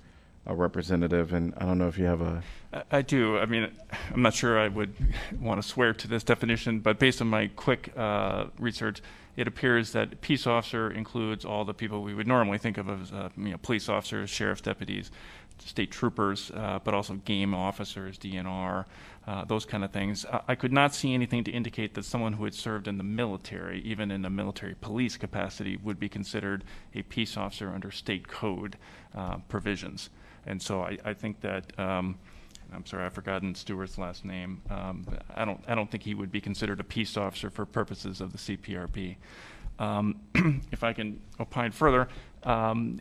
a 0.47 0.55
representative, 0.55 1.33
and 1.33 1.53
I 1.57 1.65
don't 1.65 1.77
know 1.77 1.87
if 1.87 1.97
you 1.99 2.05
have 2.05 2.21
a 2.21 2.41
I- 2.73 2.83
I 2.91 3.01
do. 3.01 3.37
I 3.37 3.45
mean, 3.45 3.69
I'm 4.13 4.21
not 4.21 4.33
sure 4.33 4.57
I 4.59 4.67
would 4.67 4.93
want 5.39 5.61
to 5.61 5.67
swear 5.67 5.93
to 5.93 6.07
this 6.07 6.23
definition, 6.23 6.79
but 6.79 6.97
based 6.97 7.21
on 7.21 7.27
my 7.27 7.47
quick 7.55 7.91
uh, 7.95 8.45
research, 8.57 9.01
it 9.41 9.47
appears 9.47 9.91
that 9.93 10.21
peace 10.21 10.45
officer 10.45 10.91
includes 10.91 11.45
all 11.45 11.65
the 11.65 11.73
people 11.73 12.03
we 12.03 12.13
would 12.13 12.27
normally 12.27 12.59
think 12.59 12.77
of 12.77 12.87
as, 12.87 13.11
uh, 13.11 13.29
you 13.35 13.49
know, 13.49 13.57
police 13.57 13.89
officers, 13.89 14.29
sheriff's 14.29 14.61
deputies, 14.61 15.09
state 15.57 15.89
troopers, 15.89 16.51
uh, 16.51 16.77
but 16.83 16.93
also 16.93 17.15
game 17.25 17.55
officers, 17.55 18.19
DNR, 18.19 18.85
uh, 19.25 19.43
those 19.45 19.65
kind 19.65 19.83
of 19.83 19.89
things. 19.89 20.27
I, 20.31 20.41
I 20.49 20.55
could 20.55 20.71
not 20.71 20.93
see 20.93 21.15
anything 21.15 21.43
to 21.45 21.51
indicate 21.51 21.95
that 21.95 22.05
someone 22.05 22.33
who 22.33 22.43
had 22.43 22.53
served 22.53 22.87
in 22.87 22.99
the 22.99 23.03
military, 23.03 23.81
even 23.81 24.11
in 24.11 24.23
a 24.25 24.29
military 24.29 24.75
police 24.79 25.17
capacity, 25.17 25.75
would 25.77 25.99
be 25.99 26.07
considered 26.07 26.63
a 26.93 27.01
peace 27.01 27.35
officer 27.35 27.69
under 27.73 27.89
state 27.89 28.27
code 28.27 28.77
uh, 29.15 29.37
provisions. 29.49 30.11
And 30.45 30.61
so 30.61 30.83
I, 30.83 30.99
I 31.03 31.13
think 31.15 31.41
that. 31.41 31.79
Um, 31.79 32.19
I'm 32.73 32.85
sorry, 32.85 33.05
I've 33.05 33.13
forgotten 33.13 33.53
Stewart's 33.53 33.97
last 33.97 34.23
name. 34.23 34.61
Um, 34.69 35.05
I 35.35 35.45
don't, 35.45 35.61
I 35.67 35.75
don't 35.75 35.89
think 35.89 36.03
he 36.03 36.13
would 36.13 36.31
be 36.31 36.41
considered 36.41 36.79
a 36.79 36.83
peace 36.83 37.17
officer 37.17 37.49
for 37.49 37.65
purposes 37.65 38.21
of 38.21 38.31
the 38.31 38.37
CPRB. 38.37 39.17
Um, 39.79 40.19
if 40.71 40.83
I 40.83 40.93
can 40.93 41.19
opine 41.39 41.71
further, 41.71 42.07
um, 42.43 42.99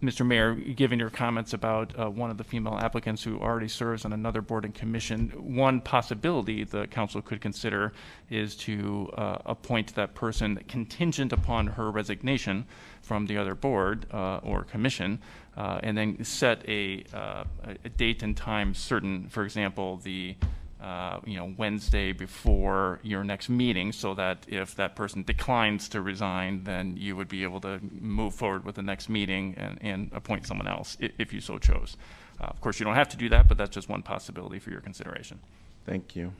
Mr. 0.00 0.24
Mayor, 0.24 0.54
given 0.54 0.98
your 0.98 1.10
comments 1.10 1.54
about 1.54 1.98
uh, 1.98 2.08
one 2.08 2.30
of 2.30 2.38
the 2.38 2.44
female 2.44 2.78
applicants 2.80 3.24
who 3.24 3.40
already 3.40 3.66
serves 3.66 4.04
on 4.04 4.12
another 4.12 4.40
board 4.40 4.64
and 4.64 4.72
commission, 4.72 5.30
one 5.56 5.80
possibility 5.80 6.62
the 6.62 6.86
council 6.86 7.20
could 7.20 7.40
consider 7.40 7.92
is 8.30 8.54
to 8.54 9.10
uh, 9.16 9.38
appoint 9.44 9.94
that 9.96 10.14
person 10.14 10.62
contingent 10.68 11.32
upon 11.32 11.66
her 11.66 11.90
resignation 11.90 12.64
from 13.02 13.26
the 13.26 13.36
other 13.36 13.54
board 13.54 14.06
uh, 14.12 14.38
or 14.42 14.62
commission, 14.64 15.18
uh, 15.56 15.80
and 15.82 15.96
then 15.98 16.24
set 16.24 16.66
a, 16.68 17.04
uh, 17.12 17.44
a 17.84 17.88
date 17.90 18.22
and 18.22 18.36
time 18.36 18.74
certain, 18.74 19.28
for 19.28 19.44
example, 19.44 19.98
the 19.98 20.34
uh, 20.80 21.20
you 21.24 21.36
know, 21.36 21.52
Wednesday 21.56 22.10
before 22.12 22.98
your 23.04 23.22
next 23.22 23.48
meeting, 23.48 23.92
so 23.92 24.14
that 24.14 24.38
if 24.48 24.74
that 24.74 24.96
person 24.96 25.22
declines 25.22 25.88
to 25.88 26.00
resign, 26.00 26.64
then 26.64 26.96
you 26.96 27.14
would 27.14 27.28
be 27.28 27.44
able 27.44 27.60
to 27.60 27.78
move 28.00 28.34
forward 28.34 28.64
with 28.64 28.74
the 28.74 28.82
next 28.82 29.08
meeting 29.08 29.54
and, 29.56 29.78
and 29.80 30.10
appoint 30.12 30.44
someone 30.44 30.66
else, 30.66 30.96
i- 31.00 31.10
if 31.18 31.32
you 31.32 31.40
so 31.40 31.56
chose. 31.58 31.96
Uh, 32.40 32.46
Of 32.46 32.60
course, 32.60 32.80
you 32.80 32.84
don't 32.84 32.96
have 32.96 33.08
to 33.10 33.16
do 33.16 33.28
that, 33.28 33.46
but 33.46 33.56
that's 33.58 33.70
just 33.70 33.88
one 33.88 34.02
possibility 34.02 34.58
for 34.58 34.70
your 34.70 34.80
consideration. 34.80 35.38
Thank 35.86 36.16
you. 36.16 36.32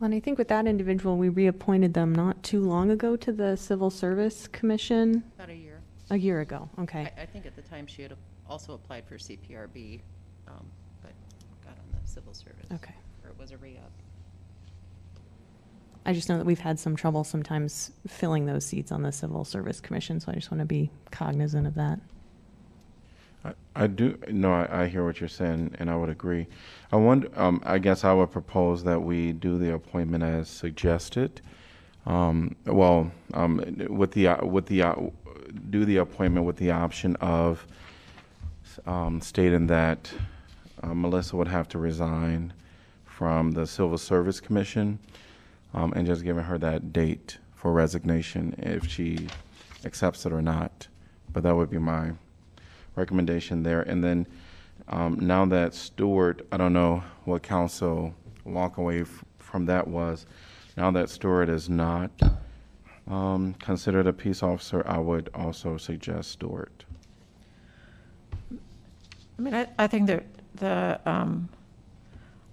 Well, 0.00 0.06
And 0.06 0.14
I 0.14 0.20
think 0.20 0.38
with 0.38 0.48
that 0.48 0.66
individual, 0.66 1.16
we 1.16 1.28
reappointed 1.28 1.94
them 1.94 2.14
not 2.14 2.42
too 2.42 2.60
long 2.60 2.90
ago 2.90 3.16
to 3.16 3.32
the 3.32 3.56
Civil 3.56 3.90
Service 3.90 4.46
Commission. 4.46 5.24
About 5.36 5.50
a 5.50 5.54
year. 5.54 5.80
A 6.10 6.16
year 6.16 6.40
ago, 6.40 6.70
okay. 6.78 7.12
I, 7.18 7.22
I 7.22 7.26
think 7.26 7.44
at 7.44 7.54
the 7.54 7.62
time 7.62 7.86
she 7.86 8.02
had 8.02 8.14
also 8.48 8.72
applied 8.74 9.04
for 9.06 9.16
CPRB, 9.16 10.00
um, 10.46 10.64
but 11.02 11.12
got 11.62 11.72
on 11.72 12.00
the 12.00 12.08
civil 12.08 12.32
service. 12.32 12.66
Okay. 12.72 12.94
Or 13.24 13.30
it 13.30 13.38
was 13.38 13.50
a 13.50 13.58
re-up. 13.58 13.90
I 16.06 16.14
just 16.14 16.30
know 16.30 16.38
that 16.38 16.46
we've 16.46 16.58
had 16.58 16.78
some 16.78 16.96
trouble 16.96 17.24
sometimes 17.24 17.90
filling 18.06 18.46
those 18.46 18.64
seats 18.64 18.90
on 18.90 19.02
the 19.02 19.12
Civil 19.12 19.44
Service 19.44 19.80
Commission, 19.80 20.20
so 20.20 20.32
I 20.32 20.36
just 20.36 20.50
want 20.50 20.60
to 20.60 20.64
be 20.64 20.90
cognizant 21.10 21.66
of 21.66 21.74
that. 21.74 21.98
I, 23.74 23.86
do, 23.86 24.18
no, 24.28 24.52
I, 24.52 24.82
I 24.82 24.86
hear 24.88 25.04
what 25.04 25.20
you're 25.20 25.28
saying, 25.28 25.76
and 25.78 25.88
I 25.88 25.96
would 25.96 26.08
agree. 26.08 26.46
I 26.90 26.96
wonder, 26.96 27.28
um, 27.36 27.62
I 27.64 27.78
guess 27.78 28.02
I 28.04 28.12
would 28.12 28.32
propose 28.32 28.82
that 28.84 29.00
we 29.00 29.32
do 29.32 29.56
the 29.58 29.74
appointment 29.74 30.24
as 30.24 30.48
suggested. 30.48 31.40
Um, 32.04 32.56
well, 32.66 33.12
um, 33.34 33.86
with 33.88 34.12
the, 34.12 34.28
uh, 34.28 34.44
with 34.44 34.66
the, 34.66 34.82
uh, 34.82 34.94
do 35.70 35.84
the 35.84 35.98
appointment 35.98 36.46
with 36.46 36.56
the 36.56 36.72
option 36.72 37.14
of, 37.16 37.66
um, 38.86 39.20
stating 39.20 39.68
that 39.68 40.12
uh, 40.82 40.94
Melissa 40.94 41.36
would 41.36 41.48
have 41.48 41.68
to 41.68 41.78
resign 41.78 42.52
from 43.04 43.52
the 43.52 43.66
Civil 43.66 43.98
Service 43.98 44.40
Commission, 44.40 44.98
um, 45.74 45.92
and 45.94 46.06
just 46.06 46.24
giving 46.24 46.44
her 46.44 46.58
that 46.58 46.92
date 46.92 47.38
for 47.54 47.72
resignation 47.72 48.54
if 48.58 48.88
she 48.88 49.28
accepts 49.84 50.24
it 50.26 50.32
or 50.32 50.42
not. 50.42 50.88
But 51.32 51.42
that 51.42 51.54
would 51.54 51.70
be 51.70 51.78
my 51.78 52.12
recommendation 52.98 53.62
there. 53.62 53.82
And 53.82 54.02
then 54.02 54.26
um, 54.88 55.18
now 55.20 55.46
that 55.46 55.74
Stewart, 55.74 56.46
I 56.52 56.56
don't 56.56 56.72
know 56.72 57.02
what 57.24 57.42
council 57.42 58.14
walk 58.44 58.76
away 58.76 59.02
f- 59.02 59.24
from 59.38 59.66
that 59.66 59.86
was. 59.86 60.26
Now 60.76 60.90
that 60.90 61.08
Stewart 61.08 61.48
is 61.48 61.68
not 61.68 62.10
um, 63.08 63.54
considered 63.54 64.06
a 64.06 64.12
peace 64.12 64.42
officer, 64.42 64.82
I 64.86 64.98
would 64.98 65.30
also 65.34 65.76
suggest 65.76 66.30
Stewart. 66.32 66.84
I 69.38 69.42
mean, 69.42 69.54
I, 69.54 69.68
I 69.78 69.86
think 69.86 70.08
that 70.08 70.24
the, 70.56 71.00
um, 71.06 71.48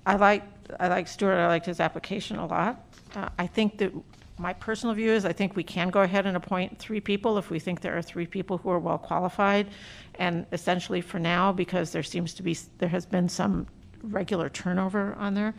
I 0.06 0.16
like, 0.16 0.44
I 0.80 0.88
like 0.88 1.08
Stuart, 1.08 1.36
I 1.36 1.48
liked 1.48 1.66
his 1.66 1.80
application 1.80 2.38
a 2.38 2.46
lot. 2.46 2.84
Uh, 3.16 3.30
I 3.40 3.48
think 3.48 3.78
that, 3.80 3.92
my 4.38 4.54
personal 4.54 4.94
view 4.94 5.12
is, 5.12 5.24
I 5.24 5.32
think 5.32 5.56
we 5.56 5.64
can 5.64 5.90
go 5.90 6.02
ahead 6.02 6.26
and 6.26 6.36
appoint 6.36 6.78
three 6.78 7.00
people 7.00 7.38
if 7.38 7.50
we 7.50 7.60
think 7.60 7.80
there 7.80 7.98
are 7.98 8.02
three 8.02 8.28
people 8.28 8.58
who 8.58 8.70
are 8.70 8.80
well 8.80 8.98
qualified. 8.98 9.68
And 10.16 10.46
essentially 10.52 11.02
for 11.02 11.20
now, 11.20 11.52
because 11.54 11.92
there 11.92 12.04
seems 12.04 12.34
to 12.36 12.44
be, 12.44 12.58
there 12.78 12.90
has 12.90 13.06
been 13.06 13.30
some 13.30 13.68
regular 14.04 14.50
turnover 14.50 15.16
on 15.16 15.34
there, 15.34 15.54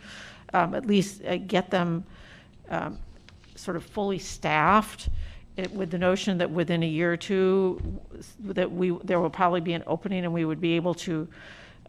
um, 0.53 0.75
at 0.75 0.87
least 0.87 1.25
uh, 1.25 1.37
get 1.39 1.71
them, 1.71 2.05
um, 2.69 2.99
sort 3.55 3.77
of 3.77 3.85
fully 3.85 4.19
staffed 4.19 5.09
it- 5.57 5.73
with 5.73 5.91
the 5.91 5.99
notion 5.99 6.37
that 6.39 6.51
within 6.51 6.83
a 6.83 6.87
year 6.87 7.13
or 7.13 7.17
two, 7.17 7.81
that 8.41 8.71
we, 8.71 8.91
there 9.05 9.21
will 9.21 9.31
probably 9.31 9.61
be 9.63 9.73
an 9.73 9.83
opening 9.87 10.25
and 10.25 10.35
we 10.35 10.45
would 10.45 10.61
be 10.61 10.73
able 10.73 10.93
to, 10.95 11.27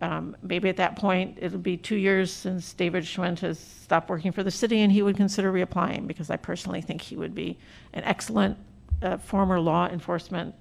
um, 0.01 0.35
maybe 0.41 0.69
at 0.69 0.77
that 0.77 0.95
point, 0.95 1.37
it'll 1.41 1.57
be 1.57 1.77
two 1.77 1.95
years 1.95 2.31
since 2.31 2.73
David 2.73 3.03
Schwindt 3.03 3.39
has 3.39 3.59
stopped 3.59 4.09
working 4.09 4.31
for 4.31 4.43
the 4.43 4.51
city 4.51 4.81
and 4.81 4.91
he 4.91 5.01
would 5.01 5.17
consider 5.17 5.51
reapplying 5.51 6.07
because 6.07 6.29
I 6.29 6.37
personally 6.37 6.81
think 6.81 7.01
he 7.01 7.15
would 7.15 7.33
be 7.33 7.57
an 7.93 8.03
excellent 8.03 8.57
uh, 9.01 9.17
former 9.17 9.59
law 9.59 9.87
enforcement 9.87 10.53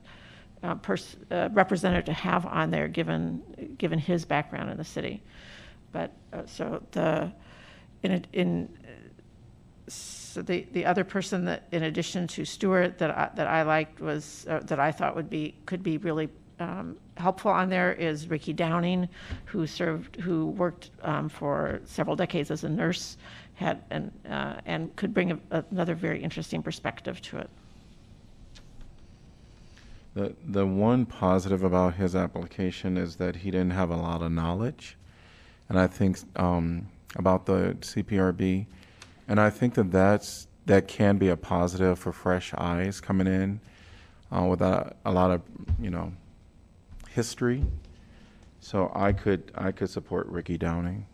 uh, 0.62 0.74
pers- 0.76 1.16
uh, 1.30 1.50
representative 1.52 2.06
to 2.06 2.12
have 2.12 2.46
on 2.46 2.70
there, 2.70 2.88
given, 2.88 3.74
given 3.78 3.98
his 3.98 4.24
background 4.24 4.70
in 4.70 4.78
the 4.78 4.84
city. 4.84 5.22
But, 5.92 6.12
uh, 6.32 6.42
so 6.46 6.82
the, 6.92 7.30
in, 8.02 8.24
in, 8.32 8.68
so 9.86 10.40
the, 10.40 10.66
the 10.72 10.86
other 10.86 11.04
person 11.04 11.44
that, 11.44 11.64
in 11.72 11.82
addition 11.82 12.26
to 12.28 12.44
Stewart, 12.44 12.98
that 12.98 13.10
I, 13.10 13.30
that 13.34 13.46
I 13.46 13.62
liked 13.62 14.00
was, 14.00 14.46
uh, 14.48 14.60
that 14.60 14.80
I 14.80 14.92
thought 14.92 15.14
would 15.14 15.30
be, 15.30 15.54
could 15.66 15.82
be 15.82 15.98
really 15.98 16.30
um, 16.58 16.96
helpful 17.16 17.50
on 17.50 17.68
there 17.68 17.92
is 17.92 18.28
Ricky 18.28 18.52
Downing, 18.52 19.08
who 19.44 19.66
served, 19.66 20.16
who 20.16 20.46
worked 20.46 20.90
um, 21.02 21.28
for 21.28 21.80
several 21.84 22.16
decades 22.16 22.50
as 22.50 22.64
a 22.64 22.68
nurse, 22.68 23.16
had, 23.54 23.82
and, 23.90 24.12
uh, 24.28 24.56
and 24.66 24.94
could 24.96 25.12
bring 25.12 25.32
a, 25.50 25.64
another 25.70 25.94
very 25.94 26.22
interesting 26.22 26.62
perspective 26.62 27.20
to 27.22 27.38
it. 27.38 27.50
The, 30.14 30.34
the 30.46 30.66
one 30.66 31.04
positive 31.04 31.62
about 31.62 31.94
his 31.94 32.16
application 32.16 32.96
is 32.96 33.16
that 33.16 33.36
he 33.36 33.50
didn't 33.50 33.72
have 33.72 33.90
a 33.90 33.96
lot 33.96 34.22
of 34.22 34.32
knowledge. 34.32 34.96
And 35.68 35.78
I 35.78 35.86
think 35.86 36.18
um, 36.36 36.88
about 37.16 37.44
the 37.44 37.76
CPRB. 37.80 38.66
And 39.28 39.40
I 39.40 39.50
think 39.50 39.74
that 39.74 39.90
that's, 39.90 40.46
that 40.64 40.88
can 40.88 41.18
be 41.18 41.28
a 41.28 41.36
positive 41.36 41.98
for 41.98 42.12
fresh 42.12 42.54
eyes 42.56 43.00
coming 43.00 43.26
in 43.26 43.60
uh, 44.32 44.44
without 44.44 44.96
a 45.04 45.12
lot 45.12 45.30
of, 45.30 45.42
you 45.80 45.90
know, 45.90 46.12
history. 47.20 47.64
So 48.60 48.92
I 48.94 49.12
could, 49.12 49.50
I 49.54 49.72
could 49.72 49.88
support 49.90 50.26
Ricky 50.28 50.58
Downing. 50.58 51.06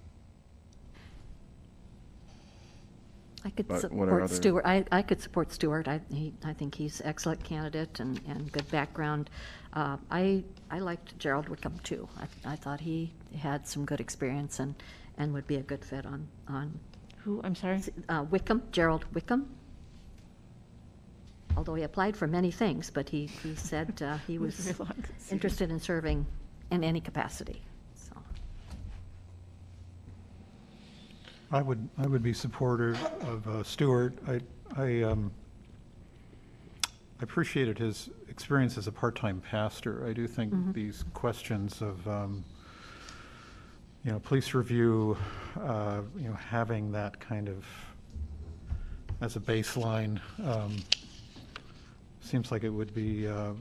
I 3.45 3.51
could 3.51 3.67
But 3.69 3.91
what 3.93 4.09
are 4.09 4.11
support 4.11 4.23
other- 4.23 4.35
Stewart, 4.35 4.65
I, 4.67 4.85
I 4.93 5.03
could 5.03 5.21
support 5.21 5.53
Stewart. 5.53 5.87
I, 5.89 6.01
he, 6.13 6.33
I 6.45 6.53
think 6.53 6.75
he's 6.75 7.01
an 7.01 7.07
excellent 7.09 7.43
candidate 7.45 8.01
and, 8.01 8.21
and 8.29 8.51
good 8.53 8.69
background. 8.71 9.31
Uh, 9.75 9.97
I, 10.11 10.45
I 10.71 10.79
liked 10.81 11.19
Gerald 11.19 11.49
Wickham 11.49 11.79
too. 11.83 12.09
I, 12.19 12.53
I 12.53 12.57
thought 12.57 12.81
he 12.81 13.13
had 13.39 13.67
some 13.67 13.85
good 13.85 14.01
experience 14.01 14.59
and, 14.61 14.75
and 15.19 15.33
would 15.35 15.47
be 15.47 15.57
a 15.57 15.63
good 15.63 15.85
fit 15.85 16.05
on, 16.07 16.27
on. 16.49 16.79
Who, 17.25 17.41
I'm 17.45 17.55
sorry? 17.55 17.81
Uh, 18.09 18.25
Wickham, 18.31 18.63
Gerald 18.73 19.05
Wickham. 19.15 19.47
A 21.55 21.59
although 21.59 21.75
he 21.75 21.83
applied 21.83 22.17
for 22.17 22.27
many 22.27 22.51
things, 22.51 22.91
but 22.91 23.09
he, 23.09 23.27
he 23.27 23.55
said 23.55 24.01
uh, 24.03 24.19
he 24.27 24.39
was 24.39 24.73
interested 25.31 25.71
in 25.71 25.81
serving 25.81 26.27
in 26.71 26.85
any 26.85 27.01
capacity, 27.01 27.63
so. 27.95 28.17
I 31.51 31.63
would, 31.63 31.89
I 31.99 32.07
would 32.07 32.23
be 32.23 32.33
supportive 32.33 33.03
of 33.23 33.47
uh, 33.47 33.63
Stuart. 33.63 34.15
I, 34.27 34.41
I 34.77 35.03
um, 35.03 35.31
appreciated 37.21 37.79
his 37.79 38.11
experience 38.29 38.77
as 38.79 38.87
a 38.89 38.93
part-time 38.93 39.41
pastor. 39.41 40.07
I 40.07 40.13
do 40.13 40.27
think 40.27 40.53
Mhm. 40.53 40.73
these 40.73 41.05
questions 41.15 41.83
of, 41.83 42.07
um, 42.09 42.45
you 44.05 44.11
know, 44.13 44.19
police 44.19 44.55
review, 44.55 45.17
uh, 45.61 46.03
you 46.17 46.29
know, 46.29 46.35
having 46.35 46.91
that 46.93 47.21
kind 47.21 47.49
of 47.49 47.65
as 49.21 49.37
a 49.37 49.41
baseline, 49.41 50.21
um, 50.45 50.77
seems 52.23 52.51
like 52.51 52.65
it 52.65 52.71
would 52.71 52.95
be, 52.95 53.29
uh, 53.29 53.53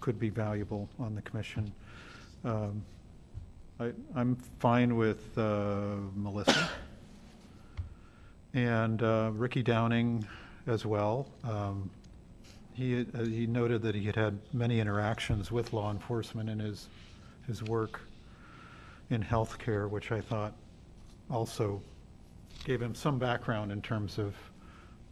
could 0.00 0.18
be 0.18 0.30
valuable 0.30 0.88
on 0.98 1.14
the 1.14 1.22
commission. 1.22 1.72
Um, 2.44 2.82
I, 3.78 3.92
I'm 4.14 4.36
fine 4.58 4.96
with 4.96 5.36
uh, 5.38 5.96
Melissa. 6.16 6.68
And 8.54 9.02
uh, 9.02 9.30
Ricky 9.34 9.62
Downing 9.62 10.26
as 10.66 10.84
well. 10.84 11.28
Um, 11.44 11.90
He, 12.74 13.00
uh, 13.00 13.24
he 13.24 13.46
noted 13.46 13.82
that 13.82 13.94
he 13.94 14.04
had 14.04 14.14
had 14.14 14.38
many 14.52 14.78
interactions 14.78 15.50
with 15.50 15.72
law 15.72 15.90
enforcement 15.90 16.48
in 16.48 16.60
his, 16.60 16.88
his 17.48 17.60
work 17.64 18.00
in 19.10 19.20
healthcare, 19.20 19.90
which 19.90 20.12
I 20.12 20.20
thought 20.20 20.52
also 21.28 21.82
gave 22.64 22.80
him 22.80 22.94
some 22.94 23.18
background 23.18 23.72
in 23.72 23.82
terms 23.82 24.18
of 24.18 24.34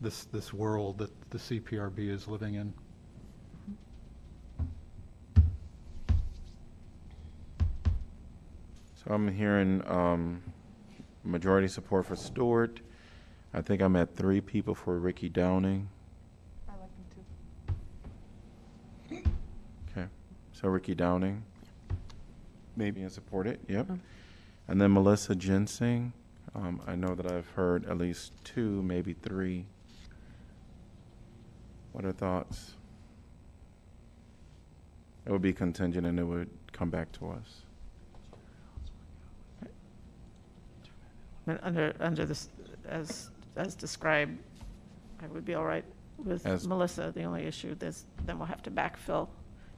this, 0.01 0.25
this 0.27 0.53
world 0.53 0.99
that 0.99 1.31
the 1.31 1.39
CPRB 1.39 2.11
is 2.11 2.29
living 2.29 2.55
in. 2.55 2.73
So 8.95 9.15
I'm 9.15 9.29
hearing 9.29 9.83
um, 9.87 10.43
majority 11.23 11.69
support 11.69 12.07
for 12.07 12.17
Stewart. 12.17 12.81
I 13.55 13.61
think 13.61 13.81
I'm 13.81 13.95
at 13.97 14.15
three 14.15 14.41
people 14.41 14.75
for 14.75 14.99
Ricky 14.99 15.29
Downing. 15.29 15.89
I 16.69 16.73
like 16.73 16.91
them 19.11 19.25
too. 19.25 19.31
Okay, 19.91 20.09
so 20.53 20.69
Ricky 20.69 20.95
Downing. 20.95 21.45
Maybe 22.77 23.01
and 23.01 23.13
support 23.13 23.47
it, 23.47 23.61
yep. 23.69 23.89
And 24.69 24.81
then 24.81 24.93
Melissa 24.93 25.35
Jensen. 25.35 26.13
Um, 26.55 26.83
I 26.87 26.97
know 26.97 27.15
that 27.15 27.31
I've 27.31 27.49
heard 27.51 27.87
at 27.87 27.99
least 27.99 28.33
two, 28.45 28.83
maybe 28.83 29.13
three. 29.13 29.67
What 31.97 32.05
are 32.05 32.13
thoughts? 32.13 32.75
It 35.25 35.33
would 35.33 35.41
be 35.41 35.55
contingent 35.55 36.07
and 36.07 36.21
it 36.21 36.25
would 36.25 36.51
come 36.73 36.91
back 36.91 37.11
to 37.13 37.31
us. 37.31 37.63
And 41.47 41.59
under, 41.63 41.95
under 41.99 42.27
this, 42.27 42.51
as, 42.87 43.31
as 43.57 43.75
described, 43.75 44.37
I 45.23 45.27
would 45.29 45.47
be 45.47 45.55
all 45.55 45.65
right 45.65 45.87
with 46.23 46.47
As- 46.47 46.69
Melissa. 46.69 47.13
The 47.17 47.23
only 47.23 47.45
issue 47.45 47.75
is 47.81 48.05
then 48.27 48.39
we'll 48.39 48.47
have 48.47 48.63
to 48.65 48.71
backfill 48.71 49.29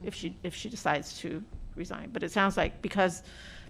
if 0.03 0.13
she, 0.13 0.35
if 0.43 0.53
she 0.53 0.67
decides 0.67 1.17
to 1.19 1.41
resign. 1.77 2.09
But 2.11 2.23
it 2.23 2.33
sounds 2.33 2.57
like 2.57 2.81
because, 2.81 3.23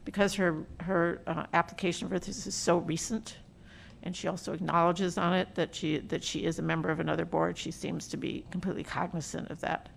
because 0.06 0.34
her, 0.34 0.66
her 0.80 1.22
uh, 1.28 1.45
application 1.54 2.10
for 2.10 2.18
this 2.18 2.47
is 2.47 2.56
so 2.56 2.80
recent, 2.80 3.38
and 4.04 4.16
she 4.16 4.28
also 4.28 4.54
acknowledges 4.54 5.18
on 5.18 5.34
it 5.34 5.56
that 5.56 5.76
she, 5.76 5.97
that 6.00 6.24
she 6.24 6.45
is 6.45 6.60
a 6.60 6.62
member 6.62 6.89
of 6.89 7.00
another 7.00 7.26
board, 7.26 7.58
she 7.58 7.72
seems 7.72 8.08
to 8.08 8.18
be 8.18 8.45
completely 8.52 8.84
cognizant 8.84 9.50
of 9.52 9.60
that, 9.62 9.89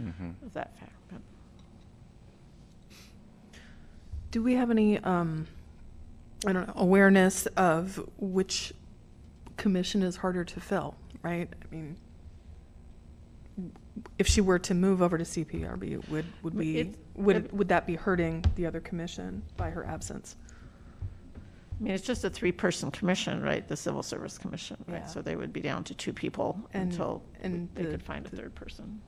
Mhm. 0.00 0.34
of 0.44 0.52
that 0.54 0.76
fact. 0.78 0.92
But 1.10 1.20
Do 4.30 4.42
we 4.42 4.54
have 4.54 4.70
any, 4.70 4.98
um, 4.98 5.46
I 6.46 6.52
don't 6.52 6.66
know, 6.66 6.72
awareness 6.76 7.46
of 7.56 8.00
which 8.18 8.72
commission 9.56 10.02
is 10.02 10.16
harder 10.16 10.44
to 10.44 10.60
fill, 10.60 10.96
right? 11.22 11.48
I 11.50 11.74
mean, 11.74 11.96
if 14.18 14.26
she 14.26 14.40
were 14.42 14.58
to 14.58 14.74
move 14.74 15.00
over 15.00 15.16
to 15.16 15.24
CPRB, 15.24 15.96
would, 16.10 16.26
would 16.42 16.54
we, 16.54 16.76
It- 16.78 16.98
would, 17.14 17.36
it- 17.36 17.52
would 17.54 17.68
that 17.68 17.86
be 17.86 17.94
hurting 17.94 18.44
the 18.56 18.66
other 18.66 18.80
commission 18.80 19.42
by 19.56 19.70
her 19.70 19.84
absence? 19.86 20.36
I 21.78 21.82
mean, 21.82 21.92
it's 21.92 22.06
just 22.06 22.24
a 22.24 22.30
three-person 22.30 22.90
commission, 22.90 23.42
right? 23.42 23.66
The 23.66 23.76
Civil 23.76 24.02
Service 24.02 24.38
Commission, 24.38 24.76
Yeah. 24.88 24.94
right? 24.94 25.10
So 25.10 25.20
they 25.20 25.36
would 25.36 25.52
be 25.52 25.60
down 25.60 25.84
to 25.84 25.94
two 25.94 26.12
people 26.12 26.58
And- 26.72 26.90
until 26.90 27.22
and 27.42 27.68
they 27.74 27.82
the- 27.84 27.90
could 27.92 28.02
find 28.02 28.24
a 28.24 28.30
third 28.30 28.54
person. 28.54 29.00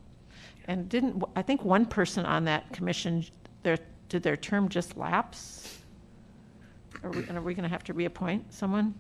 And 0.67 0.87
didn't, 0.89 1.23
I 1.35 1.41
think 1.41 1.65
one 1.65 1.87
person 1.87 2.27
on 2.27 2.45
that 2.45 2.71
commission, 2.73 3.25
their, 3.63 3.79
did 4.11 4.23
their 4.23 4.37
term 4.37 4.69
just 4.69 4.99
lapse? 4.99 5.79
Are 7.03 7.11
we, 7.11 7.21
and 7.27 7.39
are 7.39 7.43
we 7.43 7.55
going 7.55 7.63
to 7.63 7.69
have 7.71 7.85
to 7.85 7.95
reappoint 7.95 8.53
someone? 8.53 8.95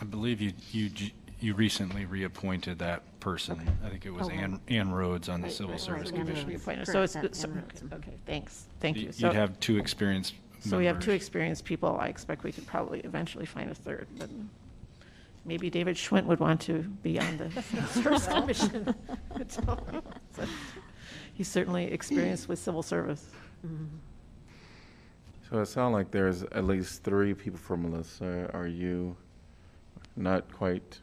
I 0.00 0.04
believe 0.04 0.40
you, 0.42 0.52
you, 0.72 0.90
j- 0.90 1.14
you 1.40 1.54
recently 1.54 2.04
reappointed 2.04 2.78
that 2.80 3.02
person. 3.20 3.66
I 3.84 3.88
think 3.88 4.04
it 4.04 4.10
was 4.10 4.28
Oh, 4.28 4.30
Ann, 4.30 4.60
Ann 4.68 4.90
Rhodes 4.92 5.28
on 5.30 5.40
the 5.40 5.46
Right, 5.46 5.52
Civil 5.56 5.72
right, 5.72 5.80
Service 5.80 6.10
right, 6.10 6.20
Ann 6.20 6.26
Commission. 6.26 6.48
Reappointed. 6.48 6.86
So 6.86 6.92
Correct, 6.92 7.04
it's, 7.04 7.14
that- 7.14 7.34
so- 7.36 7.48
Ann 7.48 7.92
okay, 7.94 8.14
thanks, 8.26 8.66
thank 8.80 8.98
you. 8.98 9.10
So- 9.10 9.28
You'd 9.28 9.36
have 9.36 9.58
two 9.58 9.78
experienced 9.78 10.34
So 10.60 10.78
we 10.78 10.86
have 10.86 10.98
two 10.98 11.10
members. 11.10 11.22
experienced 11.22 11.64
people. 11.64 11.98
I 12.00 12.08
expect 12.08 12.44
we 12.44 12.52
could 12.52 12.66
probably 12.66 13.00
eventually 13.00 13.46
find 13.46 13.70
a 13.70 13.74
third, 13.74 14.06
but 14.18 14.28
maybe 15.44 15.70
David 15.70 15.96
Schwindt 15.96 16.24
would 16.26 16.40
want 16.40 16.60
to 16.62 16.82
be 17.02 17.18
on 17.20 17.36
the 17.36 17.62
service 17.92 18.26
commission. 18.26 18.94
So, 19.48 19.78
He's 21.34 21.48
certainly 21.48 21.84
experienced 21.92 22.48
with 22.48 22.58
civil 22.58 22.82
service. 22.82 23.24
So 25.48 25.60
it 25.60 25.66
sounds 25.66 25.92
like 25.92 26.10
there's 26.10 26.42
at 26.42 26.64
least 26.64 27.04
three 27.04 27.32
people 27.32 27.58
for 27.58 27.76
Melissa. 27.76 28.50
Are 28.52 28.66
you 28.66 29.16
not 30.16 30.52
quite? 30.52 30.98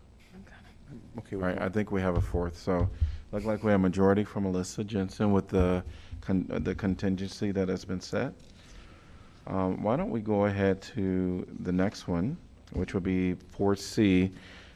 Okay, 1.20 1.38
right, 1.38 1.60
I 1.60 1.70
think 1.70 1.92
we 1.92 2.02
have 2.02 2.18
a 2.18 2.22
fourth, 2.22 2.58
so 2.58 2.88
look 3.32 3.44
like 3.46 3.64
we 3.64 3.72
have 3.72 3.80
a 3.80 3.84
majority 3.84 4.24
for 4.24 4.40
Melissa 4.42 4.84
Jensen 4.84 5.32
with 5.32 5.48
the, 5.48 5.84
con- 6.22 6.48
uh, 6.54 6.60
the 6.60 6.76
contingency 6.76 7.52
that 7.52 7.70
has 7.70 7.84
been 7.86 8.00
set. 8.00 8.34
Um, 9.48 9.84
why 9.84 9.96
don't 9.96 10.10
we 10.10 10.22
go 10.22 10.46
ahead 10.46 10.82
to 10.96 11.46
the 11.60 11.72
next 11.72 12.08
one, 12.08 12.38
which 12.74 12.94
would 12.94 13.04
be 13.04 13.34
four 13.34 13.76
C, 13.76 14.32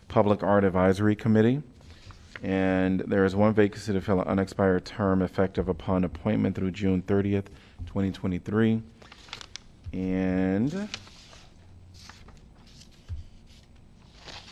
Public 0.07 0.43
Art 0.43 0.63
Advisory 0.63 1.15
Committee. 1.15 1.63
And 2.43 3.01
there 3.01 3.25
is 3.25 3.35
one 3.35 3.53
vacancy 3.53 3.91
to 3.93 3.99
fill 3.99 4.21
an 4.21 4.27
unexpired 4.27 4.85
term 4.85 5.21
effective 5.21 5.67
upon 5.67 6.03
appointment 6.03 6.55
through 6.55 6.71
June 6.71 7.01
thirtieth, 7.01 7.49
twenty 7.85 8.11
twenty-three. 8.11 8.81
And 9.91 10.87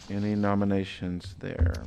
any 0.09 0.36
nominations 0.36 1.36
there? 1.39 1.84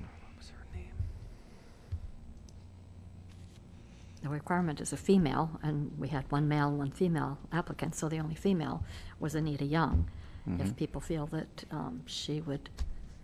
The 4.23 4.29
requirement 4.29 4.81
is 4.81 4.93
a 4.93 4.97
female, 4.97 5.59
and 5.63 5.93
we 5.99 6.09
had 6.09 6.31
one 6.31 6.47
male, 6.47 6.69
and 6.69 6.79
one 6.79 6.91
female 6.91 7.39
applicant, 7.53 7.95
so 7.95 8.09
the 8.09 8.19
only 8.19 8.35
female 8.35 8.85
was 9.19 9.35
Anita 9.35 9.65
Jung. 9.65 10.11
If 10.47 10.69
Mhm. 10.71 10.77
people 10.77 11.01
feel 11.01 11.27
that 11.29 11.65
um, 11.71 12.03
she 12.07 12.41
would 12.41 12.71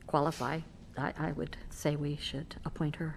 qualify, 0.06 0.60
I, 0.96 1.12
I 1.18 1.32
would 1.32 1.56
say 1.70 1.96
we 1.96 2.16
should 2.16 2.56
appoint 2.64 2.96
her. 2.96 3.16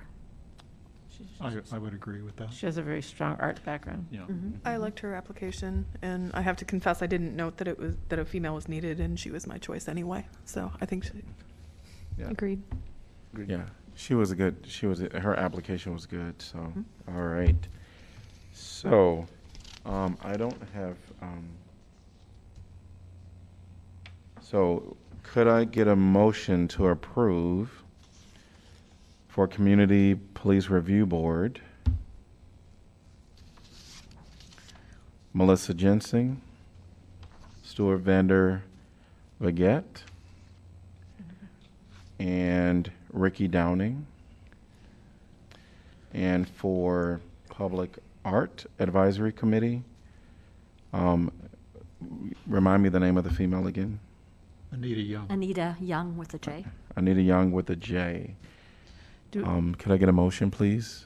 I, 1.41 1.57
I 1.71 1.77
would 1.77 1.93
agree 1.93 2.21
with 2.21 2.37
that. 2.37 2.53
She 2.53 2.65
has 2.65 2.77
a 2.77 2.81
very 2.81 3.01
strong 3.01 3.35
art 3.39 3.63
background. 3.65 4.07
Yeah. 4.09 4.25
I 4.63 4.77
liked 4.77 4.99
her 5.01 5.13
application, 5.15 5.85
and 6.01 6.31
I 6.33 6.41
have 6.41 6.55
to 6.57 6.65
confess, 6.65 7.01
I 7.01 7.07
didn't 7.07 7.35
note 7.35 7.57
that 7.57 7.67
it 7.67 7.77
was, 7.77 7.95
that 8.09 8.19
a 8.19 8.25
female 8.25 8.55
was 8.55 8.67
needed, 8.69 8.99
and 9.01 9.19
she 9.19 9.29
was 9.31 9.45
my 9.45 9.57
choice 9.57 9.87
anyway. 9.89 10.27
So 10.45 10.71
I 10.81 10.85
think, 10.85 11.03
she- 11.05 11.23
Yeah. 12.17 12.29
agreed. 12.29 12.61
Yeah, 13.37 13.67
she 13.99 14.13
was 14.15 14.31
a 14.31 14.35
good, 14.35 14.55
she 14.65 14.85
was, 14.85 14.99
her 14.99 15.35
application 15.35 15.93
was 15.93 16.05
good, 16.05 16.41
so, 16.41 16.71
all 17.13 17.21
right. 17.21 17.67
So, 18.53 19.25
um, 19.85 20.17
I 20.23 20.37
don't 20.37 20.57
have, 20.73 20.95
um, 21.21 21.43
so 24.41 24.95
could 25.21 25.49
I 25.49 25.65
get 25.65 25.89
a 25.89 25.97
motion 25.97 26.65
to 26.69 26.87
approve 26.87 27.83
for 29.27 29.47
Community 29.47 30.15
Police 30.33 30.69
Review 30.69 31.05
Board? 31.05 31.59
Melissa 35.33 35.73
Jensen, 35.73 36.41
Stuart 37.63 37.97
Vander 37.97 38.63
Baguette, 39.41 40.03
and 42.17 42.89
Ricky 43.11 43.47
Downing. 43.47 44.05
And 46.13 46.47
for 46.47 47.21
Public 47.49 47.97
Art 48.25 48.65
Advisory 48.79 49.31
Committee, 49.31 49.83
um, 50.93 51.31
remind 52.47 52.81
me 52.83 52.89
the 52.89 52.99
name 52.99 53.17
of 53.17 53.23
the 53.23 53.29
female 53.33 53.67
again? 53.67 53.99
Anita 54.71 55.01
Jung. 55.01 55.27
Anita 55.29 55.75
Jung 55.79 56.17
with 56.17 56.33
a 56.33 56.39
J. 56.39 56.65
Anita 56.95 57.21
Jung 57.21 57.51
with 57.51 57.69
a 57.69 57.75
J. 57.75 58.35
Do- 59.31 59.45
Um, 59.45 59.75
Could 59.75 59.91
I 59.91 59.97
get 59.97 60.09
a 60.09 60.13
motion, 60.13 60.49
please? 60.51 61.05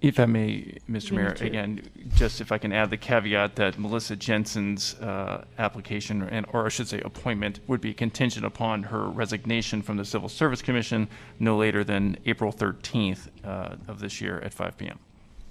If 0.00 0.20
I 0.20 0.26
may, 0.26 0.78
Mr. 0.88 1.12
Mayor, 1.12 1.30
need 1.30 1.42
again, 1.42 1.82
just 2.14 2.40
if 2.40 2.52
I 2.52 2.58
can 2.58 2.72
add 2.72 2.90
the 2.90 2.98
caveat 2.98 3.56
that 3.56 3.78
Melissa 3.78 4.16
Jensen's 4.16 4.94
uh, 5.00 5.44
application, 5.58 6.22
and, 6.22 6.44
or 6.52 6.66
I 6.66 6.68
should 6.68 6.88
say 6.88 7.00
appointment, 7.00 7.60
would 7.68 7.80
be 7.80 7.94
contingent 7.94 8.44
upon 8.44 8.82
her 8.84 9.08
resignation 9.08 9.80
from 9.80 9.96
the 9.96 10.04
Civil 10.04 10.28
Service 10.28 10.60
Commission 10.60 11.08
no 11.38 11.56
later 11.56 11.84
than 11.84 12.18
April 12.26 12.52
13th 12.52 13.28
uh, 13.44 13.76
of 13.88 13.98
this 13.98 14.20
year 14.20 14.40
at 14.40 14.52
5 14.52 14.76
PM. 14.76 14.98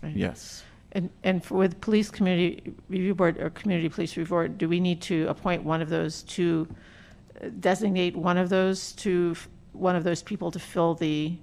Right. 0.03 0.15
Yes. 0.15 0.63
And, 0.91 1.09
and 1.23 1.43
for- 1.43 1.55
with 1.55 1.81
Police 1.81 2.11
Community 2.11 2.73
Review 2.89 3.15
Board 3.15 3.39
or 3.39 3.49
Community 3.49 3.89
Police 3.89 4.15
Review 4.15 4.29
Board, 4.29 4.57
do 4.59 4.69
we 4.69 4.79
need 4.79 5.01
to 5.03 5.27
appoint 5.29 5.63
one 5.63 5.81
of 5.81 5.89
those 5.89 6.21
to, 6.23 6.67
uh, 7.41 7.47
designate 7.59 8.15
one 8.15 8.37
of 8.37 8.49
those 8.49 8.91
to, 8.93 9.35
one 9.73 9.95
of 9.95 10.03
those 10.03 10.21
people 10.21 10.51
to 10.51 10.59
fill 10.59 10.93
the 10.93 11.37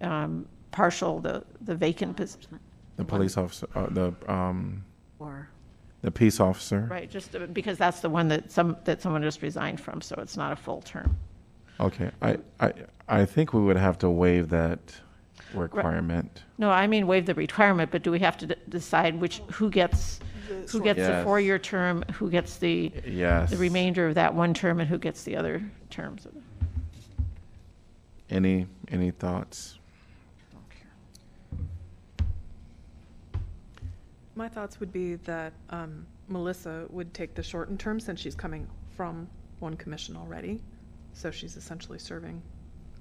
um, 0.00 0.46
partial, 0.72 1.20
the, 1.20 1.44
the 1.60 1.74
vacant 1.74 2.16
position? 2.16 2.58
The 2.96 3.04
police 3.04 3.36
officer, 3.36 3.68
uh, 3.74 3.86
the, 3.90 4.12
um, 4.26 4.84
Or, 5.18 5.48
the 6.02 6.10
peace 6.10 6.40
officer? 6.40 6.88
Right, 6.90 7.08
just 7.08 7.34
uh, 7.36 7.46
because 7.46 7.78
that's 7.78 8.00
the 8.00 8.10
one 8.10 8.28
that 8.28 8.50
some, 8.50 8.76
that 8.84 9.00
someone 9.00 9.22
just 9.22 9.40
resigned 9.42 9.80
from, 9.80 10.00
so 10.00 10.16
it's 10.18 10.36
not 10.36 10.52
a 10.52 10.56
full 10.56 10.82
term. 10.82 11.16
Okay, 11.80 12.10
I, 12.20 12.38
I, 12.60 12.72
I 13.08 13.24
think 13.24 13.52
we 13.54 13.60
would 13.62 13.76
have 13.76 13.98
to 13.98 14.10
waive 14.10 14.48
that 14.50 14.78
requirement. 15.54 16.42
No, 16.58 16.70
I 16.70 16.86
mean 16.86 17.06
waive 17.06 17.26
the 17.26 17.34
requirement, 17.34 17.90
but 17.90 18.02
do 18.02 18.10
we 18.10 18.18
have 18.20 18.36
to 18.38 18.46
d- 18.48 18.54
decide 18.68 19.20
which, 19.20 19.38
who 19.52 19.70
gets, 19.70 20.20
who 20.70 20.82
gets 20.82 20.98
the 20.98 21.08
Yes. 21.08 21.24
four-year 21.24 21.58
term, 21.58 22.04
who 22.14 22.30
gets 22.30 22.56
the, 22.58 22.92
Yes. 23.06 23.50
the 23.50 23.56
remainder 23.56 24.06
of 24.08 24.14
that 24.16 24.34
one 24.34 24.54
term, 24.54 24.80
and 24.80 24.88
who 24.88 24.98
gets 24.98 25.24
the 25.24 25.36
other 25.36 25.62
terms? 25.90 26.26
of? 26.26 26.32
Any, 28.30 28.66
any 28.88 29.10
thoughts? 29.10 29.78
My 34.34 34.48
thoughts 34.48 34.80
would 34.80 34.92
be 34.92 35.16
that 35.16 35.52
um, 35.70 36.06
Melissa 36.28 36.86
would 36.90 37.12
take 37.12 37.34
the 37.34 37.42
shortened 37.42 37.78
term 37.78 38.00
since 38.00 38.20
she's 38.20 38.34
coming 38.34 38.66
from 38.96 39.28
one 39.58 39.76
commission 39.76 40.16
already. 40.16 40.60
So 41.12 41.30
she's 41.30 41.56
essentially 41.56 41.98
serving 41.98 42.42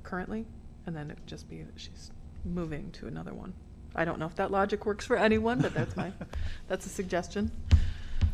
currently, 0.04 0.46
and 0.86 0.96
then 0.96 1.10
it'd 1.10 1.26
just 1.26 1.50
be 1.50 1.64
that 1.64 1.80
she's 1.80 2.12
moving 2.44 2.92
to 2.92 3.08
another 3.08 3.34
one. 3.34 3.54
I 3.96 4.06
don't 4.06 4.20
know 4.20 4.26
if 4.26 4.36
that 4.36 4.52
logic 4.52 4.86
works 4.86 5.06
for 5.06 5.18
anyone, 5.18 5.60
but 5.60 5.74
that's 5.74 5.96
my, 5.96 6.12
that's 6.68 6.86
a 6.86 6.90
suggestion. 6.90 7.52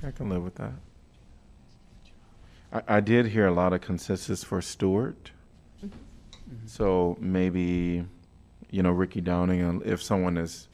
I 0.04 0.12
can 0.12 0.30
live 0.30 0.44
with 0.44 0.56
that. 0.56 0.74
I, 2.72 2.98
I 2.98 3.00
did 3.00 3.28
hear 3.28 3.48
a 3.48 3.54
lot 3.54 3.74
of 3.74 3.82
consensus 3.82 4.44
for 4.44 4.62
Stewart. 4.62 5.32
So 6.66 7.18
maybe, 7.20 8.06
you 8.70 8.84
know, 8.84 8.92
Ricky 8.92 9.22
Downing, 9.22 9.64
uh, 9.64 9.80
if 9.84 10.02
someone 10.02 10.38
is, 10.38 10.68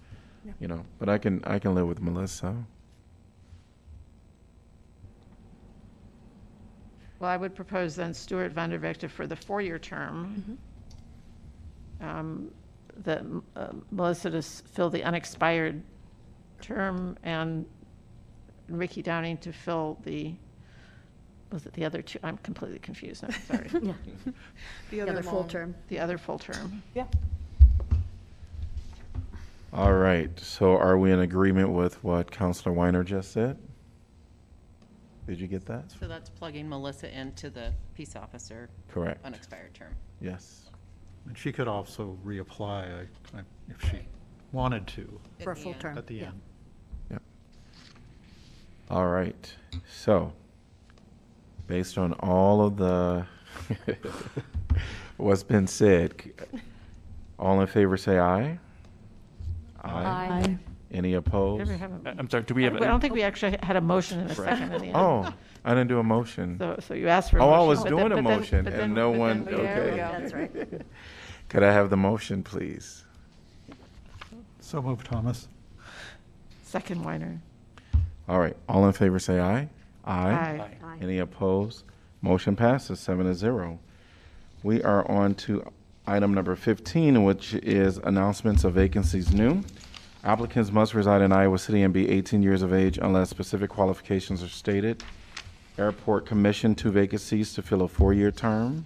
Yeah. 0.46 0.52
you 0.60 0.68
know, 0.68 0.84
but 1.00 1.08
I 1.10 1.18
can, 1.18 1.42
I 1.46 1.58
can 1.60 1.74
live 1.76 1.88
with 1.88 2.02
Melissa. 2.02 2.56
Well, 7.20 7.30
I 7.32 7.38
would 7.38 7.56
propose 7.56 7.96
then 7.96 8.14
Stuart 8.14 8.52
Van 8.52 8.70
der 8.70 8.78
Vector 8.78 9.08
for 9.08 9.26
the 9.28 9.36
four-year 9.36 9.80
term. 9.80 10.58
Um, 12.02 12.52
That 13.04 13.24
uh, 13.56 13.68
Melissa 13.92 14.30
to 14.30 14.38
s- 14.40 14.62
fill 14.74 14.90
the 14.90 15.04
unexpired 15.04 15.82
term 16.62 17.18
and 17.24 17.66
Ricky 18.70 19.02
Downing 19.02 19.38
to 19.38 19.54
fill 19.54 19.98
the, 20.04 20.34
was 21.52 21.66
it 21.66 21.74
the 21.74 21.86
other 21.86 22.02
two? 22.02 22.20
I'm 22.24 22.38
completely 22.40 22.80
confused, 22.80 23.24
I'm 23.24 23.32
sorry. 23.32 23.70
yeah, 23.82 23.94
The 24.26 24.34
the 24.92 25.02
other 25.02 25.12
other 25.14 25.24
full 25.24 25.40
long- 25.40 25.48
term. 25.50 25.76
The 25.88 26.00
other 26.00 26.18
full 26.18 26.40
term. 26.40 26.84
Yeah. 26.94 27.06
All 29.74 29.94
right, 29.94 30.38
so 30.40 30.78
are 30.78 30.98
we 31.00 31.12
in 31.12 31.22
agreement 31.22 31.70
with 31.72 32.04
what 32.04 32.30
Counselor 32.30 32.74
Weiner 32.74 33.04
just 33.04 33.32
said? 33.32 33.58
Did 35.26 35.40
you 35.40 35.48
get 35.48 35.66
that? 35.66 35.92
So 36.00 36.08
that's 36.08 36.30
plugging 36.30 36.70
Melissa 36.70 37.12
into 37.18 37.50
the 37.50 37.74
peace 37.96 38.16
officer 38.16 38.70
Correct. 38.92 39.26
unexpired 39.26 39.74
term. 39.74 39.96
Yes. 40.22 40.70
And 41.26 41.36
she 41.38 41.52
could 41.52 41.68
also 41.68 42.18
reapply 42.26 42.70
I- 43.34 43.38
I- 43.40 43.44
if 43.70 43.90
she 43.90 44.00
wanted 44.52 44.86
to 44.88 45.20
At 45.40 45.44
For 45.46 45.52
a 45.54 45.56
the 45.56 45.62
full 45.62 45.72
end. 45.72 45.82
term. 45.82 45.98
at 45.98 46.06
the 46.08 46.16
yeah. 46.16 46.26
end. 46.28 46.42
Yep. 47.12 47.22
All 48.92 49.08
right, 49.08 49.56
so, 49.92 50.34
based 51.66 51.98
on 51.98 52.14
all 52.14 52.64
of 52.64 52.78
the, 52.78 53.26
what's 55.18 55.42
been 55.42 55.66
said, 55.66 56.22
c- 56.22 56.32
all 57.40 57.60
in 57.62 57.66
favor 57.68 57.98
say 57.98 58.20
aye? 58.20 58.60
Aye. 59.84 60.58
Any 60.92 61.14
opposed? 61.16 61.62
Ever 61.62 61.76
have 61.78 61.92
a- 62.06 62.10
I- 62.10 62.16
I'm 62.20 62.30
sorry, 62.30 62.44
do 62.44 62.54
we 62.54 62.64
have? 62.66 62.74
I 62.76 62.78
a- 62.78 62.80
don't 62.82 63.00
think 63.00 63.14
we 63.14 63.24
actually 63.24 63.58
had 63.64 63.76
a 63.76 63.82
motion 63.82 64.20
in 64.20 64.28
a 64.28 64.36
second 64.36 64.72
in 64.74 64.82
the 64.82 64.88
end. 64.88 64.96
Oh, 64.96 65.34
I 65.66 65.72
didn't 65.74 65.88
do 65.88 65.98
a 66.00 66.04
motion. 66.04 66.58
So, 66.60 66.78
so 66.82 66.94
you 66.94 67.08
asked 67.08 67.32
for 67.32 67.40
a 67.40 67.44
Oh, 67.44 67.48
motion. 67.48 67.60
I 67.60 67.68
was 67.68 67.80
but 67.84 67.90
doing 67.90 68.06
a 68.06 68.10
but 68.10 68.16
then- 68.16 68.24
motion 68.24 68.64
but 68.64 68.74
and 68.74 68.82
then- 68.82 68.94
no 68.94 69.12
but 69.12 69.20
one, 69.20 69.44
then 69.46 69.56
we- 69.56 69.62
there 69.64 69.76
we 69.86 69.90
okay. 69.92 69.98
go. 69.98 70.20
That's 70.20 70.34
right. 70.34 70.82
Could 71.50 71.64
I 71.64 71.74
have 71.74 71.90
the 71.90 71.98
motion, 71.98 72.44
please? 72.44 73.04
So 74.60 74.82
moved, 74.82 75.06
Thomas. 75.08 75.48
Second 76.64 77.04
Weiner. 77.04 77.40
All 78.30 78.40
right, 78.40 78.56
all 78.70 78.86
in 78.88 78.94
favor 78.94 79.20
say 79.20 79.40
aye. 79.40 79.70
Aye. 80.06 80.62
Aye. 80.84 80.98
Any 81.02 81.20
opposed? 81.20 81.84
Motion 82.22 82.56
passes 82.56 83.00
seven 83.00 83.26
to 83.26 83.34
zero. 83.34 83.80
We 84.64 84.82
are 84.84 85.10
on 85.12 85.34
to 85.36 85.70
item 86.06 86.34
number 86.34 86.56
15, 86.56 87.24
which 87.24 87.54
is 87.56 87.98
announcements 88.00 88.64
of 88.64 88.74
vacancies 88.74 89.34
new. 89.34 89.64
Applicants 90.24 90.72
must 90.72 90.94
reside 90.94 91.22
in 91.22 91.32
Iowa 91.32 91.58
City 91.58 91.82
and 91.82 91.94
be 91.94 92.10
18 92.10 92.42
years 92.44 92.62
of 92.62 92.74
age 92.74 92.98
unless 93.02 93.30
specific 93.30 93.70
qualifications 93.70 94.44
are 94.44 94.50
stated. 94.50 95.04
Airport 95.78 96.26
Commission, 96.26 96.76
two 96.76 96.92
vacancies 96.92 97.54
to 97.54 97.62
fill 97.62 97.82
a 97.82 97.88
four-year 97.88 98.32
term. 98.32 98.86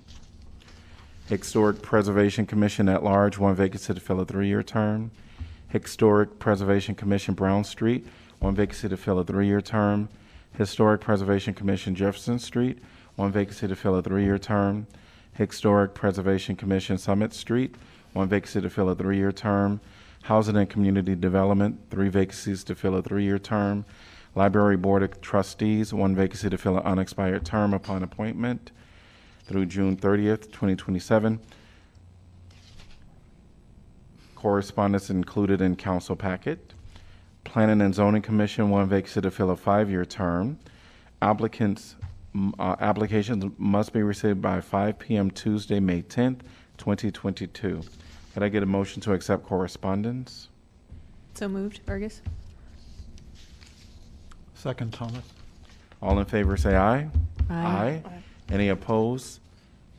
Historic 1.27 1.81
Preservation 1.81 2.45
Commission 2.45 2.87
at 2.87 3.03
large, 3.03 3.37
one 3.37 3.55
vacancy 3.55 3.93
to 3.93 3.99
fill 3.99 4.21
a 4.21 4.25
three-year 4.25 4.63
term. 4.63 5.11
Historic 5.69 6.39
Preservation 6.39 6.95
Commission 6.95 7.33
Brown 7.33 7.63
Street, 7.63 8.07
one 8.39 8.55
vacancy 8.55 8.87
to 8.87 8.95
fill 8.95 9.19
a 9.19 9.23
three-year 9.23 9.59
term. 9.61 10.07
Historic 10.53 11.01
Preservation 11.01 11.53
Commission 11.53 11.93
Jefferson 11.93 12.39
Street, 12.39 12.79
one 13.15 13.31
vacancy 13.31 13.67
to 13.67 13.75
fill 13.75 13.95
a 13.95 14.01
three-year 14.01 14.39
term. 14.39 14.87
Historic 15.37 15.93
Preservation 15.93 16.55
Commission 16.55 16.97
Summit 16.97 17.31
Street, 17.31 17.75
one 18.13 18.27
vacancy 18.27 18.59
to 18.59 18.71
fill 18.71 18.89
a 18.89 18.95
three-year 18.95 19.31
term. 19.31 19.79
Housing 20.23 20.57
and 20.57 20.67
Community 20.67 21.15
Development, 21.15 21.79
three 21.91 22.09
vacancies 22.09 22.63
to 22.63 22.73
fill 22.73 22.95
a 22.95 23.03
three-year 23.03 23.37
term. 23.37 23.85
Library 24.33 24.77
Board 24.77 25.03
of 25.03 25.21
Trustees, 25.21 25.93
one 25.93 26.15
vacancy 26.15 26.49
to 26.49 26.57
fill 26.57 26.77
an 26.77 26.83
unexpired 26.83 27.45
term 27.45 27.73
upon 27.73 28.01
appointment 28.01 28.71
through 29.45 29.67
June 29.67 29.95
30th, 29.95 30.45
2027. 30.45 31.39
Correspondence 34.33 35.11
included 35.11 35.61
in 35.61 35.75
council 35.75 36.15
packet. 36.15 36.73
Planning 37.43 37.81
and 37.81 37.93
Zoning 37.93 38.23
Commission, 38.23 38.71
one 38.71 38.89
vacancy 38.89 39.21
to 39.21 39.29
fill 39.29 39.51
a 39.51 39.55
five-year 39.55 40.03
term. 40.03 40.57
Applicants, 41.21 41.95
uh, 42.59 42.75
applications 42.79 43.45
must 43.57 43.93
be 43.93 44.01
received 44.03 44.41
by 44.41 44.61
5 44.61 44.99
PM 44.99 45.31
Tuesday, 45.31 45.79
May 45.79 46.01
10th, 46.01 46.39
2022. 46.77 47.81
Could 48.33 48.43
I 48.43 48.49
get 48.49 48.63
a 48.63 48.67
motion 48.67 49.01
to 49.03 49.13
accept 49.13 49.43
correspondence? 49.45 50.49
So 51.33 51.47
moved, 51.47 51.85
Bergus? 51.85 52.21
Second, 54.53 54.93
Thomas. 54.93 55.23
All 56.01 56.19
in 56.19 56.25
favor, 56.25 56.57
say 56.57 56.75
aye. 56.75 57.09
Aye. 57.49 58.03
Any 58.49 58.69
opposed? 58.69 59.39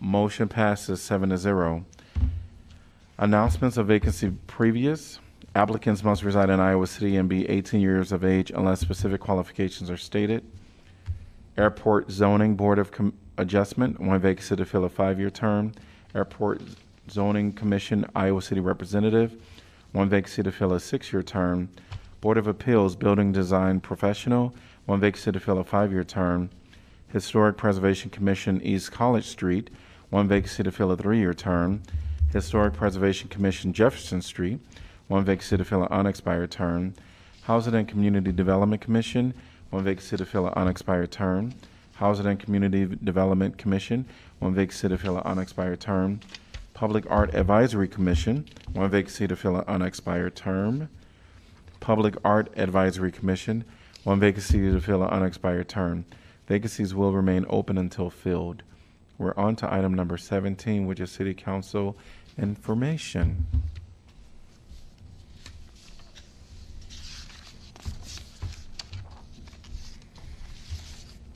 Motion 0.01 0.49
passes 0.49 1.03
seven 1.03 1.31
to 1.31 1.39
zero. 1.39 1.85
Announcements 3.19 3.77
of 3.77 3.89
vacancy 3.89 4.31
previous. 4.47 5.19
Applicants 5.57 6.05
must 6.05 6.23
reside 6.23 6.51
in 6.51 6.61
Iowa 6.61 6.87
City 6.87 7.17
and 7.17 7.29
be 7.29 7.49
18 7.49 7.81
years 7.81 8.13
of 8.13 8.25
age 8.25 8.53
unless 8.55 8.79
specific 8.81 9.21
qualifications 9.21 9.91
are 9.91 9.97
stated. 9.97 10.45
Airport 11.59 12.09
Zoning 12.09 12.55
Board 12.55 12.79
of 12.79 12.93
Com- 12.93 13.15
Adjustment, 13.37 14.01
one 14.01 14.21
vacancy 14.21 14.55
to 14.55 14.65
fill 14.65 14.85
a 14.85 14.89
five-year 14.89 15.31
term. 15.31 15.73
Airport 16.15 16.63
Zoning 17.11 17.53
Commission, 17.53 18.07
Iowa 18.15 18.41
City 18.41 18.61
Representative, 18.61 19.35
one 19.93 20.09
vacancy 20.09 20.43
to 20.45 20.53
fill 20.53 20.73
a 20.73 20.81
six-year 20.81 21.23
term. 21.25 21.69
Board 22.21 22.39
of 22.39 22.47
Appeals 22.47 22.95
Building 22.95 23.33
Design 23.33 23.81
Professional, 23.81 24.55
one 24.87 25.01
vacancy 25.01 25.33
to 25.33 25.41
fill 25.41 25.59
a 25.59 25.65
five-year 25.65 26.05
term. 26.05 26.51
Historic 27.13 27.57
Preservation 27.57 28.11
Commission 28.11 28.63
East 28.63 28.93
College 28.93 29.27
Street, 29.27 29.71
one 30.11 30.29
vacancy 30.29 30.63
to 30.63 30.71
fill 30.71 30.93
a 30.93 30.97
three-year 30.97 31.35
term. 31.35 31.83
Historic 32.33 32.75
Preservation 32.75 33.29
Commission 33.29 33.73
Jefferson 33.73 34.23
Street, 34.23 34.61
one 35.09 35.25
vacancy 35.25 35.57
to 35.57 35.65
fill 35.65 35.83
an 35.83 35.89
unexpired 35.91 36.53
term. 36.53 36.95
Housing 37.43 37.75
and 37.75 37.89
Community 37.89 38.31
Development 38.31 38.81
Commission, 38.81 39.33
one 39.71 39.85
vacancy 39.85 40.17
to 40.17 40.25
fill 40.25 40.47
an 40.47 40.55
unexpired 40.57 41.11
term. 41.11 41.55
Housing 41.95 42.27
and 42.27 42.39
Community 42.39 42.87
Development 43.03 43.59
Commission, 43.59 44.05
one 44.39 44.55
vacancy 44.55 44.89
to 44.89 44.97
fill 44.97 45.17
an 45.17 45.25
unexpired 45.25 45.81
term. 45.81 46.21
Public 46.73 47.05
Art 47.11 47.35
Advisory 47.35 47.89
Commission, 47.89 48.47
one 48.73 48.89
vacancy 48.89 49.27
to 49.27 49.35
fill 49.35 49.57
an 49.57 49.65
unexpired 49.67 50.37
term. 50.37 50.89
Public 51.81 52.15
Art 52.25 52.53
Advisory 52.57 53.11
Commission, 53.11 53.65
one 54.05 54.21
vacancy 54.21 54.61
to 54.71 54.81
fill 54.81 55.03
an 55.03 55.11
unexpired 55.11 55.69
term. 55.69 56.05
Vacancies 56.47 56.95
will 56.95 57.13
remain 57.13 57.45
open 57.49 57.77
until 57.77 58.11
filled. 58.11 58.63
We're 59.19 59.35
on 59.37 59.57
to 59.57 59.73
item 59.73 59.93
number 59.93 60.17
17, 60.17 60.87
which 60.87 61.01
is 61.01 61.11
City 61.11 61.35
Council 61.35 61.97
information. 62.39 63.47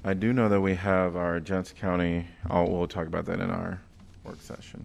I 0.05 0.15
do 0.15 0.33
know 0.33 0.49
that 0.49 0.61
we 0.61 0.75
have 0.75 1.15
our 1.15 1.39
Johnson 1.39 1.77
County, 1.81 2.27
we'll 2.51 2.89
talk 2.89 3.07
about 3.07 3.25
that 3.27 3.39
in 3.39 3.51
our 3.51 3.81
work 4.25 4.41
session. 4.41 4.85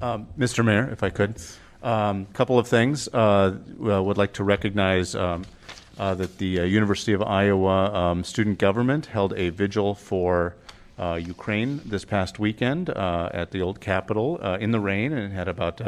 Um, 0.00 0.28
Mr. 0.38 0.64
Mayor, 0.64 0.88
if 0.92 1.02
I 1.02 1.10
could, 1.10 1.42
um, 1.82 2.26
couple 2.26 2.56
of 2.56 2.68
things. 2.68 3.08
Uh, 3.08 3.58
would 3.78 4.16
like 4.16 4.32
to 4.34 4.44
recognize 4.44 5.16
um, 5.16 5.44
uh, 5.98 6.14
that 6.14 6.38
the 6.38 6.60
uh, 6.60 6.62
University 6.62 7.12
of 7.12 7.22
Iowa 7.22 7.92
um, 7.92 8.22
student 8.22 8.58
government 8.58 9.06
held 9.06 9.32
a 9.34 9.48
vigil 9.48 9.96
for 9.96 10.54
uh, 11.00 11.14
Ukraine 11.14 11.80
this 11.84 12.04
past 12.04 12.38
weekend 12.38 12.90
uh, 12.90 13.28
at 13.32 13.50
the 13.50 13.60
old 13.60 13.80
Capitol 13.80 14.38
uh, 14.40 14.56
in 14.60 14.70
the 14.70 14.80
rain, 14.80 15.12
and 15.12 15.32
had 15.32 15.48
about 15.48 15.80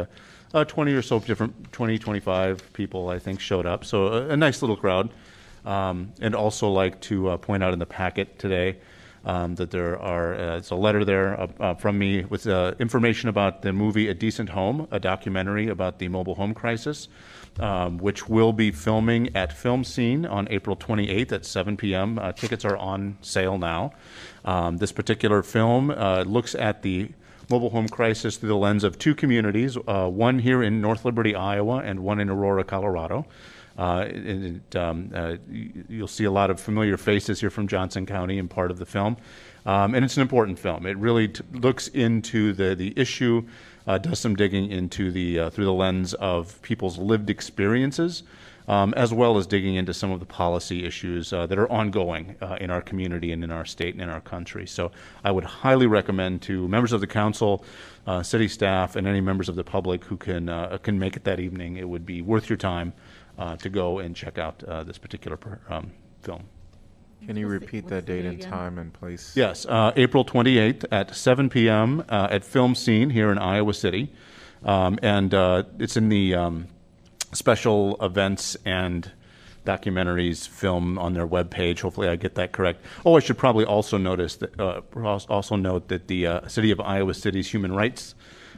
uh, 0.53 0.65
20 0.65 0.91
or 0.91 1.01
so 1.01 1.19
different, 1.19 1.71
20, 1.71 1.97
25 1.97 2.73
people, 2.73 3.09
I 3.09 3.17
think, 3.17 3.39
showed 3.39 3.65
up. 3.65 3.85
So 3.85 4.07
a, 4.07 4.29
a 4.29 4.37
nice 4.37 4.61
little 4.61 4.75
crowd. 4.75 5.09
Um, 5.65 6.13
and 6.19 6.35
also 6.35 6.69
like 6.69 6.99
to 7.01 7.29
uh, 7.29 7.37
point 7.37 7.63
out 7.63 7.73
in 7.73 7.79
the 7.79 7.85
packet 7.85 8.37
today 8.37 8.77
um, 9.25 9.55
that 9.55 9.71
there 9.71 9.99
are, 9.99 10.35
uh, 10.35 10.57
it's 10.57 10.69
a 10.69 10.75
letter 10.75 11.05
there 11.05 11.39
uh, 11.39 11.47
uh, 11.59 11.73
from 11.75 11.97
me 11.97 12.25
with 12.25 12.45
uh, 12.47 12.73
information 12.79 13.29
about 13.29 13.61
the 13.61 13.71
movie 13.71 14.07
A 14.09 14.13
Decent 14.13 14.49
Home, 14.49 14.87
a 14.91 14.99
documentary 14.99 15.69
about 15.69 15.99
the 15.99 16.07
mobile 16.09 16.35
home 16.35 16.53
crisis, 16.53 17.07
um, 17.59 17.97
which 17.97 18.27
will 18.27 18.51
be 18.51 18.71
filming 18.71 19.35
at 19.35 19.51
FilmScene 19.51 20.29
on 20.29 20.47
April 20.49 20.75
28th 20.75 21.31
at 21.31 21.45
7 21.45 21.77
p.m. 21.77 22.19
Uh, 22.19 22.31
tickets 22.33 22.65
are 22.65 22.77
on 22.77 23.17
sale 23.21 23.57
now. 23.57 23.93
Um, 24.43 24.77
this 24.77 24.91
particular 24.91 25.41
film 25.41 25.87
looks 26.27 26.55
at 26.55 26.81
the 26.81 27.09
mobile 27.49 27.69
home 27.69 27.87
crisis 27.87 28.37
through 28.37 28.49
the 28.49 28.55
lens 28.55 28.83
of 28.83 28.97
two 28.97 29.15
communities, 29.15 29.77
one 29.77 30.39
here 30.39 30.63
in 30.63 30.81
North 30.81 31.05
Liberty, 31.05 31.35
Iowa, 31.35 31.77
and 31.77 32.01
one 32.01 32.19
in 32.19 32.29
Aurora, 32.29 32.63
Colorado. 32.63 33.25
Uh, 33.77 34.05
and 34.07 34.75
um, 34.75 35.11
uh, 35.15 35.35
you'll 35.89 36.07
see 36.07 36.25
a 36.25 36.31
lot 36.31 36.51
of 36.51 36.59
familiar 36.59 36.97
faces 36.97 37.39
here 37.39 37.49
from 37.49 37.67
Johnson 37.67 38.05
County 38.05 38.37
and 38.37 38.49
part 38.49 38.69
of 38.71 38.77
the 38.77 38.85
film. 38.85 39.17
Um, 39.65 39.95
and 39.95 40.03
it's 40.05 40.17
an 40.17 40.21
important 40.21 40.59
film. 40.59 40.85
It 40.85 40.97
really 40.97 41.29
t- 41.29 41.43
looks 41.53 41.87
into 41.87 42.53
the, 42.53 42.75
the 42.75 42.93
issue, 42.97 43.47
uh, 43.87 43.97
does 43.97 44.19
some 44.19 44.35
digging 44.35 44.69
into 44.69 45.11
the, 45.11 45.39
uh, 45.39 45.49
through 45.49 45.65
the 45.65 45.73
lens 45.73 46.13
of 46.15 46.61
people's 46.61 46.97
lived 46.97 47.29
experiences, 47.29 48.23
um, 48.67 48.93
as 48.95 49.13
well 49.13 49.37
as 49.37 49.47
digging 49.47 49.75
into 49.75 49.93
some 49.93 50.11
of 50.11 50.19
the 50.19 50.25
policy 50.25 50.85
issues 50.85 51.33
uh, 51.33 51.47
that 51.47 51.57
are 51.57 51.71
ongoing 51.71 52.35
uh, 52.41 52.57
in 52.61 52.69
our 52.69 52.81
community 52.81 53.31
and 53.31 53.43
in 53.43 53.51
our 53.51 53.65
state 53.65 53.93
and 53.93 54.03
in 54.03 54.09
our 54.09 54.21
country. 54.21 54.67
So 54.67 54.91
I 55.23 55.31
would 55.31 55.45
highly 55.45 55.87
recommend 55.87 56.41
to 56.43 56.67
members 56.67 56.91
of 56.91 57.01
the 57.01 57.07
council, 57.07 57.65
city 58.21 58.49
staff, 58.49 58.97
and 58.97 59.07
any 59.07 59.21
members 59.21 59.47
of 59.47 59.55
the 59.55 59.63
public 59.63 60.03
who 60.03 60.17
can, 60.17 60.47
can 60.83 60.99
make 60.99 61.15
it 61.15 61.23
that 61.23 61.39
evening, 61.39 61.77
it 61.77 61.87
would 61.87 62.05
be 62.05 62.21
worth 62.21 62.49
your 62.49 62.57
time 62.57 62.93
uh, 63.37 63.55
to 63.57 63.69
go 63.69 63.99
and 63.99 64.15
check 64.15 64.37
out 64.37 64.63
uh, 64.63 64.83
this 64.83 64.97
particular 64.97 65.37
per- 65.37 65.59
um, 65.69 65.91
film. 66.21 66.43
Can 67.25 67.37
you 67.37 67.47
repeat 67.47 67.87
that 67.87 68.05
date 68.05 68.25
and 68.25 68.41
time 68.41 68.77
and 68.77 68.91
place? 68.93 69.31
Yes, 69.35 69.65
uh, 69.65 69.93
April 69.95 70.25
28th 70.25 70.85
at 70.91 71.15
7 71.15 71.49
p.m. 71.49 72.03
Uh, 72.09 72.27
at 72.29 72.43
FilmScene 72.43 73.11
here 73.11 73.31
in 73.31 73.37
Iowa 73.37 73.73
City. 73.73 74.11
Um, 74.65 74.99
and 75.01 75.33
uh, 75.33 75.63
it's 75.79 75.95
in 75.95 76.09
the 76.09 76.35
um, 76.35 76.67
special 77.31 77.97
events 78.01 78.57
and 78.65 79.09
documentaries 79.65 80.47
film 80.47 80.97
on 80.97 81.13
their 81.13 81.27
webpage. 81.27 81.79
Hopefully, 81.79 82.09
I 82.09 82.17
get 82.17 82.35
that 82.35 82.51
correct. 82.51 82.83
Oh, 83.05 83.15
I 83.15 83.19
should 83.19 83.37
probably 83.37 83.63
also 83.63 83.97
notice 83.97 84.35
that 84.37 84.59
uh, 84.59 84.81
also 85.29 85.55
note 85.55 85.87
that 85.87 86.07
the 86.07 86.27
uh, 86.27 86.47
City 86.47 86.71
of 86.71 86.81
Iowa 86.81 87.13
City's 87.13 87.49
Human 87.51 87.73
Rights 87.73 88.15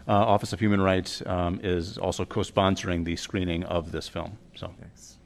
uh, 0.07 0.13
Office 0.13 0.53
of 0.53 0.59
Human 0.59 0.81
Rights 0.81 1.23
um, 1.25 1.59
is 1.63 1.97
also 1.97 2.25
co-sponsoring 2.25 3.05
the 3.05 3.15
screening 3.15 3.63
of 3.63 3.91
this 3.91 4.07
film. 4.07 4.37
So. 4.55 4.73
Thanks. 4.79 5.17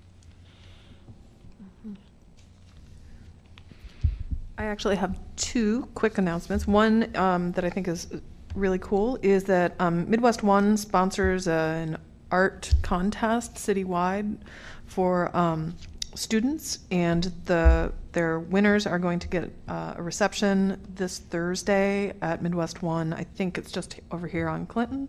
I 4.57 4.65
actually 4.65 4.97
have 4.97 5.17
two 5.37 5.87
quick 5.95 6.17
announcements. 6.17 6.67
One 6.67 7.15
um, 7.15 7.53
that 7.53 7.63
I 7.63 7.69
think 7.69 7.87
is 7.87 8.07
really 8.55 8.79
cool 8.79 9.17
is 9.21 9.45
that 9.45 9.73
um, 9.79 10.05
MidWestOne 10.07 10.77
sponsors 10.77 11.47
uh, 11.47 11.51
an 11.51 11.97
art 12.29 12.73
contest 12.81 13.55
citywide 13.55 14.37
for 14.85 15.35
um, 15.35 15.75
students, 16.13 16.79
and 16.91 17.31
the 17.45 17.93
their 18.11 18.39
winners 18.39 18.85
are 18.85 18.99
going 18.99 19.19
to 19.19 19.27
get 19.29 19.49
uh, 19.69 19.93
a 19.95 20.03
reception 20.03 20.77
this 20.95 21.19
Thursday 21.19 22.13
at 22.21 22.43
MidWestOne. 22.43 23.13
I 23.13 23.23
think 23.23 23.57
it's 23.57 23.71
just 23.71 23.99
over 24.11 24.27
here 24.27 24.49
on 24.49 24.65
Clinton. 24.65 25.07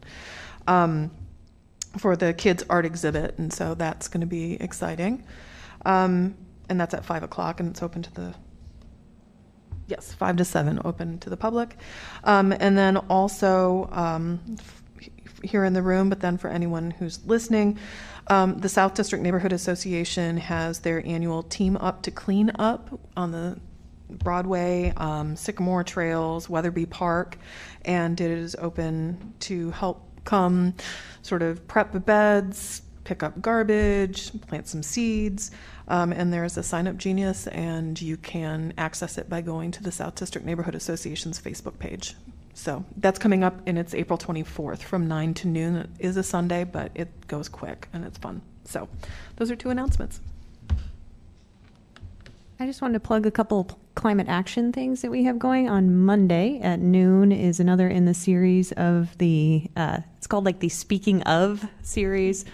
Um, 0.68 1.10
for 1.98 2.16
the 2.16 2.32
kids' 2.32 2.64
art 2.70 2.86
exhibit, 2.86 3.38
and 3.38 3.52
so 3.52 3.74
that's 3.74 4.08
going 4.08 4.20
to 4.20 4.26
be 4.26 4.54
exciting. 4.54 5.24
Um, 5.84 6.36
and 6.68 6.80
that's 6.80 6.94
at 6.94 7.04
five 7.04 7.22
o'clock, 7.22 7.60
and 7.60 7.70
it's 7.70 7.82
open 7.82 8.02
to 8.02 8.14
the 8.14 8.34
yes, 9.90 10.14
five 10.14 10.36
to 10.36 10.44
seven, 10.44 10.80
open 10.84 11.18
to 11.18 11.30
the 11.30 11.36
public. 11.36 11.76
Um, 12.24 12.52
and 12.52 12.78
then 12.78 12.96
also 12.96 13.88
um, 13.92 14.40
f- 14.58 14.82
here 15.42 15.64
in 15.64 15.72
the 15.72 15.82
room, 15.82 16.08
but 16.08 16.20
then 16.20 16.38
for 16.38 16.48
anyone 16.48 16.92
who's 16.92 17.24
listening, 17.26 17.78
um, 18.28 18.58
the 18.58 18.68
South 18.68 18.94
District 18.94 19.22
Neighborhood 19.22 19.52
Association 19.52 20.36
has 20.36 20.80
their 20.80 21.04
annual 21.04 21.42
Team 21.42 21.76
Up 21.76 22.02
to 22.02 22.10
Clean 22.10 22.52
Up 22.58 23.00
on 23.16 23.32
the 23.32 23.58
Broadway, 24.08 24.92
um, 24.96 25.36
Sycamore 25.36 25.84
Trails, 25.84 26.48
Weatherby 26.48 26.86
Park, 26.86 27.38
and 27.84 28.20
it 28.20 28.30
is 28.30 28.56
open 28.56 29.34
to 29.40 29.70
help 29.70 30.09
come 30.24 30.74
sort 31.22 31.42
of 31.42 31.66
prep 31.68 32.04
beds, 32.04 32.82
pick 33.04 33.22
up 33.22 33.40
garbage, 33.40 34.30
plant 34.42 34.68
some 34.68 34.82
seeds. 34.82 35.50
Um, 35.88 36.12
and 36.12 36.32
there's 36.32 36.56
a 36.56 36.62
sign 36.62 36.86
up 36.86 36.96
genius, 36.96 37.48
and 37.48 38.00
you 38.00 38.16
can 38.16 38.72
access 38.78 39.18
it 39.18 39.28
by 39.28 39.40
going 39.40 39.72
to 39.72 39.82
the 39.82 39.90
South 39.90 40.14
District 40.14 40.46
Neighborhood 40.46 40.76
Association's 40.76 41.40
Facebook 41.40 41.78
page. 41.80 42.14
So 42.54 42.84
that's 42.96 43.18
coming 43.18 43.42
up, 43.42 43.60
and 43.66 43.78
it's 43.78 43.94
April 43.94 44.18
24th 44.18 44.82
from 44.82 45.08
9 45.08 45.34
to 45.34 45.48
noon. 45.48 45.76
It 45.76 45.90
is 45.98 46.16
a 46.16 46.22
Sunday, 46.22 46.64
but 46.64 46.92
it 46.94 47.08
goes 47.26 47.48
quick 47.48 47.88
and 47.92 48.04
it's 48.04 48.18
fun. 48.18 48.42
So 48.64 48.88
those 49.36 49.50
are 49.50 49.56
two 49.56 49.70
announcements. 49.70 50.20
I 52.60 52.66
just 52.66 52.82
wanted 52.82 52.94
to 52.94 53.00
plug 53.00 53.24
a 53.26 53.30
couple 53.30 53.78
climate 54.00 54.30
action 54.30 54.72
things 54.72 55.02
that 55.02 55.10
we 55.10 55.24
have 55.24 55.38
going 55.38 55.68
on 55.68 55.94
Monday 55.94 56.58
at 56.62 56.80
noon 56.80 57.30
is 57.30 57.60
another 57.60 57.86
in 57.86 58.06
the 58.06 58.14
series 58.14 58.72
of 58.72 59.18
the 59.18 59.70
uh, 59.76 59.98
it's 60.16 60.26
called 60.26 60.46
like 60.46 60.60
the 60.60 60.70
Speaking 60.70 61.20
of 61.24 61.68
series. 61.82 62.46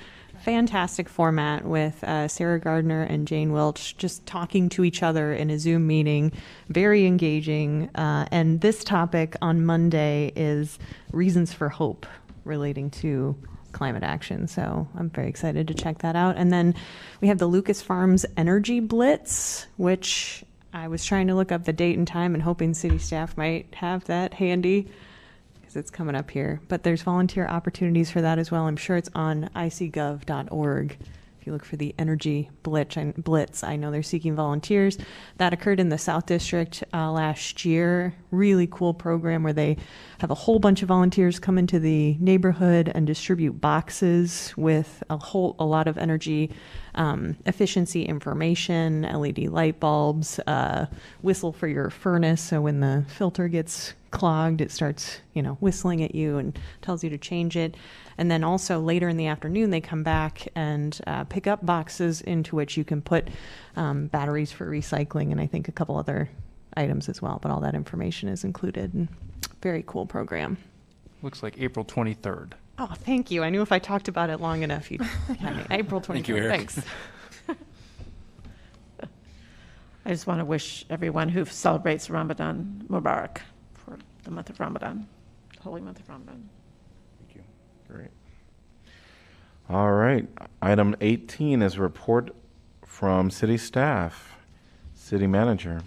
Fantastic 0.43 1.09
format 1.09 1.65
with 1.65 2.03
uh, 2.03 2.27
Sarah 2.27 2.59
Gardner 2.59 3.03
and 3.03 3.29
Jane 3.29 3.53
Welch 3.53 3.97
just 3.97 4.27
talking 4.27 4.69
to 4.71 4.83
each 4.83 5.05
other 5.05 5.33
in 5.33 5.51
a 5.51 5.59
Zoom 5.61 5.87
meeting, 5.87 6.33
very 6.69 7.07
engaging. 7.07 7.91
Uh, 7.95 8.27
and 8.33 8.61
this 8.61 8.83
topic 8.83 9.37
on 9.41 9.65
Monday 9.65 10.33
is 10.35 10.81
reasons 11.13 11.53
for 11.53 11.69
hope 11.69 12.07
relating 12.45 12.91
to 12.91 13.37
climate 13.71 14.03
action. 14.03 14.49
So 14.49 14.89
I'm 14.99 15.11
very 15.11 15.29
excited 15.29 15.69
to 15.69 15.75
check 15.75 15.99
that 15.99 16.17
out. 16.17 16.37
And 16.37 16.53
then 16.53 16.75
we 17.21 17.29
have 17.29 17.39
the 17.39 17.47
Lucas 17.47 17.83
Farms 17.83 18.27
Energy 18.37 18.81
Blitz, 18.81 19.67
which 19.77 20.43
I 20.77 20.89
was 20.89 21.07
trying 21.07 21.27
to 21.29 21.35
look 21.35 21.53
up 21.53 21.65
the 21.65 21.73
date 21.73 21.97
and 21.97 22.07
time 22.07 22.35
and 22.35 22.43
hoping 22.43 22.75
city 22.75 22.99
staff 22.99 23.35
might 23.39 23.75
have 23.77 24.05
that 24.05 24.35
handy 24.35 24.87
because 25.55 25.75
it's 25.75 25.91
coming 25.91 26.15
up 26.15 26.31
here. 26.31 26.61
But 26.69 26.83
there's 26.83 27.01
volunteer 27.01 27.47
opportunities 27.47 28.11
for 28.11 28.21
that 28.21 28.39
as 28.39 28.51
well. 28.51 28.67
I'm 28.67 28.77
sure 28.77 28.99
it's 28.99 29.09
on 29.15 29.49
icgov.org. 29.57 30.99
If 31.41 31.47
you 31.47 31.55
look 31.55 31.65
for 31.65 31.77
the 31.77 31.95
energy 31.99 32.51
blitz, 32.63 32.99
I, 32.99 33.15
blitz, 33.17 33.65
I 33.65 33.77
know 33.77 33.91
they're 33.91 34.03
seeking 34.03 34.37
volunteers. 34.37 34.99
That 35.39 35.55
occurred 35.55 35.81
in 35.81 35.89
the 35.89 35.97
South 35.97 36.27
District 36.27 36.85
uh, 36.93 37.11
last 37.11 37.65
year. 37.65 38.15
Really 38.31 38.69
cool 38.71 38.93
program 38.93 39.45
where 39.45 39.55
they 39.55 39.79
have 40.19 40.31
a 40.31 40.35
whole 40.35 40.59
bunch 40.59 40.83
of 40.83 40.89
volunteers 40.89 41.39
come 41.39 41.57
into 41.57 41.79
the 41.79 42.19
neighborhood 42.21 42.93
and 42.95 43.07
distribute 43.07 43.63
boxes 43.63 44.53
with 44.59 45.03
a 45.09 45.17
whole 45.17 45.57
a 45.59 45.65
lot 45.65 45.89
of 45.89 45.97
energy 45.97 46.51
um, 46.97 47.37
efficiency 47.47 48.03
information, 48.03 49.03
LED 49.03 49.49
light 49.49 49.79
bulbs, 49.81 50.39
uh, 50.47 50.87
whistle 51.23 51.53
for 51.53 51.69
your 51.69 51.91
furnace. 51.91 52.43
So 52.43 52.61
when 52.63 52.81
the 52.81 53.05
filter 53.09 53.49
gets 53.49 53.95
clogged, 54.11 54.61
it 54.61 54.71
starts, 54.71 55.21
you 55.35 55.43
know, 55.43 55.55
whistling 55.61 56.03
at 56.03 56.15
you 56.15 56.39
and 56.39 56.59
tells 56.83 57.05
you 57.05 57.11
to 57.11 57.19
change 57.19 57.57
it. 57.57 57.77
And 58.19 58.31
then 58.31 58.43
also 58.43 58.81
later 58.81 59.09
in 59.09 59.17
the 59.17 59.27
afternoon, 59.27 59.71
they 59.71 59.81
come 59.81 60.03
back 60.03 60.49
and 60.55 60.99
uh, 61.07 61.25
pick 61.25 61.47
up 61.47 61.65
boxes 61.65 62.23
into 62.23 62.57
which 62.57 62.77
you 62.77 62.85
can 62.85 63.03
put 63.03 63.29
um, 63.77 64.07
batteries 64.07 64.53
for 64.53 64.71
recycling 64.71 65.33
and 65.33 65.41
I 65.41 65.47
think 65.47 65.69
a 65.69 65.73
couple 65.73 65.97
other 65.97 66.31
items 66.77 67.09
as 67.09 67.21
well. 67.21 67.39
But 67.43 67.51
all 67.51 67.61
that 67.61 67.75
information 67.75 68.29
is 68.29 68.43
included 68.43 69.09
very 69.67 69.83
cool 69.87 70.07
program. 70.07 70.57
Looks 71.23 71.43
like 71.43 71.59
April 71.59 71.85
23rd. 71.85 72.53
Oh, 72.79 72.87
thank 72.95 73.31
you. 73.31 73.43
I 73.43 73.51
knew 73.51 73.63
if 73.63 73.73
I 73.73 73.79
talked 73.79 74.09
about 74.09 74.29
it 74.31 74.39
long 74.41 74.63
enough, 74.63 74.91
you'd 74.91 75.01
have 75.41 75.57
me. 75.57 75.65
April 75.71 76.01
23rd. 76.01 76.07
Thank 76.13 76.29
you, 76.29 76.37
Eric. 76.37 76.57
Thanks. 76.71 76.81
I 80.05 80.11
just 80.11 80.27
want 80.27 80.41
to 80.41 80.45
wish 80.45 80.85
everyone 80.89 81.29
who 81.29 81.45
celebrates 81.47 82.09
Ramadan 82.11 82.85
Mubarak 82.89 83.39
for 83.75 83.99
the 84.23 84.31
month 84.31 84.51
of 84.51 84.61
Ramadan, 84.61 85.07
holy 85.61 85.81
month 85.81 85.99
of 85.99 86.09
Ramadan. 86.09 86.49
Thank 87.19 87.35
you. 87.35 87.43
Great. 87.93 88.11
All 89.69 89.91
right. 89.93 90.29
Item 90.63 90.95
18 91.01 91.61
is 91.61 91.75
a 91.75 91.81
report 91.81 92.31
from 92.85 93.31
city 93.31 93.57
staff. 93.59 94.35
City 94.95 95.27
manager, 95.27 95.81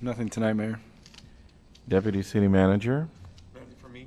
Nothing 0.00 0.28
tonight, 0.30 0.54
Mayor. 0.54 0.80
deputy 1.88 2.22
city 2.22 2.48
manager. 2.48 3.08
Nothing 3.54 3.74
for 3.78 3.88
me. 3.88 4.06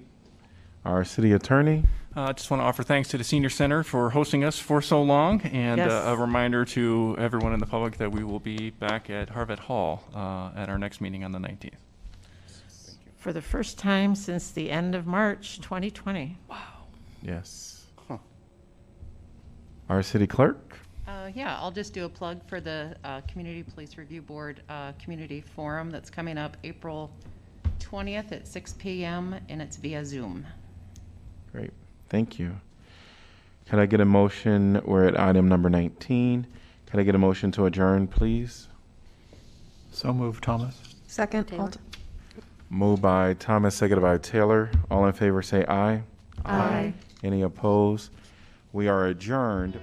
Our 0.83 1.03
city 1.03 1.31
attorney. 1.33 1.85
I 2.17 2.29
uh, 2.29 2.33
just 2.33 2.49
want 2.49 2.61
to 2.61 2.65
offer 2.65 2.81
thanks 2.81 3.09
to 3.09 3.17
the 3.17 3.25
Senior 3.25 3.49
Center 3.49 3.83
for 3.83 4.09
hosting 4.09 4.45
us 4.45 4.57
for 4.57 4.81
so 4.81 5.01
long, 5.03 5.41
and 5.41 5.79
Yes. 5.79 5.91
uh, 5.91 6.13
a 6.13 6.15
reminder 6.15 6.63
to 6.63 7.13
everyone 7.19 7.51
in 7.53 7.59
the 7.59 7.65
public 7.65 7.97
that 7.97 8.09
we 8.09 8.23
will 8.23 8.39
be 8.39 8.69
back 8.69 9.09
at 9.09 9.29
Harvat 9.29 9.59
Hall 9.59 10.01
uh, 10.15 10.51
at 10.55 10.69
our 10.69 10.77
next 10.77 11.01
meeting 11.01 11.25
on 11.25 11.33
the 11.33 11.39
19th. 11.39 11.73
For 13.17 13.33
the 13.33 13.41
first 13.41 13.77
time 13.77 14.15
since 14.15 14.51
the 14.51 14.71
end 14.71 14.95
of 14.95 15.05
March 15.05 15.59
2020. 15.59 16.37
Wow. 16.49 16.57
Yes. 17.21 17.85
Our 19.89 20.01
city 20.01 20.25
clerk. 20.25 20.79
Uh, 21.07 21.29
yeah, 21.35 21.59
I'll 21.59 21.69
just 21.69 21.93
do 21.93 22.05
a 22.05 22.09
plug 22.09 22.41
for 22.47 22.59
the 22.61 22.95
uh, 23.03 23.21
Community 23.27 23.61
Police 23.61 23.97
Review 23.97 24.21
Board 24.21 24.61
uh, 24.69 24.93
Community 24.93 25.41
Forum 25.41 25.91
that's 25.91 26.09
coming 26.09 26.37
up 26.37 26.55
April 26.63 27.11
20th 27.79 28.31
at 28.31 28.47
6 28.47 28.73
PM, 28.79 29.35
and 29.49 29.61
it's 29.61 29.77
via 29.77 30.03
Zoom. 30.03 30.45
Great. 31.51 31.71
Thank 32.09 32.39
you. 32.39 32.55
Can 33.67 33.79
I 33.79 33.85
get 33.85 33.99
a 33.99 34.05
motion? 34.05 34.81
We're 34.85 35.05
at 35.05 35.19
item 35.19 35.47
number 35.47 35.69
19. 35.69 36.47
Can 36.85 36.99
I 36.99 37.03
get 37.03 37.15
a 37.15 37.17
motion 37.17 37.51
to 37.53 37.65
adjourn, 37.65 38.07
please? 38.07 38.67
So 39.91 40.13
moved, 40.13 40.43
Thomas. 40.43 40.95
Second. 41.07 41.45
Taylor. 41.47 41.71
Moved 42.69 43.01
by 43.01 43.33
Thomas, 43.35 43.75
seconded 43.75 44.01
by 44.01 44.17
Taylor. 44.17 44.69
All 44.91 45.05
in 45.05 45.13
favor 45.13 45.41
say 45.41 45.65
aye. 45.65 46.03
Aye. 46.45 46.93
Any 47.23 47.41
opposed? 47.41 48.11
We 48.73 48.87
are 48.87 49.07
adjourned. 49.07 49.79